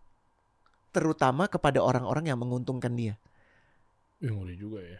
Terutama 0.91 1.47
kepada 1.47 1.79
orang-orang 1.83 2.31
yang 2.31 2.39
menguntungkan 2.39 2.91
dia. 2.95 3.15
Ih, 4.21 4.29
ngeri 4.29 4.53
juga 4.53 4.79
ya 4.85 4.99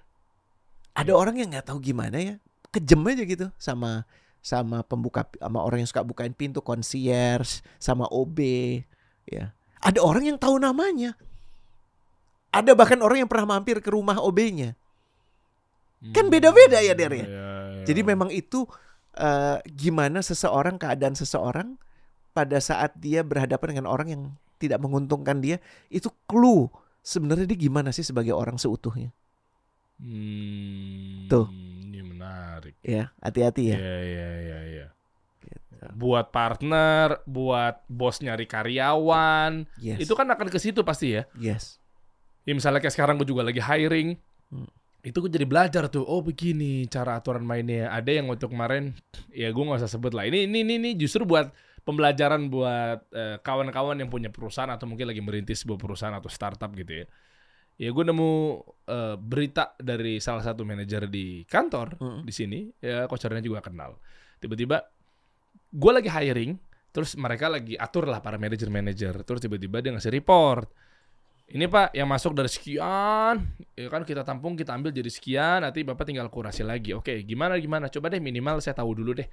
Ada 0.92 1.14
orang 1.14 1.38
yang 1.40 1.54
nggak 1.54 1.72
tahu 1.72 1.80
gimana 1.80 2.18
ya, 2.20 2.36
kejem 2.74 3.00
aja 3.08 3.24
gitu 3.24 3.48
sama 3.56 4.04
sama 4.42 4.82
pembuka 4.82 5.24
sama 5.38 5.62
orang 5.62 5.86
yang 5.86 5.90
suka 5.90 6.04
bukain 6.04 6.34
pintu 6.36 6.60
concierge, 6.60 7.64
sama 7.80 8.10
OB 8.12 8.40
ya. 9.30 9.56
Ada 9.82 10.00
orang 10.00 10.24
yang 10.30 10.38
tahu 10.38 10.62
namanya. 10.62 11.18
Ada 12.54 12.78
bahkan 12.78 13.02
orang 13.02 13.26
yang 13.26 13.30
pernah 13.32 13.58
mampir 13.58 13.82
ke 13.82 13.90
rumah 13.90 14.22
OB-nya. 14.22 14.78
Kan 16.14 16.34
beda-beda 16.34 16.82
ya, 16.82 16.98
Der, 16.98 17.14
ya? 17.14 17.26
Iya, 17.26 17.26
iya. 17.30 17.86
Jadi 17.86 18.02
memang 18.02 18.34
itu 18.34 18.66
eh, 19.18 19.58
gimana 19.70 20.26
seseorang 20.26 20.82
keadaan 20.82 21.14
seseorang 21.14 21.78
pada 22.34 22.58
saat 22.58 22.98
dia 22.98 23.22
berhadapan 23.22 23.78
dengan 23.78 23.88
orang 23.90 24.08
yang 24.10 24.24
tidak 24.58 24.78
menguntungkan 24.82 25.42
dia 25.42 25.58
itu 25.90 26.10
clue 26.30 26.70
sebenarnya 27.02 27.50
dia 27.50 27.58
gimana 27.58 27.90
sih 27.94 28.06
sebagai 28.06 28.34
orang 28.34 28.58
seutuhnya. 28.58 29.14
Hmm, 30.02 31.30
Tuh. 31.30 31.46
Ini 31.54 32.02
menarik. 32.02 32.74
Ya, 32.82 33.14
hati-hati 33.22 33.74
ya. 33.74 33.78
Iya, 33.78 33.98
iya, 34.02 34.30
iya, 34.42 34.60
iya. 34.66 34.88
Gitu. 35.82 35.98
Buat 35.98 36.30
partner, 36.30 37.26
buat 37.26 37.82
bos 37.90 38.22
nyari 38.22 38.46
karyawan, 38.46 39.66
Yes. 39.78 39.98
itu 40.00 40.14
kan 40.14 40.30
akan 40.30 40.48
ke 40.48 40.58
situ 40.58 40.86
pasti 40.86 41.18
ya. 41.18 41.26
yes. 41.36 41.82
Ya 42.42 42.54
misalnya 42.54 42.78
kayak 42.78 42.94
sekarang 42.94 43.18
gue 43.18 43.26
juga 43.26 43.42
lagi 43.42 43.62
hiring. 43.62 44.18
Hmm. 44.50 44.70
Itu 45.02 45.22
gue 45.22 45.30
jadi 45.30 45.46
belajar 45.46 45.90
tuh. 45.90 46.02
Oh 46.02 46.22
begini 46.22 46.86
cara 46.86 47.18
aturan 47.18 47.42
mainnya. 47.42 47.90
Ada 47.90 48.18
yang 48.18 48.30
waktu 48.30 48.46
kemarin 48.46 48.94
ya 49.30 49.50
gue 49.50 49.62
nggak 49.62 49.78
usah 49.78 49.90
sebut 49.90 50.14
lah. 50.14 50.26
Ini 50.26 50.46
ini 50.46 50.62
ini, 50.62 50.74
ini 50.78 50.90
justru 50.94 51.22
buat 51.22 51.54
pembelajaran 51.82 52.50
buat 52.50 53.06
eh, 53.10 53.38
kawan-kawan 53.42 53.98
yang 53.98 54.10
punya 54.10 54.30
perusahaan 54.30 54.70
atau 54.70 54.86
mungkin 54.86 55.10
lagi 55.10 55.22
merintis 55.22 55.62
sebuah 55.62 55.78
perusahaan 55.78 56.14
atau 56.14 56.30
startup 56.30 56.70
gitu 56.74 57.02
ya. 57.02 57.06
Ya 57.78 57.90
gue 57.90 58.04
nemu 58.06 58.62
eh, 58.86 59.16
berita 59.18 59.74
dari 59.78 60.18
salah 60.18 60.42
satu 60.42 60.62
manajer 60.62 61.06
di 61.10 61.46
kantor 61.46 61.98
Hmm. 61.98 62.22
di 62.22 62.34
sini. 62.34 62.70
Ya 62.78 63.06
kocernya 63.06 63.42
juga 63.42 63.62
kenal. 63.62 64.02
Tiba-tiba 64.38 64.82
gue 65.72 65.92
lagi 65.92 66.12
hiring. 66.12 66.60
Terus 66.92 67.16
mereka 67.16 67.48
lagi 67.48 67.80
atur 67.80 68.04
lah 68.04 68.20
para 68.20 68.36
manajer-manajer. 68.36 69.24
Terus 69.24 69.40
tiba-tiba 69.40 69.80
dia 69.80 69.96
ngasih 69.96 70.12
report. 70.12 70.68
Ini 71.52 71.68
pak 71.68 71.96
yang 71.96 72.08
masuk 72.08 72.32
dari 72.36 72.48
sekian. 72.48 73.44
Ya 73.76 73.88
kan 73.92 74.04
kita 74.08 74.24
tampung 74.24 74.56
kita 74.56 74.76
ambil 74.76 74.92
jadi 74.92 75.08
sekian 75.12 75.64
nanti 75.64 75.84
bapak 75.84 76.08
tinggal 76.08 76.28
kurasi 76.32 76.64
lagi. 76.64 76.96
Oke 76.96 77.24
gimana 77.24 77.60
gimana? 77.60 77.88
Coba 77.92 78.12
deh 78.12 78.24
minimal 78.24 78.60
saya 78.64 78.76
tahu 78.76 78.96
dulu 79.04 79.20
deh. 79.20 79.28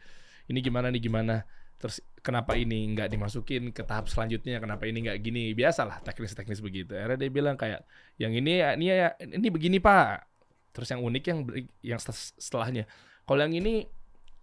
Ini 0.50 0.58
gimana 0.58 0.90
nih 0.90 1.02
gimana? 1.02 1.46
Terus 1.78 2.02
kenapa 2.26 2.58
ini 2.58 2.90
nggak 2.90 3.14
dimasukin 3.14 3.70
ke 3.70 3.86
tahap 3.86 4.10
selanjutnya? 4.10 4.58
Kenapa 4.58 4.86
ini 4.90 5.06
nggak 5.06 5.18
gini? 5.22 5.54
Biasalah 5.54 6.02
teknis-teknis 6.02 6.58
begitu. 6.58 6.98
Akhirnya 6.98 7.22
dia 7.22 7.30
bilang 7.30 7.54
kayak 7.54 7.86
yang 8.18 8.34
ini 8.34 8.66
ya 8.66 8.74
ini 8.74 8.86
ya 8.90 9.14
ini 9.22 9.46
begini 9.46 9.78
pak. 9.78 10.26
Terus 10.74 10.90
yang 10.90 11.06
unik 11.06 11.24
yang 11.26 11.38
yang 11.86 11.98
setel- 12.02 12.34
setelahnya. 12.34 12.90
Kalau 13.22 13.46
yang 13.46 13.54
ini 13.54 13.86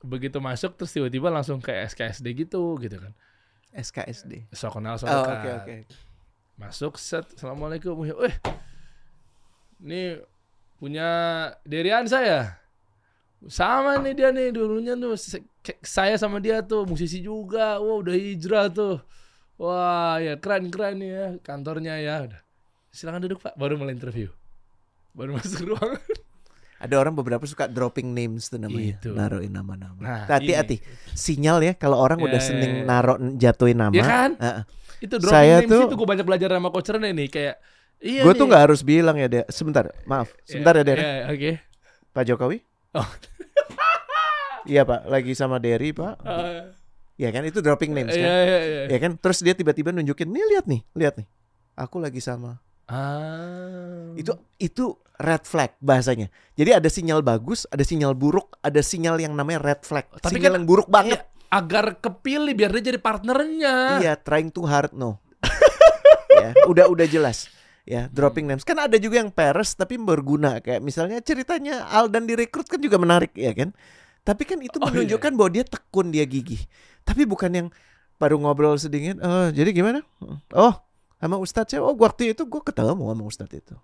begitu 0.06 0.38
masuk 0.40 0.78
terus 0.78 0.94
tiba-tiba 0.94 1.28
langsung 1.28 1.58
kayak 1.58 1.90
SKSD 1.92 2.28
gitu 2.46 2.78
gitu 2.78 3.02
kan 3.02 3.14
SKSD. 3.76 4.48
so 4.56 4.72
kenal 4.72 4.96
so 4.96 5.04
Oh, 5.04 5.26
oke 5.28 5.50
oke. 5.60 5.76
Masuk 6.56 6.96
set, 6.96 7.28
assalamualaikum. 7.36 8.00
Eh, 8.24 8.32
ini 9.84 10.16
punya 10.80 11.08
Derian 11.68 12.08
saya. 12.08 12.56
Sama 13.52 14.00
nih 14.00 14.16
dia 14.16 14.30
nih 14.32 14.56
dulunya 14.56 14.96
tuh 14.96 15.20
ke- 15.60 15.84
saya 15.84 16.16
sama 16.16 16.40
dia 16.40 16.64
tuh 16.64 16.88
musisi 16.88 17.20
juga. 17.20 17.76
Wah 17.84 18.00
udah 18.00 18.16
hijrah 18.16 18.72
tuh. 18.72 19.04
Wah 19.60 20.24
ya 20.24 20.40
keren 20.40 20.72
keren 20.72 21.04
nih 21.04 21.12
ya 21.12 21.26
kantornya 21.44 22.00
ya. 22.00 22.32
Udah. 22.32 22.40
Silakan 22.96 23.28
duduk 23.28 23.44
pak. 23.44 23.60
Baru 23.60 23.76
mulai 23.76 23.92
interview. 23.92 24.32
Baru 25.12 25.36
masuk 25.38 25.76
ruangan. 25.76 26.00
Ada 26.86 26.96
orang 26.96 27.14
beberapa 27.14 27.44
suka 27.44 27.66
dropping 27.66 28.12
names 28.12 28.48
tuh 28.48 28.58
namanya, 28.58 28.96
Itu. 28.96 29.12
naruhin 29.12 29.50
nama-nama. 29.50 29.98
Nah, 29.98 30.24
Hati-hati. 30.28 30.80
Sinyal 31.12 31.62
ya 31.62 31.74
kalau 31.74 31.98
orang 31.98 32.18
Ya, 32.18 32.26
udah 32.28 32.38
ya, 32.38 32.46
seneng 32.46 32.72
ya. 32.72 32.84
naro 32.84 33.14
jatuhin 33.34 33.76
nama. 33.76 33.92
Ya 33.92 34.04
kan? 34.04 34.32
Heeh. 34.36 34.64
Itu 35.02 35.16
drop 35.18 35.30
Saya 35.30 35.60
names 35.60 35.70
tuh- 35.70 35.86
itu 35.86 35.96
gue 35.96 36.08
banyak 36.08 36.24
belajar 36.24 36.50
sama 36.50 36.70
coach 36.70 36.88
Rene 36.88 37.10
nih 37.12 37.28
kayak. 37.28 37.56
Iya 37.98 38.22
Gue 38.22 38.34
tuh 38.34 38.46
nggak 38.46 38.62
harus 38.62 38.82
bilang 38.82 39.16
ya, 39.16 39.26
Der. 39.26 39.44
Sebentar, 39.48 39.88
maaf. 40.04 40.30
Sebentar 40.44 40.74
ya, 40.74 40.84
Der. 40.84 40.98
Ya, 40.98 41.12
Oke. 41.28 41.52
Pak 42.12 42.24
Jokowi? 42.24 42.60
Oh. 42.92 43.04
Iya, 44.66 44.82
Pak. 44.82 45.06
Lagi 45.06 45.32
sama 45.34 45.58
Derry, 45.58 45.94
Pak. 45.94 46.16
Ah, 46.22 46.74
Ya 47.16 47.30
kan 47.30 47.44
itu 47.44 47.62
dropping 47.62 47.94
names 47.94 48.12
Iya 48.12 48.28
kan. 48.28 48.34
iya 48.44 48.60
iya. 48.60 48.82
Ya 48.90 48.98
kan? 48.98 49.12
Terus 49.16 49.40
dia 49.40 49.54
tiba-tiba 49.54 49.88
nunjukin, 49.90 50.28
"Nih 50.28 50.44
lihat 50.50 50.66
nih, 50.66 50.82
lihat 50.92 51.16
nih. 51.16 51.28
Aku 51.74 51.96
lagi 51.96 52.20
sama." 52.20 52.60
Ah. 52.86 54.12
Itu 54.16 54.36
itu 54.58 55.00
red 55.18 55.44
flag 55.44 55.74
bahasanya. 55.78 56.28
Jadi 56.54 56.72
ada 56.72 56.88
sinyal 56.88 57.20
bagus, 57.20 57.64
ada 57.68 57.82
sinyal 57.82 58.12
buruk, 58.12 58.56
ada 58.60 58.80
sinyal 58.80 59.18
yang 59.18 59.32
namanya 59.32 59.64
red 59.64 59.82
flag. 59.82 60.08
Tapi 60.14 60.36
sinyal 60.36 60.52
kan- 60.52 60.58
yang 60.58 60.66
buruk 60.66 60.88
banget. 60.88 61.20
Iya, 61.22 61.28
agar 61.50 61.86
kepilih 61.98 62.54
biar 62.54 62.72
dia 62.74 62.84
jadi 62.90 63.00
partnernya. 63.00 63.74
Iya, 64.00 64.14
trying 64.18 64.50
too 64.50 64.64
hard 64.64 64.92
no. 64.92 65.20
ya, 66.32 66.52
udah 66.66 66.86
udah 66.88 67.06
jelas. 67.06 67.48
ya 67.86 68.10
dropping 68.10 68.50
names 68.50 68.66
kan 68.66 68.82
ada 68.82 68.98
juga 68.98 69.22
yang 69.22 69.30
peres 69.30 69.78
tapi 69.78 69.94
berguna 69.96 70.58
kayak 70.58 70.82
misalnya 70.82 71.22
ceritanya 71.22 71.86
Aldan 71.86 72.26
direkrut 72.26 72.66
kan 72.66 72.82
juga 72.82 72.98
menarik 72.98 73.30
ya 73.38 73.54
kan 73.54 73.78
tapi 74.26 74.42
kan 74.42 74.58
itu 74.58 74.82
Oh, 74.82 74.90
iya. 74.90 75.06
menunjukkan 75.06 75.32
bahwa 75.38 75.50
dia 75.54 75.62
tekun 75.62 76.10
dia 76.10 76.26
gigih 76.26 76.66
tapi 77.06 77.30
bukan 77.30 77.52
yang 77.54 77.68
baru 78.18 78.42
ngobrol 78.42 78.74
sedikit 78.76 79.22
oh 79.22 79.54
jadi 79.54 79.70
gimana 79.70 80.02
oh 80.50 80.74
sama 81.22 81.38
Ustadz 81.38 81.78
saya 81.78 81.86
oh 81.86 81.94
waktu 81.94 82.34
itu 82.34 82.50
gue 82.50 82.58
ketemu 82.58 83.06
sama 83.06 83.22
Ustadz 83.22 83.54
itu 83.54 83.78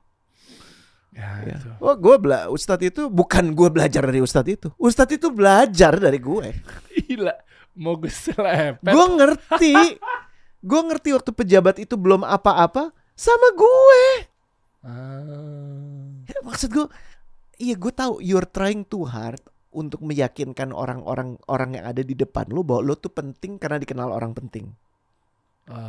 Ya, 1.11 1.43
ya. 1.43 1.59
itu. 1.59 1.69
oh 1.83 1.95
gue 1.99 2.15
bela 2.23 2.47
Ustadz 2.47 2.87
itu 2.87 3.11
bukan 3.11 3.51
gue 3.51 3.67
belajar 3.67 3.99
dari 4.07 4.23
Ustadz 4.23 4.47
itu 4.47 4.69
Ustadz 4.79 5.19
itu 5.19 5.27
belajar 5.27 5.99
dari 5.99 6.15
gue 6.23 6.55
Gila. 7.11 7.35
Mau 7.75 7.99
gue 7.99 8.07
selepet. 8.07 8.79
gue 8.95 9.05
ngerti 9.19 9.75
gue 10.71 10.81
ngerti 10.87 11.09
waktu 11.11 11.31
pejabat 11.35 11.75
itu 11.83 11.99
belum 11.99 12.23
apa-apa 12.23 12.95
sama 13.11 13.47
gue 13.51 14.31
Ah. 14.81 16.25
Ya, 16.25 16.41
maksud 16.41 16.73
gue, 16.73 16.89
iya 17.61 17.77
gue 17.77 17.93
tahu 17.93 18.17
you're 18.17 18.49
trying 18.49 18.81
too 18.81 19.05
hard 19.05 19.37
untuk 19.71 20.01
meyakinkan 20.01 20.73
orang-orang 20.73 21.37
orang 21.45 21.77
yang 21.77 21.85
ada 21.85 22.01
di 22.01 22.17
depan 22.17 22.49
lu 22.49 22.65
bahwa 22.65 22.91
lo 22.91 22.95
tuh 22.97 23.13
penting 23.13 23.61
karena 23.61 23.77
dikenal 23.77 24.09
orang 24.09 24.33
penting. 24.33 24.73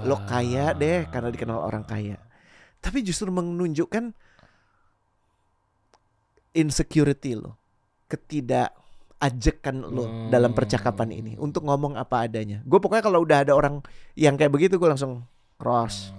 Lo 0.07 0.21
kaya 0.29 0.77
deh 0.77 1.09
karena 1.11 1.33
dikenal 1.33 1.59
orang 1.59 1.83
kaya. 1.83 2.21
Tapi 2.79 3.03
justru 3.03 3.33
menunjukkan 3.33 4.13
insecurity 6.53 7.35
lo, 7.35 7.57
ketidak 8.07 8.73
ajekan 9.19 9.81
lo 9.81 10.03
Hmm. 10.03 10.29
dalam 10.29 10.51
percakapan 10.51 11.13
ini 11.13 11.33
untuk 11.37 11.63
ngomong 11.63 11.95
apa 11.95 12.25
adanya. 12.25 12.61
Gue 12.63 12.77
pokoknya 12.77 13.01
kalau 13.01 13.23
udah 13.23 13.39
ada 13.41 13.53
orang 13.53 13.79
yang 14.15 14.35
kayak 14.35 14.51
begitu 14.51 14.77
gue 14.77 14.87
langsung 14.87 15.23
cross, 15.57 16.11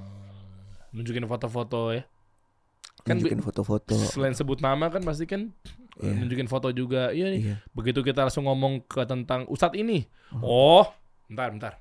Nunjukin 0.89 1.25
foto-foto 1.25 1.89
ya. 1.89 2.05
Kan 3.01 3.17
tunjukin 3.17 3.41
bi- 3.41 3.43
foto-foto. 3.43 3.97
Selain 3.97 4.31
sebut 4.31 4.57
nama 4.57 4.87
kan 4.87 5.01
pasti 5.01 5.25
kan 5.25 5.49
Iya. 5.95 6.13
nunjukin 6.15 6.45
foto 6.45 6.69
juga. 6.69 7.09
Iya 7.09 7.27
nih. 7.29 7.41
Iya. 7.43 7.55
Begitu 7.71 7.99
kita 7.99 8.21
langsung 8.21 8.45
ngomong 8.45 8.85
ke 8.85 9.01
tentang 9.03 9.43
Ustadz 9.45 9.75
ini. 9.75 10.05
Hmm. 10.29 10.41
Oh, 10.41 10.85
bentar, 11.25 11.49
bentar. 11.49 11.73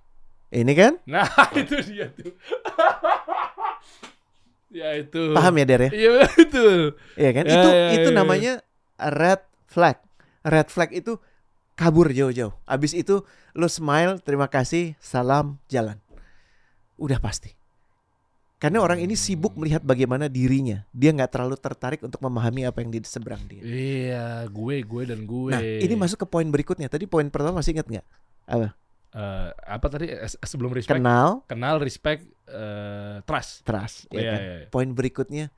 Ini 0.48 0.72
kan 0.72 0.92
Nah, 1.04 1.24
itu 1.60 1.76
dia 1.86 2.08
tuh. 2.08 2.32
ya 4.72 4.88
itu. 4.96 5.36
paham 5.36 5.54
ya 5.60 5.64
Der 5.68 5.80
ya? 5.86 5.90
Iya 5.92 6.10
betul. 6.36 6.96
Iya 7.14 7.30
kan? 7.36 7.44
Ya, 7.44 7.52
itu 7.52 7.68
ya, 7.68 7.88
itu 8.00 8.08
ya, 8.10 8.16
namanya 8.16 8.52
red 8.98 9.42
flag. 9.68 10.00
Red 10.42 10.68
flag 10.72 10.90
itu 10.96 11.20
kabur 11.76 12.10
jauh-jauh. 12.10 12.52
Abis 12.64 12.96
itu 12.96 13.22
lo 13.52 13.68
smile, 13.68 14.18
terima 14.24 14.48
kasih, 14.48 14.96
salam, 14.98 15.60
jalan. 15.68 16.00
Udah 16.96 17.20
pasti. 17.20 17.52
Karena 18.62 18.78
orang 18.78 19.02
ini 19.02 19.18
sibuk 19.18 19.58
melihat 19.58 19.82
bagaimana 19.82 20.30
dirinya. 20.30 20.86
Dia 20.94 21.10
nggak 21.10 21.34
terlalu 21.34 21.58
tertarik 21.58 21.98
untuk 21.98 22.22
memahami 22.22 22.62
apa 22.62 22.78
yang 22.78 22.94
di 22.94 23.02
seberang 23.02 23.42
dia. 23.50 23.58
Iya, 23.58 24.46
gue, 24.46 24.86
gue 24.86 25.02
dan 25.02 25.26
gue. 25.26 25.50
Nah, 25.50 25.58
ini 25.58 25.94
masuk 25.98 26.22
ke 26.22 26.26
poin 26.30 26.46
berikutnya. 26.46 26.86
Tadi 26.86 27.10
poin 27.10 27.26
pertama 27.26 27.58
masih 27.58 27.74
ingat 27.74 27.90
nggak? 27.90 28.06
Apa? 28.46 28.78
Eh, 29.12 29.48
apa 29.52 29.86
tadi 29.92 30.08
sebelum 30.40 30.72
respect? 30.72 30.96
Kenal, 30.96 31.44
Kenal, 31.44 31.76
respect, 31.78 32.24
eh, 32.48 33.20
trust. 33.22 33.60
trust. 33.60 34.08
ya 34.08 34.16
Iya, 34.16 34.30
kan? 34.32 34.40
iya, 34.40 34.52
iya. 34.56 34.66
Poin 34.72 34.88
berikutnya 34.88 35.52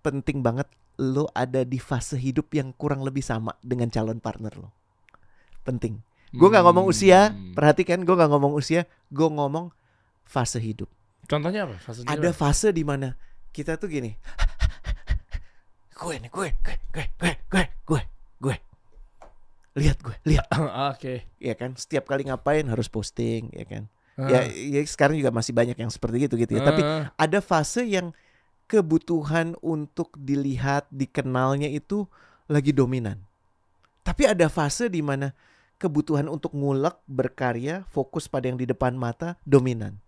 penting 0.00 0.40
banget 0.40 0.64
lo 0.96 1.28
ada 1.30 1.62
di 1.62 1.76
fase 1.76 2.16
hidup 2.16 2.48
yang 2.50 2.72
kurang 2.72 3.04
lebih 3.04 3.20
sama 3.20 3.52
dengan 3.60 3.92
calon 3.92 4.18
partner 4.18 4.56
lo. 4.56 4.72
Penting. 5.62 6.00
Gue 6.28 6.48
nggak 6.48 6.64
ngomong 6.64 6.88
usia, 6.88 7.28
Hmm. 7.28 7.52
perhatikan 7.52 8.00
gue 8.02 8.14
nggak 8.14 8.32
ngomong 8.32 8.56
usia, 8.56 8.88
gue 9.08 9.28
ngomong 9.28 9.68
fase 10.24 10.56
hidup. 10.56 10.88
Contohnya 11.24 11.68
apa? 11.68 11.76
Fasenya 11.76 12.08
Ada 12.08 12.32
fase 12.32 12.72
di 12.72 12.84
mana 12.84 13.12
kita 13.52 13.76
tuh 13.76 13.88
gini, 13.88 14.16
gue 15.98 16.14
nih, 16.16 16.30
gue, 16.30 16.48
gue, 16.56 16.76
gue, 16.88 17.04
gue, 17.20 17.32
gue, 17.48 17.64
gue, 17.84 18.02
gue, 18.40 18.56
lihat 19.78 20.02
gue, 20.02 20.16
lihat, 20.26 20.46
Oke. 20.92 21.24
ya 21.38 21.54
kan? 21.54 21.78
Setiap 21.78 22.10
kali 22.10 22.26
ngapain 22.26 22.66
harus 22.66 22.90
posting, 22.90 23.48
ya 23.54 23.64
kan? 23.64 23.84
Ya, 24.18 24.42
ya 24.50 24.82
sekarang 24.82 25.14
juga 25.14 25.30
masih 25.30 25.54
banyak 25.54 25.78
yang 25.78 25.94
seperti 25.94 26.26
gitu 26.26 26.34
gitu 26.34 26.58
ya. 26.58 26.66
Tapi 26.66 26.82
Ah. 26.82 27.14
ada 27.14 27.38
fase 27.38 27.86
yang 27.86 28.10
kebutuhan 28.66 29.54
untuk 29.62 30.10
dilihat, 30.18 30.90
dikenalnya 30.90 31.70
itu 31.70 32.10
lagi 32.50 32.74
dominan. 32.74 33.22
Tapi 34.02 34.26
ada 34.26 34.50
fase 34.50 34.90
di 34.90 35.00
mana 35.06 35.30
kebutuhan 35.78 36.26
untuk 36.26 36.50
ngulek, 36.52 36.98
berkarya, 37.06 37.86
fokus 37.94 38.26
pada 38.26 38.50
yang 38.50 38.58
di 38.58 38.66
depan 38.66 38.98
mata 38.98 39.38
dominan. 39.46 40.02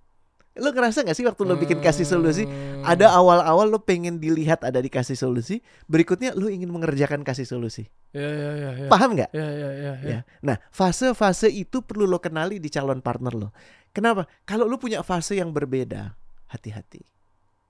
Lo 0.58 0.74
ngerasa 0.74 1.06
gak 1.06 1.14
sih 1.14 1.22
waktu 1.22 1.46
lo 1.46 1.54
bikin 1.54 1.78
kasih 1.78 2.02
solusi, 2.02 2.42
Hmm. 2.42 2.82
ada 2.82 3.14
awal-awal 3.14 3.70
lo 3.70 3.78
pengen 3.78 4.18
dilihat 4.18 4.66
ada 4.66 4.82
di 4.82 4.90
kasih 4.90 5.14
solusi, 5.14 5.62
berikutnya 5.86 6.34
lo 6.34 6.50
ingin 6.50 6.66
mengerjakan 6.66 7.22
kasih 7.22 7.46
solusi. 7.46 7.86
Ya, 8.10 8.26
ya, 8.26 8.50
ya, 8.58 8.70
ya. 8.74 8.88
Paham 8.90 9.14
nggak? 9.14 9.30
Ya, 9.30 9.46
ya, 9.46 9.70
ya, 9.70 9.92
ya. 9.94 9.94
Ya. 10.02 10.20
Nah, 10.42 10.58
fase-fase 10.74 11.46
itu 11.48 11.86
perlu 11.86 12.02
lo 12.02 12.18
kenali 12.18 12.58
di 12.58 12.66
calon 12.66 12.98
partner 12.98 13.30
lo. 13.30 13.48
Kenapa? 13.94 14.26
Kalau 14.42 14.66
lo 14.66 14.74
punya 14.74 15.06
fase 15.06 15.38
yang 15.38 15.54
berbeda, 15.54 16.18
hati-hati. 16.50 17.06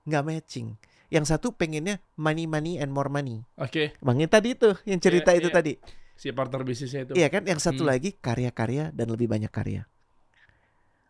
Nggak 0.09 0.23
matching. 0.25 0.73
Yang 1.13 1.37
satu 1.37 1.53
pengennya 1.53 2.01
money, 2.17 2.49
money, 2.49 2.81
and 2.81 2.89
more 2.89 3.13
money. 3.13 3.45
Oke, 3.61 3.93
Bang 4.01 4.17
yang 4.17 4.31
tadi 4.31 4.57
itu, 4.57 4.73
yang 4.89 4.97
cerita 4.97 5.37
Iya, 5.37 5.39
itu 5.45 5.49
iya. 5.53 5.55
tadi. 5.55 5.73
si 6.17 6.29
partner 6.29 6.61
bisnisnya 6.61 7.01
itu. 7.01 7.13
Iya 7.17 7.29
kan? 7.29 7.45
Yang 7.45 7.65
satu 7.65 7.81
Hmm. 7.81 7.89
lagi 7.93 8.13
karya-karya 8.13 8.93
dan 8.93 9.09
lebih 9.09 9.25
banyak 9.25 9.49
karya. 9.49 9.89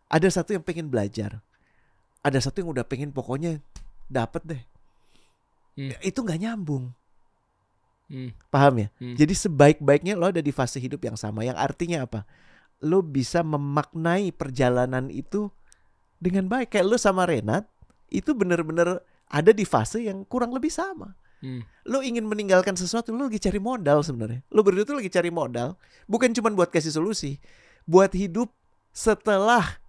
Ada 0.08 0.40
satu 0.40 0.52
yang 0.52 0.64
pengen 0.64 0.88
belajar. 0.88 1.40
Ada 2.22 2.38
satu 2.48 2.62
yang 2.62 2.70
udah 2.70 2.86
pengen 2.86 3.10
pokoknya 3.10 3.58
dapet 4.06 4.42
deh. 4.46 4.62
Hmm. 5.76 5.90
Ya, 5.92 5.98
Itu 6.02 6.22
nggak 6.22 6.40
nyambung. 6.40 6.94
Hmm. 8.12 8.30
Paham 8.52 8.86
ya? 8.86 8.88
Hmm. 9.00 9.16
Jadi 9.16 9.34
sebaik-baiknya 9.34 10.14
lo 10.14 10.28
ada 10.28 10.44
di 10.44 10.52
fase 10.54 10.78
hidup 10.78 11.02
yang 11.02 11.16
sama. 11.18 11.42
Yang 11.42 11.58
artinya 11.58 12.04
apa? 12.04 12.28
Lo 12.84 13.00
bisa 13.00 13.40
memaknai 13.40 14.30
perjalanan 14.30 15.08
itu 15.08 15.48
dengan 16.20 16.46
baik. 16.46 16.76
Kayak 16.76 16.86
lo 16.86 16.96
sama 17.00 17.26
Renat 17.26 17.66
itu 18.12 18.36
bener-bener 18.36 19.00
ada 19.32 19.50
di 19.50 19.64
fase 19.64 20.04
yang 20.04 20.28
kurang 20.28 20.52
lebih 20.52 20.68
sama. 20.68 21.16
Hmm. 21.42 21.64
Lo 21.88 22.04
ingin 22.04 22.22
meninggalkan 22.28 22.78
sesuatu, 22.78 23.10
lo 23.10 23.26
lagi 23.26 23.42
cari 23.42 23.58
modal 23.58 24.04
sebenarnya. 24.06 24.44
Lo 24.52 24.62
berdua 24.62 24.86
tuh 24.86 25.00
lagi 25.00 25.10
cari 25.10 25.32
modal, 25.32 25.74
bukan 26.06 26.30
cuma 26.30 26.54
buat 26.54 26.70
kasih 26.70 26.94
solusi, 26.94 27.42
buat 27.82 28.14
hidup 28.14 28.52
setelah 28.94 29.80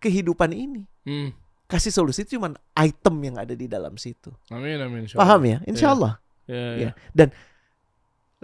kehidupan 0.00 0.56
ini. 0.56 0.88
Hmm. 1.04 1.36
Kasih 1.72 1.88
solusi 1.88 2.28
itu 2.28 2.36
cuma 2.36 2.52
item 2.76 3.16
yang 3.24 3.36
ada 3.40 3.56
di 3.56 3.64
dalam 3.64 3.96
situ. 3.96 4.28
Amin, 4.52 4.76
amin. 4.76 5.08
insya 5.08 5.16
Paham 5.16 5.40
ya? 5.48 5.58
Insya 5.64 5.96
Allah. 5.96 6.20
Ya, 6.44 6.60
ya. 6.60 6.76
Ya. 6.76 6.90
Dan 7.16 7.32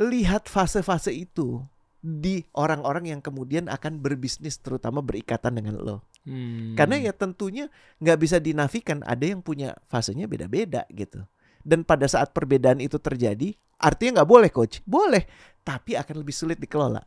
lihat 0.01 0.49
fase-fase 0.49 1.13
itu 1.13 1.61
di 2.01 2.47
orang-orang 2.57 3.13
yang 3.13 3.21
kemudian 3.21 3.69
akan 3.69 4.01
berbisnis 4.01 4.57
terutama 4.57 5.05
berikatan 5.05 5.61
dengan 5.61 5.77
lo. 5.77 6.09
Hmm. 6.25 6.73
Karena 6.73 6.97
ya 6.97 7.13
tentunya 7.13 7.69
nggak 8.01 8.19
bisa 8.21 8.41
dinafikan 8.41 9.05
ada 9.05 9.29
yang 9.29 9.45
punya 9.45 9.77
fasenya 9.93 10.25
beda-beda 10.25 10.89
gitu. 10.89 11.21
Dan 11.61 11.85
pada 11.85 12.09
saat 12.09 12.33
perbedaan 12.33 12.81
itu 12.81 12.97
terjadi, 12.97 13.53
artinya 13.77 14.23
nggak 14.23 14.31
boleh 14.31 14.49
coach, 14.49 14.81
boleh, 14.89 15.29
tapi 15.67 16.01
akan 16.01 16.25
lebih 16.25 16.33
sulit 16.33 16.57
dikelola. 16.57 17.05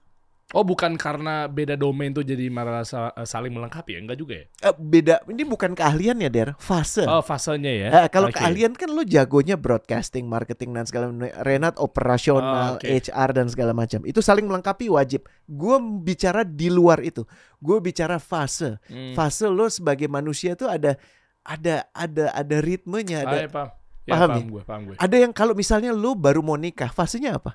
Oh, 0.52 0.62
bukan 0.62 0.96
karena 0.96 1.46
beda 1.46 1.74
domain 1.74 2.10
tuh 2.10 2.22
jadi 2.22 2.48
malah 2.48 2.84
sa- 2.84 3.16
saling 3.22 3.50
melengkapi 3.50 3.96
ya? 3.96 4.00
Enggak 4.00 4.18
juga 4.18 4.34
ya? 4.36 4.46
Eh, 4.62 4.74
beda, 4.74 5.16
ini 5.26 5.44
bukan 5.44 5.72
keahlian 5.72 6.18
ya 6.18 6.28
Der, 6.28 6.54
fase. 6.58 7.04
Oh, 7.04 7.20
fasenya 7.20 7.72
ya. 7.72 7.88
Eh, 7.90 8.08
kalau 8.08 8.28
Oke. 8.28 8.36
keahlian 8.36 8.72
kan 8.72 8.88
lo 8.88 9.02
jagonya 9.02 9.56
broadcasting, 9.56 10.26
marketing 10.26 10.72
dan 10.72 10.84
segala 10.84 11.08
macam. 11.08 11.32
Renat 11.40 11.76
operasional, 11.78 12.76
Oh, 12.76 12.76
oke. 12.76 12.86
HR 12.86 13.30
dan 13.32 13.48
segala 13.48 13.72
macam. 13.72 14.04
Itu 14.04 14.20
saling 14.20 14.44
melengkapi 14.44 14.88
wajib. 14.88 15.24
Gue 15.46 15.76
bicara 16.02 16.44
di 16.44 16.68
luar 16.68 17.00
itu. 17.00 17.24
Gue 17.58 17.80
bicara 17.80 18.18
fase. 18.18 18.76
Hmm. 18.86 19.14
Fase 19.14 19.46
lo 19.46 19.66
sebagai 19.66 20.06
manusia 20.06 20.54
tuh 20.54 20.68
ada 20.68 21.00
ada 21.42 21.88
ada 21.90 22.30
ada 22.30 22.58
ritmenya, 22.60 23.24
ada 23.24 23.34
Ah, 23.34 23.40
ya, 23.40 23.50
paham. 23.50 23.70
Ya, 24.02 24.12
Paham 24.12 24.28
paham, 24.28 24.38
ya? 24.38 24.46
gue, 24.50 24.62
paham 24.64 24.82
gue. 24.84 24.96
ada 24.98 25.16
yang 25.16 25.32
kalau 25.32 25.54
misalnya 25.54 25.90
lo 25.90 26.12
baru 26.12 26.42
mau 26.42 26.54
nikah, 26.54 26.90
fasenya 26.90 27.38
apa? 27.38 27.54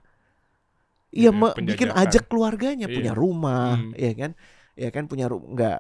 Iya, 1.17 1.31
me- 1.33 1.57
bikin 1.57 1.89
ajak 1.91 2.29
keluarganya, 2.29 2.85
Iya. 2.85 2.95
punya 2.95 3.13
rumah, 3.13 3.75
Hmm. 3.75 3.93
ya 3.93 4.13
kan? 4.13 4.31
Ya 4.75 4.89
kan 4.91 5.05
punya 5.07 5.27
rumah, 5.27 5.49
nggak 5.51 5.79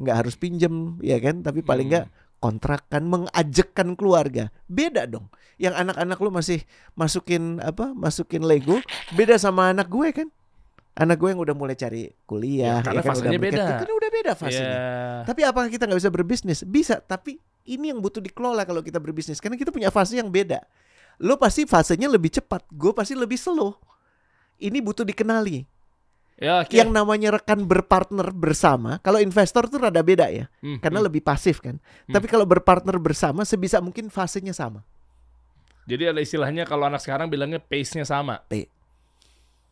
nggak 0.00 0.16
harus 0.16 0.34
pinjem, 0.34 0.96
ya 1.00 1.20
kan? 1.20 1.40
Tapi 1.40 1.60
paling 1.60 1.86
Hmm. 1.86 1.94
nggak 1.94 2.06
kontrakan 2.40 3.04
mengajakkan 3.04 3.92
keluarga 3.92 4.48
beda 4.64 5.04
dong 5.04 5.28
yang 5.60 5.76
anak-anak 5.76 6.16
lu 6.16 6.32
masih 6.32 6.64
masukin 6.94 7.60
apa 7.60 7.92
masukin 7.92 8.40
Lego 8.40 8.80
beda 9.12 9.36
sama 9.36 9.68
anak 9.68 9.92
gue 9.92 10.08
kan 10.08 10.28
anak 10.96 11.20
gue 11.20 11.28
yang 11.28 11.38
udah 11.38 11.52
mulai 11.52 11.76
cari 11.76 12.08
kuliah 12.24 12.80
Ya, 12.80 12.82
karena 12.82 13.04
kan, 13.04 13.12
fasenya 13.12 13.30
udah 13.30 13.44
beda. 13.44 13.64
kan 13.76 13.90
udah 13.92 14.10
beda 14.10 14.32
fasenya 14.34 14.72
Ya. 14.72 14.88
tapi 15.22 15.40
apakah 15.44 15.68
kita 15.68 15.84
nggak 15.84 16.00
bisa 16.00 16.08
berbisnis 16.08 16.58
bisa 16.64 16.96
tapi 16.98 17.36
ini 17.66 17.92
yang 17.92 18.00
butuh 18.00 18.24
dikelola 18.24 18.64
kalau 18.64 18.80
kita 18.80 18.96
berbisnis 18.96 19.36
karena 19.36 19.60
kita 19.60 19.68
punya 19.68 19.92
fase 19.92 20.16
yang 20.16 20.32
beda 20.32 20.64
lo 21.20 21.36
pasti 21.36 21.68
fasenya 21.68 22.08
lebih 22.08 22.32
cepat 22.32 22.64
gue 22.66 22.92
pasti 22.96 23.12
lebih 23.12 23.36
slow 23.36 23.76
ini 24.60 24.78
butuh 24.78 25.02
dikenali 25.02 25.64
Ya, 26.36 26.60
oke. 26.60 26.72
yang 26.72 26.88
namanya 26.88 27.34
rekan 27.34 27.64
berpartner 27.64 28.32
bersama 28.32 28.96
kalau 28.98 29.18
investor 29.18 29.66
tuh 29.66 29.76
rada 29.78 30.00
beda 30.00 30.28
ya 30.28 30.48
Hmm, 30.60 30.76
karena 30.78 30.98
hmm. 30.98 31.06
lebih 31.06 31.20
pasif 31.20 31.60
kan. 31.60 31.76
Hmm. 32.06 32.12
Tapi 32.12 32.26
kalau 32.26 32.44
berpartner 32.44 32.96
bersama 32.96 33.44
sebisa 33.44 33.76
mungkin 33.78 34.08
fasenya 34.08 34.52
sama. 34.52 34.80
Jadi 35.84 36.06
ada 36.06 36.16
istilahnya 36.16 36.64
kalau 36.64 36.86
anak 36.86 37.00
sekarang 37.00 37.28
bilangnya 37.28 37.58
pace-nya 37.58 38.04
sama. 38.04 38.40
P. 38.46 38.72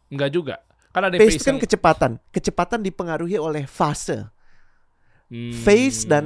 Enggak 0.09 0.29
juga. 0.29 0.57
Kan 0.89 1.05
ada 1.05 1.15
Pace 1.15 1.25
pace, 1.25 1.37
itu 1.37 1.45
kan 1.47 1.49
yang- 1.51 1.63
kecepatan. 1.63 2.11
Kecepatan 2.29 2.81
dipengaruhi 2.83 3.37
oleh 3.37 3.65
fase. 3.65 4.29
Hmm, 5.29 5.53
phase 5.55 6.05
dan 6.05 6.25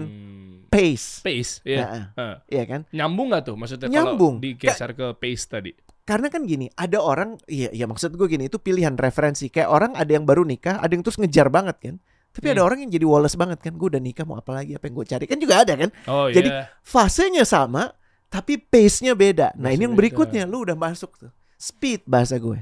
Pace. 0.66 1.20
pace, 1.20 1.60
ya. 1.62 1.78
Nah, 1.78 1.90
Heeh. 2.16 2.36
Iya 2.50 2.64
kan? 2.64 2.80
Nyambung 2.90 3.28
nggak 3.28 3.42
tuh 3.44 3.54
maksudnya 3.54 3.86
Nyambung. 3.86 4.38
kalau 4.38 4.46
digeser 4.48 4.90
ke 4.90 5.06
pace 5.14 5.44
tadi? 5.44 5.70
Karena 6.02 6.26
kan 6.26 6.42
gini, 6.42 6.66
ada 6.74 6.98
orang, 6.98 7.38
iya, 7.46 7.70
ya 7.70 7.86
maksud 7.86 8.18
gue 8.18 8.26
gini, 8.26 8.50
itu 8.50 8.58
pilihan 8.58 8.98
referensi. 8.98 9.46
Kayak 9.46 9.70
orang 9.70 9.92
ada 9.94 10.10
yang 10.10 10.26
baru 10.26 10.42
nikah, 10.42 10.82
ada 10.82 10.90
yang 10.90 11.06
terus 11.06 11.14
ngejar 11.14 11.46
banget 11.46 11.78
kan. 11.78 11.96
Tapi 12.32 12.46
ada 12.50 12.64
Hmm. 12.64 12.68
orang 12.72 12.78
yang 12.82 12.90
jadi 12.90 13.06
Wallace 13.06 13.38
banget 13.38 13.62
kan. 13.62 13.76
Gue 13.78 13.92
udah 13.92 14.02
nikah 14.02 14.26
mau 14.26 14.40
apa 14.40 14.50
lagi? 14.50 14.74
Apa 14.74 14.90
yang 14.90 14.96
gue 14.98 15.06
cari? 15.06 15.24
Kan 15.30 15.38
juga 15.38 15.62
ada 15.62 15.78
kan. 15.78 15.90
Oh 16.10 16.26
Jadi, 16.26 16.48
iya. 16.50 16.66
Fasenya 16.82 17.46
sama, 17.46 17.94
tapi 18.26 18.58
pace-nya 18.58 19.14
beda. 19.14 19.54
Nah 19.54 19.70
Pace-nya 19.70 19.76
ini 19.78 19.82
yang 19.86 19.94
beda. 19.94 20.00
berikutnya, 20.02 20.42
lu 20.48 20.66
udah 20.66 20.74
masuk 20.74 21.14
tuh. 21.22 21.30
Speed 21.54 22.02
bahasa 22.08 22.34
gue. 22.40 22.58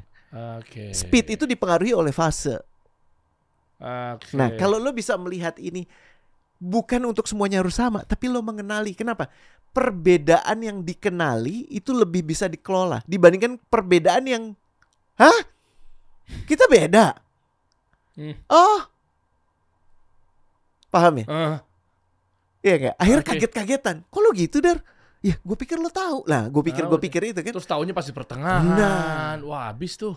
Oke. 0.60 0.92
Speed 0.92 1.32
itu 1.32 1.48
dipengaruhi 1.48 1.96
oleh 1.96 2.12
fase. 2.12 2.60
Oke. 3.80 4.36
Nah, 4.36 4.52
kalau 4.60 4.76
lo 4.76 4.92
bisa 4.92 5.16
melihat 5.16 5.56
ini 5.56 5.88
bukan 6.60 7.00
untuk 7.08 7.24
semuanya 7.24 7.64
harus 7.64 7.80
sama, 7.80 8.04
tapi 8.04 8.28
lo 8.28 8.44
mengenali. 8.44 8.92
Kenapa? 8.92 9.32
Perbedaan 9.70 10.58
yang 10.60 10.82
dikenali 10.82 11.70
itu 11.70 11.94
lebih 11.94 12.26
bisa 12.26 12.50
dikelola 12.50 13.06
dibandingkan 13.06 13.54
perbedaan 13.70 14.24
yang 14.26 14.44
Hah? 15.14 15.40
Kita 16.46 16.66
beda. 16.66 17.14
Hmm. 18.16 18.34
Oh. 18.48 18.80
Paham 20.90 21.22
ya? 21.22 21.26
Eh, 21.28 21.56
Iya 22.60 22.74
kayak 22.76 22.94
akhirnya 23.00 23.22
Oke. 23.24 23.30
kaget-kagetan. 23.36 23.96
Kok 24.08 24.20
lo 24.20 24.30
gitu, 24.36 24.60
Dar? 24.60 24.84
Ya, 25.20 25.36
gue 25.36 25.56
pikir 25.56 25.76
lo 25.76 25.88
tahu. 25.88 26.24
Lah, 26.28 26.48
gue 26.48 26.62
pikir 26.64 26.84
gue 26.84 26.96
deh. 26.96 27.04
pikir 27.08 27.20
itu 27.32 27.40
kan. 27.40 27.52
terus 27.52 27.68
tahunya 27.68 27.92
pasti 27.92 28.12
pertengahan. 28.12 28.64
Nah. 28.64 29.32
Wah, 29.44 29.72
habis 29.72 29.96
tuh. 29.96 30.16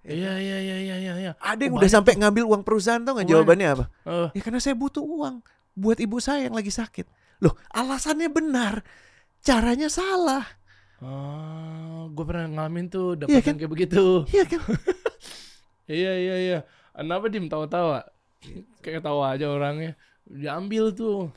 Iya 0.00 0.32
iya 0.40 0.56
iya 0.58 0.76
iya 0.80 0.96
iya 0.96 1.14
iya. 1.20 1.32
Ada 1.36 1.60
yang 1.68 1.76
Oh, 1.76 1.78
udah 1.78 1.90
sampai 1.90 2.16
ngambil 2.16 2.44
uang 2.48 2.62
perusahaan 2.64 3.02
tau 3.04 3.20
nggak 3.20 3.28
jawabannya 3.28 3.68
apa? 3.68 3.84
Eh, 4.08 4.28
Ya 4.32 4.40
karena 4.40 4.56
saya 4.58 4.72
butuh 4.72 5.04
uang 5.04 5.44
buat 5.76 5.98
ibu 6.00 6.16
saya 6.18 6.48
yang 6.48 6.56
lagi 6.56 6.72
sakit. 6.72 7.04
Loh, 7.40 7.54
alasannya 7.72 8.28
benar. 8.28 8.84
Caranya 9.40 9.88
salah. 9.88 10.44
ah, 11.00 12.04
gue 12.12 12.24
pernah 12.28 12.44
ngalamin 12.44 12.92
tuh 12.92 13.16
Iya 13.16 13.40
dapetan 13.40 13.40
kan? 13.40 13.54
kayak 13.56 13.72
begitu. 13.72 14.04
Iya 14.28 14.44
kan? 14.46 14.60
Iya 15.90 16.12
iya 16.14 16.36
iya. 16.38 16.58
Kenapa 16.94 17.26
dim 17.26 17.50
tawa-tawa? 17.50 18.06
Kayak 18.78 19.02
tawa 19.02 19.34
aja 19.34 19.50
orangnya. 19.50 19.98
Diambil 20.22 20.94
tuh. 20.94 21.34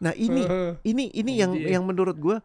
Nah, 0.00 0.16
ini 0.16 0.40
ini 0.94 1.12
ini 1.12 1.36
yang 1.36 1.52
yang 1.52 1.84
menurut 1.84 2.16
gua 2.16 2.40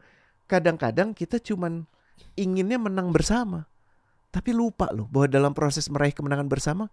kadang-kadang 0.51 1.15
kita 1.15 1.39
cuman 1.39 1.87
inginnya 2.35 2.75
menang 2.75 3.15
bersama. 3.15 3.71
Tapi 4.35 4.51
lupa 4.51 4.91
loh 4.91 5.07
bahwa 5.07 5.31
dalam 5.31 5.53
proses 5.55 5.87
meraih 5.87 6.11
kemenangan 6.11 6.51
bersama 6.51 6.91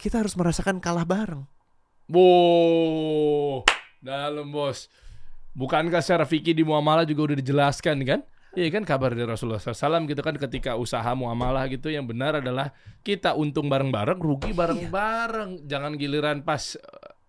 kita 0.00 0.24
harus 0.24 0.32
merasakan 0.32 0.80
kalah 0.80 1.04
bareng. 1.04 1.44
Wow, 2.08 3.66
dalam 4.06 4.46
bos. 4.54 4.86
Bukankah 5.56 5.98
secara 6.04 6.22
fikih 6.22 6.54
di 6.54 6.62
muamalah 6.62 7.02
juga 7.02 7.32
udah 7.32 7.36
dijelaskan 7.42 7.96
kan? 8.06 8.20
Iya 8.56 8.72
kan 8.72 8.88
kabar 8.88 9.12
dari 9.12 9.28
Rasulullah 9.28 9.60
SAW 9.60 10.08
gitu 10.08 10.24
kan 10.24 10.32
ketika 10.40 10.80
usaha 10.80 11.12
muamalah 11.12 11.68
gitu 11.68 11.92
yang 11.92 12.08
benar 12.08 12.40
adalah 12.40 12.72
kita 13.04 13.36
untung 13.36 13.68
bareng-bareng, 13.68 14.16
rugi 14.16 14.56
bareng-bareng. 14.56 15.68
Jangan 15.68 15.92
giliran 16.00 16.40
pas 16.40 16.72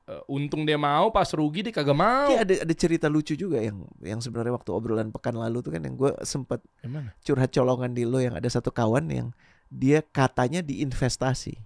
eh, 0.07 0.23
untung 0.31 0.63
dia 0.63 0.79
mau, 0.79 1.11
pas 1.11 1.27
rugi 1.35 1.67
dia 1.67 1.73
kagak 1.75 1.99
mau. 1.99 2.31
Kayak 2.31 2.43
ada 2.47 2.55
ada 2.63 2.73
cerita 2.79 3.07
lucu 3.11 3.35
juga 3.35 3.59
yang 3.59 3.83
yang 3.99 4.23
sebenarnya 4.23 4.55
waktu 4.55 4.71
obrolan 4.71 5.11
pekan 5.11 5.35
lalu 5.35 5.59
tuh 5.59 5.75
kan 5.75 5.83
yang 5.83 5.99
gue 5.99 6.15
sempat 6.23 6.63
Gimana? 6.79 7.11
curhat 7.19 7.51
colongan 7.51 7.91
di 7.91 8.07
lo 8.07 8.23
yang 8.23 8.39
ada 8.39 8.47
satu 8.47 8.71
kawan 8.71 9.11
yang 9.11 9.27
dia 9.67 9.99
katanya 9.99 10.63
diinvestasi, 10.63 11.59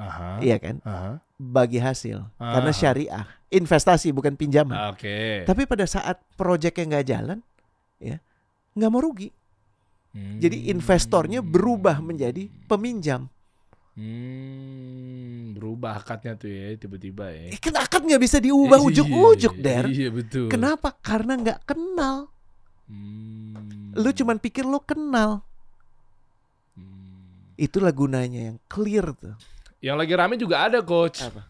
Aha. 0.00 0.40
iya 0.40 0.56
kan? 0.56 0.80
Aha. 0.80 1.20
Bagi 1.36 1.76
hasil 1.76 2.24
karena 2.40 2.72
Aha. 2.72 2.80
syariah, 2.80 3.24
investasi 3.52 4.08
bukan 4.16 4.32
pinjaman. 4.40 4.96
Oke. 4.96 5.44
Tapi 5.44 5.68
pada 5.68 5.84
saat 5.84 6.16
proyeknya 6.40 6.84
nggak 6.96 7.06
jalan, 7.06 7.38
ya 8.00 8.16
nggak 8.72 8.90
mau 8.90 9.04
rugi. 9.04 9.28
Jadi 10.10 10.66
investornya 10.74 11.38
berubah 11.38 12.02
menjadi 12.02 12.50
peminjam. 12.66 13.30
Hmm, 13.94 15.54
berubah 15.54 16.02
akadnya 16.02 16.34
tuh 16.34 16.50
ya 16.50 16.74
tiba-tiba 16.74 17.30
ya. 17.30 17.54
Eh, 17.54 17.60
kan 17.62 17.74
akad 17.78 18.02
nggak 18.06 18.22
bisa 18.22 18.42
diubah 18.42 18.78
Iya, 18.80 18.86
ujuk-ujuk, 18.86 19.54
Der. 19.62 19.86
Iya 19.86 20.08
betul. 20.10 20.46
Kenapa? 20.50 20.96
Karena 20.98 21.38
nggak 21.38 21.60
kenal. 21.62 22.26
Hmm. 22.90 23.94
Lu 23.94 24.10
cuman 24.10 24.42
pikir 24.42 24.66
lo 24.66 24.82
kenal. 24.82 25.46
Hmm. 26.74 27.54
Itulah 27.54 27.94
gunanya 27.94 28.50
yang 28.50 28.58
clear 28.66 29.14
tuh. 29.14 29.38
Yang 29.80 29.96
lagi 29.96 30.12
rame 30.12 30.34
juga 30.36 30.56
ada 30.68 30.84
coach. 30.84 31.24
Apa? 31.24 31.48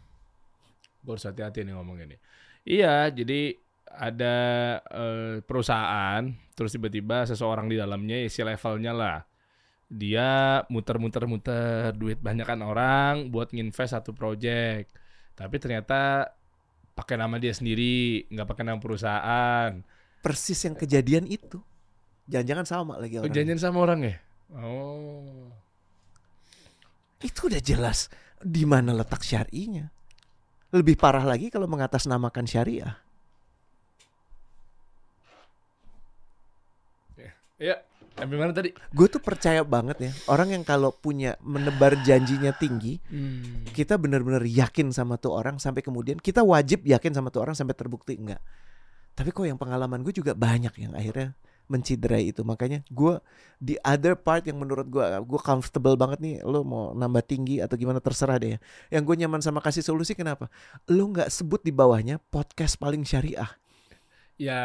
Gue 1.03 1.13
harus 1.15 1.27
hati-hati 1.27 1.63
nih 1.63 1.75
ngomongnya 1.75 2.15
nih. 2.15 2.21
Iya, 2.63 3.11
jadi 3.11 3.57
ada 3.91 4.37
eh, 4.87 5.35
perusahaan, 5.43 6.23
terus 6.55 6.71
tiba-tiba 6.71 7.27
seseorang 7.27 7.67
di 7.67 7.75
dalamnya 7.75 8.23
isi 8.23 8.41
levelnya 8.41 8.95
lah. 8.95 9.19
Dia 9.91 10.63
muter-muter-muter 10.71 11.91
duit 11.99 12.23
banyakan 12.23 12.63
orang 12.63 13.15
buat 13.35 13.51
nginvest 13.51 13.99
satu 13.99 14.15
project. 14.15 14.95
Tapi 15.35 15.57
ternyata 15.59 16.31
pakai 16.95 17.19
nama 17.19 17.41
dia 17.43 17.51
sendiri, 17.51 18.23
nggak 18.31 18.47
pakai 18.47 18.63
nama 18.63 18.79
perusahaan. 18.79 19.83
Persis 20.23 20.61
yang 20.63 20.79
kejadian 20.79 21.27
itu. 21.27 21.59
Jangan-jangan 22.31 22.67
sama 22.69 22.95
lagi 23.03 23.19
Oh, 23.19 23.27
orang. 23.27 23.35
janjian 23.35 23.59
sama 23.59 23.79
orang 23.83 24.01
ya? 24.07 24.17
Oh. 24.55 25.51
Itu 27.21 27.53
udah 27.53 27.61
jelas 27.61 28.09
di 28.41 28.65
mana 28.65 28.97
letak 28.97 29.21
syar'inya. 29.21 29.87
Lebih 30.73 30.97
parah 30.97 31.27
lagi 31.27 31.53
kalau 31.53 31.69
mengatasnamakan 31.69 32.47
syariah. 32.49 32.95
Iya, 37.61 37.77
sampai 38.17 38.37
mana 38.41 38.57
tadi? 38.57 38.73
Gue 38.73 39.05
tuh 39.13 39.21
percaya 39.21 39.61
banget 39.61 40.01
ya 40.01 40.13
orang 40.33 40.57
yang 40.57 40.65
kalau 40.65 40.97
punya 40.97 41.37
menebar 41.45 41.93
janjinya 42.01 42.57
tinggi, 42.57 42.97
Hmm. 43.13 43.69
kita 43.77 44.01
benar-benar 44.01 44.49
yakin 44.49 44.89
sama 44.97 45.21
tuh 45.21 45.37
orang 45.37 45.61
sampai 45.61 45.85
kemudian 45.85 46.17
kita 46.17 46.41
wajib 46.41 46.89
yakin 46.89 47.13
sama 47.13 47.29
tuh 47.29 47.45
orang 47.45 47.53
sampai 47.53 47.77
terbukti 47.77 48.17
enggak. 48.17 48.41
Tapi 49.13 49.29
kok 49.29 49.45
yang 49.45 49.61
pengalaman 49.61 50.01
gue 50.01 50.17
juga 50.17 50.33
banyak 50.33 50.73
yang 50.81 50.97
akhirnya 50.97 51.37
menciderai 51.71 52.27
itu. 52.27 52.43
Makanya 52.43 52.83
gue 52.85 53.23
di 53.57 53.79
other 53.81 54.13
part 54.15 54.43
yang 54.43 54.59
menurut 54.59 54.85
gue 54.85 55.01
gue 55.23 55.41
comfortable 55.41 55.95
banget 55.95 56.19
nih. 56.19 56.35
Lo 56.43 56.61
mau 56.61 56.91
nambah 56.93 57.23
tinggi 57.23 57.59
atau 57.59 57.75
gimana 57.75 57.99
terserah 57.99 58.37
deh. 58.37 58.55
ya. 58.55 58.59
Yang 58.91 59.03
gue 59.05 59.17
nyaman 59.19 59.39
sama 59.39 59.59
kasih 59.59 59.81
solusi 59.81 60.13
kenapa? 60.13 60.51
Lo 60.85 61.07
nggak 61.07 61.31
sebut 61.31 61.63
di 61.63 61.71
bawahnya 61.71 62.19
podcast 62.21 62.75
paling 62.75 63.01
syariah. 63.03 63.49
Ya, 64.37 64.57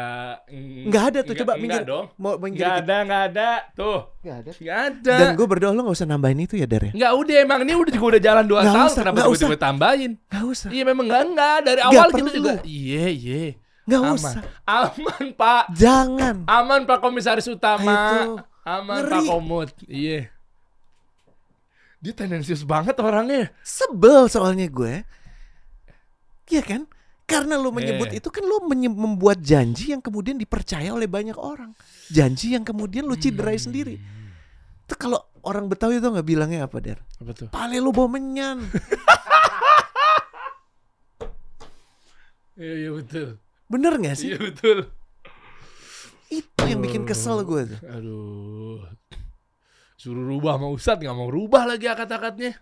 mm, 0.48 0.88
Nggak 0.88 1.04
ada 1.04 1.18
tuh, 1.20 1.26
nggak- 1.28 1.36
coba 1.38 1.52
nggak 1.52 1.60
minggir. 1.60 1.84
dong. 1.84 2.06
Mau 2.16 2.40
minggir 2.40 2.64
Nggak 2.64 2.76
ada, 2.80 2.96
nggak 2.98 3.22
ada. 3.28 3.48
Tuh, 3.76 3.98
Nggak 4.18 4.36
ada. 4.38 4.50
nggak 4.56 4.78
ada. 4.88 5.14
Dan 5.14 5.28
gue 5.36 5.46
berdoa 5.46 5.70
lo 5.70 5.80
nggak 5.84 5.96
usah 6.00 6.08
nambahin 6.08 6.40
itu 6.40 6.54
ya 6.56 6.64
Dar 6.64 6.80
ya. 6.80 6.92
Nggak 6.96 7.12
udah 7.12 7.36
emang 7.36 7.60
ini 7.60 7.72
udah 7.76 7.92
juga 7.92 8.06
udah 8.08 8.22
jalan 8.24 8.44
2 8.46 8.56
Nggak 8.56 8.72
tahun 8.72 8.88
usah, 8.88 8.96
kenapa 8.96 9.14
nggak 9.14 9.28
tiba-tiba 9.28 9.56
tambahin? 9.60 10.12
Nggak 10.16 10.44
usah. 10.48 10.68
Iya 10.72 10.82
memang 10.82 11.04
nggak 11.04 11.22
enggak 11.28 11.56
dari 11.60 11.76
Nggak 11.78 11.92
awal 11.92 12.08
kita 12.08 12.16
perlu. 12.24 12.32
juga. 12.32 12.52
Iya 12.64 13.04
iya. 13.12 13.42
Nggak 13.86 14.00
Aman. 14.02 14.14
usah. 14.18 14.34
Aman 14.66 15.24
Pak. 15.32 15.64
Jangan. 15.72 16.36
Aman 16.44 16.80
Pak 16.84 16.98
Komisaris 16.98 17.46
Utama. 17.46 17.86
Ah, 17.86 17.94
itu. 17.94 18.20
Aman 18.66 18.94
Ngeri. 18.98 19.12
Pak 19.14 19.22
Komut. 19.30 19.70
Iya. 19.86 20.20
Dia 21.96 22.12
tendensius 22.12 22.66
banget 22.66 22.98
orangnya. 22.98 23.54
Sebel 23.62 24.26
soalnya 24.26 24.66
gue. 24.66 25.06
Iya 26.46 26.62
kan? 26.62 26.82
Karena 27.26 27.58
lo 27.58 27.74
menyebut 27.74 28.10
Eh. 28.10 28.22
itu 28.22 28.30
kan 28.30 28.46
lo 28.46 28.62
membuat 28.62 29.42
janji 29.42 29.90
yang 29.90 29.98
kemudian 29.98 30.38
dipercaya 30.38 30.94
oleh 30.94 31.10
banyak 31.10 31.34
orang. 31.34 31.74
Janji 32.06 32.54
yang 32.54 32.62
kemudian 32.62 33.02
lo 33.02 33.18
ciderai 33.18 33.58
sendiri. 33.58 33.98
Itu 34.86 34.94
kalau 34.94 35.18
orang 35.42 35.66
Betawi 35.66 35.98
itu 35.98 36.06
nggak 36.06 36.22
bilangnya 36.22 36.70
apa, 36.70 36.78
Der? 36.78 37.02
Apa 37.18 37.30
tuh? 37.34 37.48
Pale 37.50 37.78
lo 37.78 37.90
bawa 37.90 38.14
menyan. 38.14 38.62
Iya 42.56 42.72
iya 42.72 42.90
betul. 42.90 43.36
Bener 43.66 43.98
gak 43.98 44.16
sih? 44.16 44.34
Iya 44.34 44.38
betul. 44.38 44.78
Itu 46.26 46.62
yang 46.66 46.82
bikin 46.82 47.06
kesel 47.06 47.42
gue 47.42 47.74
tuh. 47.74 47.80
Aduh. 47.86 48.78
Suruh 49.96 50.22
rubah 50.22 50.58
sama 50.58 50.68
Ustadz 50.70 51.02
nggak 51.02 51.16
mau 51.16 51.30
rubah 51.30 51.64
lagi 51.64 51.88
akad-akadnya. 51.88 52.58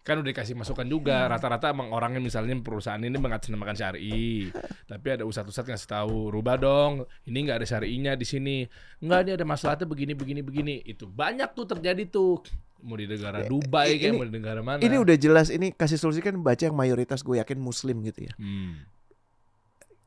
Kan 0.00 0.22
udah 0.22 0.30
dikasih 0.32 0.56
masukan 0.56 0.86
juga. 0.86 1.28
Rata-rata 1.28 1.70
emang 1.70 1.92
orangnya 1.92 2.18
misalnya 2.18 2.56
perusahaan 2.58 2.98
ini 2.98 3.14
mengatasnamakan 3.14 3.76
syari. 3.76 4.48
Tapi 4.86 5.06
ada 5.06 5.24
ustadz-ustadz 5.24 5.70
ngasih 5.70 5.88
tahu, 5.88 6.34
rubah 6.34 6.56
dong. 6.56 6.92
Ini 7.26 7.38
nggak 7.46 7.62
ada 7.62 7.66
syari'inya 7.68 8.12
di 8.14 8.26
sini. 8.26 8.56
Nggak 9.00 9.20
ini 9.22 9.30
ada 9.38 9.44
masalahnya 9.46 9.86
begini 9.86 10.12
begini 10.14 10.40
begini. 10.42 10.74
Itu 10.84 11.06
banyak 11.06 11.54
tuh 11.54 11.66
terjadi 11.68 12.06
tuh. 12.06 12.42
Mau 12.80 12.96
di 12.96 13.04
negara 13.04 13.44
Dubai 13.44 14.00
kayak 14.00 14.08
ini- 14.08 14.18
mau 14.18 14.26
di 14.26 14.34
negara 14.34 14.60
mana. 14.64 14.80
Ini 14.80 14.96
udah 14.96 15.16
jelas 15.20 15.52
ini 15.52 15.68
kasih 15.70 16.00
solusi 16.00 16.24
kan 16.24 16.32
baca 16.40 16.64
yang 16.64 16.72
mayoritas 16.74 17.20
gue 17.20 17.36
yakin 17.36 17.60
muslim 17.60 18.00
gitu 18.02 18.24
ya. 18.24 18.32
Hmm. 18.40 18.80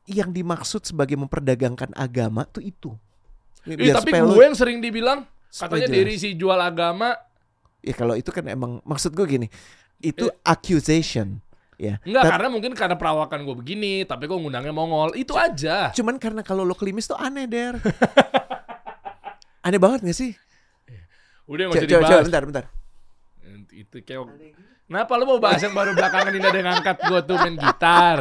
Yang 0.04 0.30
dimaksud 0.36 0.82
sebagai 0.84 1.16
memperdagangkan 1.16 1.96
agama 1.96 2.44
tuh 2.44 2.60
itu. 2.60 2.92
Ih, 3.64 3.80
biar 3.80 3.96
tapi 3.96 4.12
gue 4.12 4.20
lo- 4.20 4.44
yang 4.44 4.52
sering 4.52 4.78
dibilang 4.78 5.24
katanya 5.48 5.88
dari 5.88 6.20
si 6.20 6.36
jual 6.36 6.58
agama 6.58 7.16
ya 7.80 7.94
kalau 7.94 8.12
itu 8.12 8.28
kan 8.28 8.44
emang 8.44 8.84
maksud 8.84 9.14
gue 9.14 9.24
gini 9.24 9.46
itu 10.02 10.28
accusation 10.42 11.40
ya 11.80 11.96
enggak 12.04 12.28
karena 12.28 12.48
mungkin 12.50 12.72
karena 12.76 12.92
perawakan 12.94 13.40
gue 13.42 13.56
begini, 13.56 14.04
tapi 14.04 14.28
kok 14.28 14.36
ngundangnya 14.36 14.70
Mongol. 14.70 15.16
Itu 15.16 15.32
aja. 15.34 15.88
cuman 15.90 16.20
karena 16.20 16.44
kalau 16.44 16.60
lo 16.60 16.76
klimis 16.76 17.08
tuh 17.08 17.16
aneh 17.16 17.48
der 17.48 17.80
aneh 19.66 19.80
banget 19.80 20.04
gak 20.04 20.16
sih 20.16 20.32
Udah 21.44 21.64
coba, 21.64 21.72
nggak 21.72 21.80
usah 21.80 21.88
coba, 21.88 22.04
dibahas. 22.04 22.26
bentar 22.28 22.42
bentar 22.44 22.64
Itu 23.70 23.96
kayak 24.00 24.28
Kenapa 24.84 25.12
lu 25.16 25.24
mau 25.24 25.40
bahas 25.40 25.60
yang 25.60 25.72
baru 25.72 25.96
belakangan 25.96 26.30
ini 26.30 26.44
ada 26.44 26.58
yang 26.60 26.68
ngangkat 26.68 26.96
gue 27.00 27.20
tuh 27.24 27.36
main 27.40 27.56
gitar? 27.56 28.16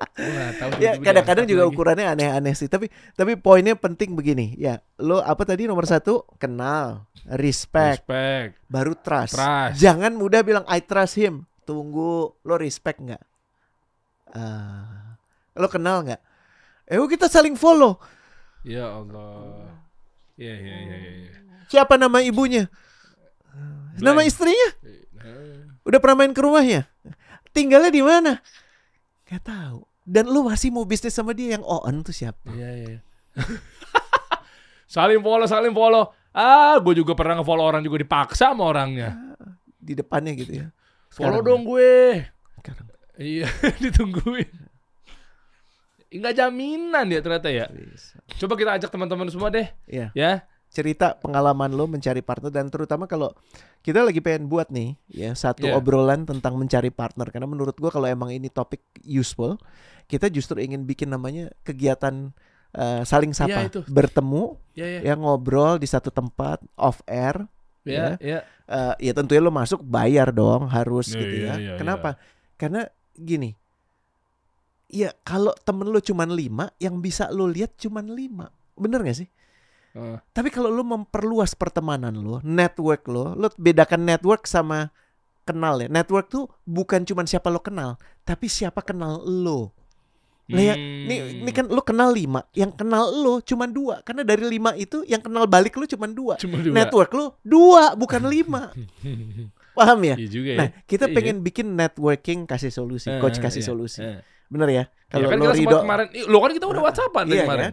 Tahu 0.00 0.80
ya 0.80 0.96
kadang-kadang 0.96 1.44
juga 1.44 1.68
lagi. 1.68 1.70
ukurannya 1.70 2.06
aneh-aneh 2.08 2.56
sih 2.56 2.66
tapi 2.66 2.88
tapi 3.12 3.36
poinnya 3.36 3.76
penting 3.76 4.16
begini 4.16 4.56
ya 4.56 4.80
lo 4.96 5.20
apa 5.20 5.44
tadi 5.44 5.68
nomor 5.68 5.84
satu 5.84 6.24
kenal 6.40 7.04
respect 7.28 8.08
Respect. 8.08 8.50
baru 8.66 8.96
trust. 8.96 9.36
Trust. 9.36 9.76
Jangan 9.76 10.16
mudah 10.16 10.40
bilang 10.40 10.64
I 10.66 10.80
trust 10.80 11.20
him. 11.20 11.44
Tunggu 11.68 12.32
lo 12.40 12.54
respect 12.56 12.98
nggak? 12.98 13.22
Ah, 14.32 15.14
lo 15.52 15.68
kenal 15.68 16.02
nggak? 16.02 16.20
Eh 16.88 16.96
kita 16.96 17.28
saling 17.28 17.54
follow. 17.54 18.00
Ya 18.64 18.88
Allah. 18.88 19.68
Iya 20.40 20.54
iya 20.56 20.76
iya 20.80 20.96
iya. 20.96 21.12
iya. 21.28 21.32
Siapa 21.68 21.94
nama 21.94 22.24
ibunya? 22.24 22.66
Nama 24.00 24.16
Blank. 24.16 24.30
istrinya? 24.32 24.68
Nah, 25.12 25.84
Udah 25.84 25.98
pernah 26.00 26.24
main 26.24 26.32
ke 26.32 26.40
rumahnya? 26.40 26.88
Tinggalnya 27.52 27.92
di 27.92 28.02
mana? 28.02 28.32
Gak 29.26 29.44
tahu. 29.44 29.84
Dan 30.10 30.26
lu 30.26 30.42
masih 30.42 30.74
mau 30.74 30.82
bisnis 30.82 31.14
sama 31.14 31.30
dia 31.30 31.54
yang 31.54 31.62
on 31.62 32.02
tuh 32.02 32.10
siapa? 32.10 32.42
Iya 32.50 32.70
iya. 32.74 32.98
saling 34.94 35.22
follow 35.22 35.46
saling 35.46 35.70
follow. 35.70 36.10
Ah, 36.30 36.78
gue 36.78 36.94
juga 36.94 37.14
pernah 37.14 37.38
nge-follow 37.38 37.62
orang 37.62 37.82
juga 37.82 38.02
dipaksa 38.02 38.50
sama 38.50 38.66
orangnya. 38.66 39.14
Di 39.78 39.94
depannya 39.94 40.34
gitu 40.34 40.52
ya. 40.62 40.66
Follow 41.10 41.38
Sekarang. 41.42 41.46
dong 41.46 41.62
gue. 41.66 41.94
Sekarang. 42.58 42.86
Iya, 43.14 43.46
ditungguin. 43.82 44.50
Enggak 46.10 46.34
jaminan 46.34 47.06
ya 47.06 47.20
ternyata 47.22 47.48
ya. 47.50 47.70
Coba 48.38 48.54
kita 48.58 48.70
ajak 48.78 48.90
teman-teman 48.90 49.30
semua 49.30 49.46
deh, 49.46 49.70
Iya. 49.86 50.10
ya. 50.10 50.42
cerita 50.70 51.18
pengalaman 51.18 51.74
lo 51.74 51.90
mencari 51.90 52.22
partner 52.22 52.46
dan 52.54 52.70
terutama 52.70 53.10
kalau 53.10 53.34
kita 53.82 54.06
lagi 54.06 54.22
pengen 54.22 54.46
buat 54.46 54.70
nih 54.70 54.94
ya 55.10 55.34
satu 55.34 55.66
Iya. 55.66 55.74
obrolan 55.74 56.22
tentang 56.22 56.54
mencari 56.54 56.94
partner 56.94 57.26
karena 57.26 57.50
menurut 57.50 57.74
gua 57.74 57.90
kalau 57.90 58.06
emang 58.06 58.30
ini 58.30 58.46
topik 58.46 58.78
useful 59.02 59.58
kita 60.10 60.26
justru 60.26 60.58
ingin 60.58 60.82
bikin 60.82 61.06
namanya 61.06 61.54
kegiatan 61.62 62.34
eh, 62.74 63.02
saling 63.06 63.30
sapa 63.30 63.62
Iya, 63.64 63.70
itu. 63.70 63.80
bertemu 63.86 64.58
Ya 64.74 64.86
ya. 64.98 65.00
ya 65.06 65.14
ngobrol 65.14 65.78
di 65.78 65.86
satu 65.86 66.10
tempat 66.10 66.58
off 66.74 66.98
air 67.06 67.46
Ya, 67.80 68.20
ya. 68.20 68.44
Eh, 68.68 68.94
ya 69.08 69.12
tentunya 69.16 69.40
lo 69.40 69.48
masuk 69.48 69.80
bayar 69.80 70.28
dong 70.30 70.68
harus 70.68 71.08
Iya, 71.10 71.18
gitu 71.22 71.34
iya, 71.34 71.46
ya 71.48 71.54
iya, 71.56 71.72
kenapa 71.80 72.20
karena 72.54 72.84
gini 73.16 73.56
ya 74.86 75.14
kalau 75.22 75.54
temen 75.62 75.88
lo 75.88 75.96
cuman 75.98 76.28
lima 76.28 76.68
yang 76.76 76.98
bisa 76.98 77.30
lo 77.30 77.46
lihat 77.46 77.78
cuman 77.78 78.10
lima 78.10 78.50
bener 78.74 79.00
gak 79.00 79.18
sih 79.24 79.30
Uh, 79.90 80.22
tapi 80.30 80.54
kalau 80.54 80.70
lu 80.70 80.86
memperluas 80.86 81.58
pertemanan 81.58 82.14
lo, 82.14 82.38
network 82.46 83.10
lo, 83.10 83.34
lo 83.34 83.50
bedakan 83.58 84.06
network 84.06 84.46
sama 84.46 84.94
kenal 85.42 85.82
ya. 85.82 85.90
Network 85.90 86.30
tuh 86.30 86.46
bukan 86.62 87.02
cuma 87.02 87.26
siapa 87.26 87.50
lo 87.50 87.58
kenal, 87.58 87.98
tapi 88.22 88.46
siapa 88.46 88.86
kenal 88.86 89.18
lo. 89.18 89.74
Lah 90.50 90.62
ya, 90.64 90.74
hmm. 90.74 91.04
ini, 91.06 91.14
ini 91.40 91.50
kan 91.50 91.64
lo 91.64 91.80
kenal 91.80 92.10
lima, 92.10 92.42
yang 92.52 92.70
kenal 92.70 93.06
lo 93.08 93.38
cuma 93.40 93.64
dua. 93.64 94.02
Karena 94.02 94.22
dari 94.22 94.44
lima 94.44 94.74
itu 94.74 95.02
yang 95.04 95.18
kenal 95.18 95.46
balik 95.46 95.74
lo 95.74 95.86
cuma 95.86 96.04
dua. 96.04 96.34
cuma 96.36 96.58
dua. 96.58 96.74
Network 96.74 97.10
lo 97.12 97.26
dua, 97.40 97.94
bukan 97.94 98.26
lima. 98.26 98.74
Paham 99.78 100.00
ya? 100.02 100.16
Iya 100.18 100.28
juga 100.28 100.50
ya. 100.50 100.58
Nah, 100.58 100.68
kita 100.84 101.06
Iya. 101.06 101.14
pengen 101.14 101.36
bikin 101.40 101.66
networking 101.72 102.44
kasih 102.44 102.68
solusi, 102.68 103.08
coach 103.16 103.38
Eh, 103.38 103.42
kasih 103.42 103.62
iya, 103.62 103.68
solusi. 103.70 104.00
eh. 104.02 104.20
Bener 104.50 104.68
ya? 104.68 104.84
Kalau 105.06 105.24
Kalau 105.24 105.30
kan 105.30 105.38
lo 105.38 105.44
kita 105.46 105.56
Ridho, 105.56 105.78
kemarin, 105.80 106.06
lo 106.26 106.38
kan 106.38 106.50
kita 106.50 106.66
udah 106.66 106.82
WhatsAppan 106.82 107.24
dari 107.24 107.38
Iya, 107.38 107.44
kemarin. 107.46 107.72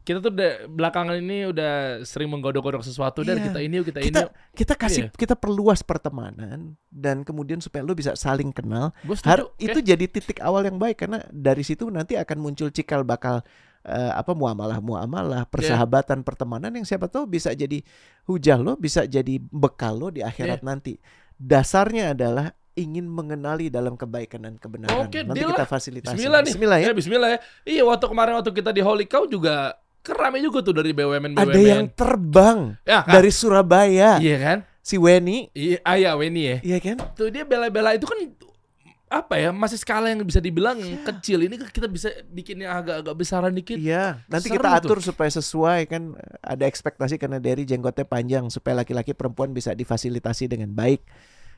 Kita 0.00 0.18
tuh 0.18 0.30
udah, 0.30 0.66
belakangan 0.66 1.16
ini 1.16 1.46
udah 1.46 1.72
sering 2.02 2.28
menggodok-godok 2.28 2.80
sesuatu 2.80 3.20
dan 3.20 3.36
Iya. 3.36 3.44
kita 3.48 3.58
ini 3.60 3.74
yuk 3.76 3.86
kita, 3.86 3.98
ini 4.00 4.06
kita 4.08 4.22
kita 4.52 4.74
kasih 4.74 5.02
Iya. 5.06 5.10
kita 5.12 5.34
perluas 5.34 5.80
pertemanan 5.80 6.74
dan 6.86 7.22
kemudian 7.22 7.58
supaya 7.58 7.80
lo 7.80 7.92
bisa 7.92 8.14
saling 8.14 8.50
kenal 8.50 8.94
Har- 9.22 9.44
setuju. 9.44 9.58
itu 9.58 9.78
jadi 9.82 10.04
titik 10.06 10.38
awal 10.38 10.64
yang 10.64 10.76
baik 10.76 10.96
karena 10.98 11.20
dari 11.28 11.60
situ 11.60 11.88
nanti 11.88 12.14
akan 12.14 12.38
muncul 12.38 12.68
cikal 12.68 13.02
bakal 13.02 13.42
eh, 13.82 14.12
apa 14.12 14.32
muamalah 14.32 14.78
muamalah 14.78 15.42
Iya. 15.42 15.50
persahabatan 15.50 16.22
pertemanan 16.22 16.70
yang 16.70 16.82
siapa 16.82 17.06
tahu 17.06 17.26
bisa 17.26 17.50
jadi 17.50 17.82
hujah 18.24 18.58
lo 18.58 18.74
bisa 18.74 19.04
jadi 19.04 19.38
bekal 19.38 19.94
lo 19.96 20.08
di 20.08 20.20
akhirat 20.20 20.58
Iya. 20.58 20.66
nanti 20.66 20.98
dasarnya 21.36 22.10
adalah 22.10 22.50
ingin 22.76 23.04
mengenali 23.04 23.66
dalam 23.66 23.96
kebaikan 23.96 24.40
dan 24.42 24.54
kebenaran 24.54 25.08
Oke, 25.08 25.24
nanti 25.24 25.40
kita 25.40 25.56
lah. 25.58 25.66
fasilitasi 25.66 26.12
Bismillah 26.12 26.40
nih. 26.40 26.46
Bismillah 26.46 26.78
ya 26.78 26.84
Ya, 26.84 26.92
Bismillah 26.92 27.28
ya. 27.30 27.38
Iya 27.64 27.82
waktu 27.82 28.04
kemarin 28.04 28.32
waktu 28.36 28.52
kita 28.52 28.70
di 28.70 28.80
Holy 28.80 29.04
Cow 29.04 29.24
juga 29.24 29.74
kerame 30.00 30.38
juga 30.38 30.60
tuh 30.60 30.70
dari 30.72 30.92
BUMN 30.92 31.32
BUMN. 31.32 31.40
ada 31.42 31.58
yang 31.58 31.88
terbang 31.90 32.76
ya, 32.82 33.02
kan? 33.02 33.12
dari 33.12 33.30
Surabaya 33.30 34.10
Iya 34.16 34.36
kan? 34.38 34.58
si 34.78 34.94
Weni 34.94 35.48
Iya, 35.50 35.82
ah, 35.82 35.96
iya 35.96 36.12
Weni 36.14 36.42
ya. 36.46 36.56
iya 36.62 36.78
kan 36.78 37.00
Tuh 37.12 37.26
dia 37.26 37.42
bela-bela 37.42 37.90
itu 37.90 38.04
kan 38.04 38.20
apa 39.06 39.38
ya 39.38 39.50
masih 39.50 39.78
skala 39.78 40.10
yang 40.10 40.18
bisa 40.20 40.38
dibilang 40.38 40.76
kecil 41.00 41.38
ini 41.40 41.54
kita 41.62 41.86
bisa 41.86 42.10
bikin 42.26 42.58
yang 42.58 42.74
agak-agak 42.76 43.14
besaran 43.14 43.50
dikit 43.50 43.78
Iya, 43.78 44.18
nanti 44.26 44.46
Seru 44.46 44.58
kita 44.58 44.68
tuh. 44.68 44.78
atur 44.82 44.98
supaya 45.00 45.30
sesuai 45.32 45.86
kan 45.86 46.10
ada 46.36 46.66
ekspektasi 46.66 47.14
karena 47.14 47.38
dari 47.38 47.62
jenggotnya 47.62 48.02
panjang 48.02 48.46
supaya 48.46 48.76
laki-laki 48.76 49.10
perempuan 49.10 49.50
bisa 49.50 49.72
difasilitasi 49.72 50.46
dengan 50.48 50.70
baik. 50.70 51.06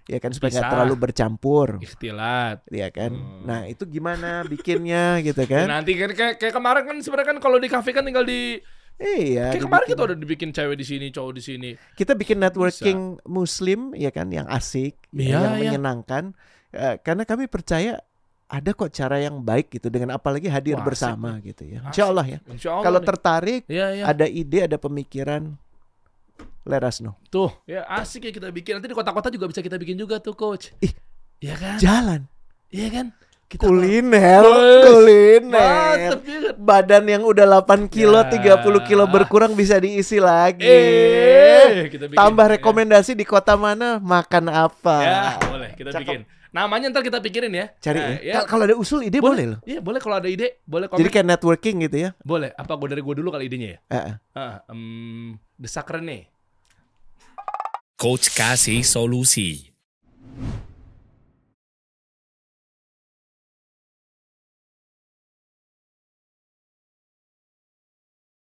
Ya 0.08 0.18
kan 0.18 0.32
supaya 0.32 0.48
nggak 0.50 0.64
Bisa. 0.64 0.72
terlalu 0.72 0.94
bercampur. 0.98 1.68
ikhtilat 1.78 2.64
Ya 2.66 2.88
kan. 2.88 3.12
Hmm. 3.12 3.44
Nah, 3.44 3.60
itu 3.64 3.84
gimana 3.84 4.40
bikinnya 4.42 5.20
gitu 5.20 5.36
Ya, 5.38 5.52
kan? 5.60 5.64
nanti 5.70 5.92
kan 5.92 6.10
kayak, 6.10 6.34
kayak 6.36 6.54
kemarin 6.54 6.82
kan 6.82 6.96
sebenarnya 6.98 7.28
kan 7.28 7.38
kalau 7.38 7.56
di 7.56 7.68
kafe 7.68 7.92
kan 7.92 8.02
tinggal 8.02 8.24
di 8.24 8.56
Iya. 8.96 9.52
kayak 9.52 9.62
kemarin 9.62 9.86
kita 9.86 10.02
udah 10.02 10.16
dibikin 10.16 10.50
cewek 10.50 10.74
di 10.74 10.82
sini 10.82 11.06
cowok 11.08 11.30
di 11.30 11.38
sini 11.40 11.70
kita 11.94 12.12
bikin 12.12 12.34
networking 12.36 12.98
muslim 13.22 13.94
ya 13.94 14.08
kan 14.08 14.26
yang 14.26 14.48
asik, 14.48 14.98
ya, 15.10 15.22
Iya, 15.22 15.38
yang 15.38 15.54
iya. 15.54 15.60
menyenangkan. 15.70 16.24
Eh, 16.70 16.96
karena 16.98 17.22
kami 17.22 17.46
percaya 17.46 18.02
ada 18.44 18.70
kok 18.72 18.88
cara 18.88 19.20
yang 19.20 19.38
baik 19.38 19.68
gitu 19.70 19.86
dengan 19.86 20.16
apalagi 20.16 20.48
hadir 20.48 20.74
Wah, 20.74 20.82
asik 20.82 20.88
bersama 20.88 21.36
nih. 21.36 21.52
gitu 21.52 21.62
ya. 21.68 21.78
Asik. 21.78 21.88
Insya 21.90 22.04
Allah 22.06 22.26
ya. 22.26 22.38
Insya 22.48 22.68
Allah 22.72 22.84
Kalau 22.88 22.98
nih. 22.98 23.06
tertarik, 23.06 23.62
Iya, 23.68 23.86
iya. 23.92 24.04
ada 24.04 24.26
ide, 24.26 24.58
ada 24.64 24.76
pemikiran, 24.76 25.42
let 26.64 26.82
us 26.82 26.98
know. 26.98 27.16
Tuh, 27.26 27.50
ya 27.64 27.82
asik 27.90 28.24
ya 28.24 28.32
kita 28.32 28.48
bikin. 28.48 28.76
Nanti 28.76 28.88
di 28.88 28.94
kota-kota 28.94 29.28
juga 29.28 29.46
bisa 29.46 29.60
kita 29.60 29.74
bikin 29.74 29.96
juga 29.96 30.18
tuh, 30.18 30.32
coach. 30.32 30.72
Ih. 30.78 30.92
Iya 31.38 31.54
kan? 31.54 31.76
Jalan. 31.78 32.20
Iya 32.68 32.88
kan? 32.90 33.06
Kita 33.48 33.64
kuliner, 33.64 34.44
Wes, 34.44 34.84
kuliner. 34.84 36.20
Badan 36.54 37.08
yang 37.08 37.24
udah 37.24 37.48
8 37.48 37.88
kilo, 37.88 38.20
Ya. 38.20 38.28
30 38.28 38.84
kilo 38.84 39.08
berkurang 39.08 39.56
bisa 39.56 39.80
diisi 39.80 40.20
lagi. 40.20 40.68
Eh, 40.68 41.88
kita 41.88 42.06
bikin. 42.06 42.18
Tambah 42.18 42.44
Ya. 42.44 42.52
rekomendasi 42.60 43.12
di 43.12 43.24
kota 43.24 43.56
mana, 43.56 43.96
makan 43.96 44.52
apa. 44.52 44.96
Ya, 45.00 45.20
boleh 45.40 45.70
kita 45.72 45.90
Cakep. 45.90 46.04
bikin. 46.04 46.20
Namanya 46.48 46.88
ntar 46.88 47.00
kita 47.00 47.20
pikirin 47.20 47.52
ya. 47.52 47.72
Cari 47.78 47.96
Nah, 47.96 48.08
ya. 48.20 48.34
Kal- 48.40 48.48
Kalau 48.48 48.62
ada 48.64 48.76
usul 48.76 49.00
ide 49.02 49.16
boleh, 49.16 49.44
loh. 49.46 49.60
Iya, 49.64 49.80
boleh 49.80 50.00
kalau 50.00 50.16
ada 50.16 50.28
ide, 50.28 50.60
boleh 50.64 50.88
komen. 50.88 50.96
Jadi 50.98 51.08
kayak 51.10 51.26
networking 51.28 51.76
gitu 51.84 51.96
ya. 52.04 52.10
Boleh. 52.20 52.52
Apa 52.52 52.72
gue 52.74 52.88
dari 52.88 53.00
gue 53.00 53.14
dulu 53.16 53.28
kali 53.28 53.48
idenya 53.48 53.68
ya? 53.68 53.78
Eh, 53.88 54.04
eh. 54.12 54.14
Ah, 54.32 54.60
em, 54.68 55.36
Desak 55.58 55.90
Rene. 55.90 56.30
Coach 57.98 58.30
kasih 58.30 58.86
solusi. 58.86 59.74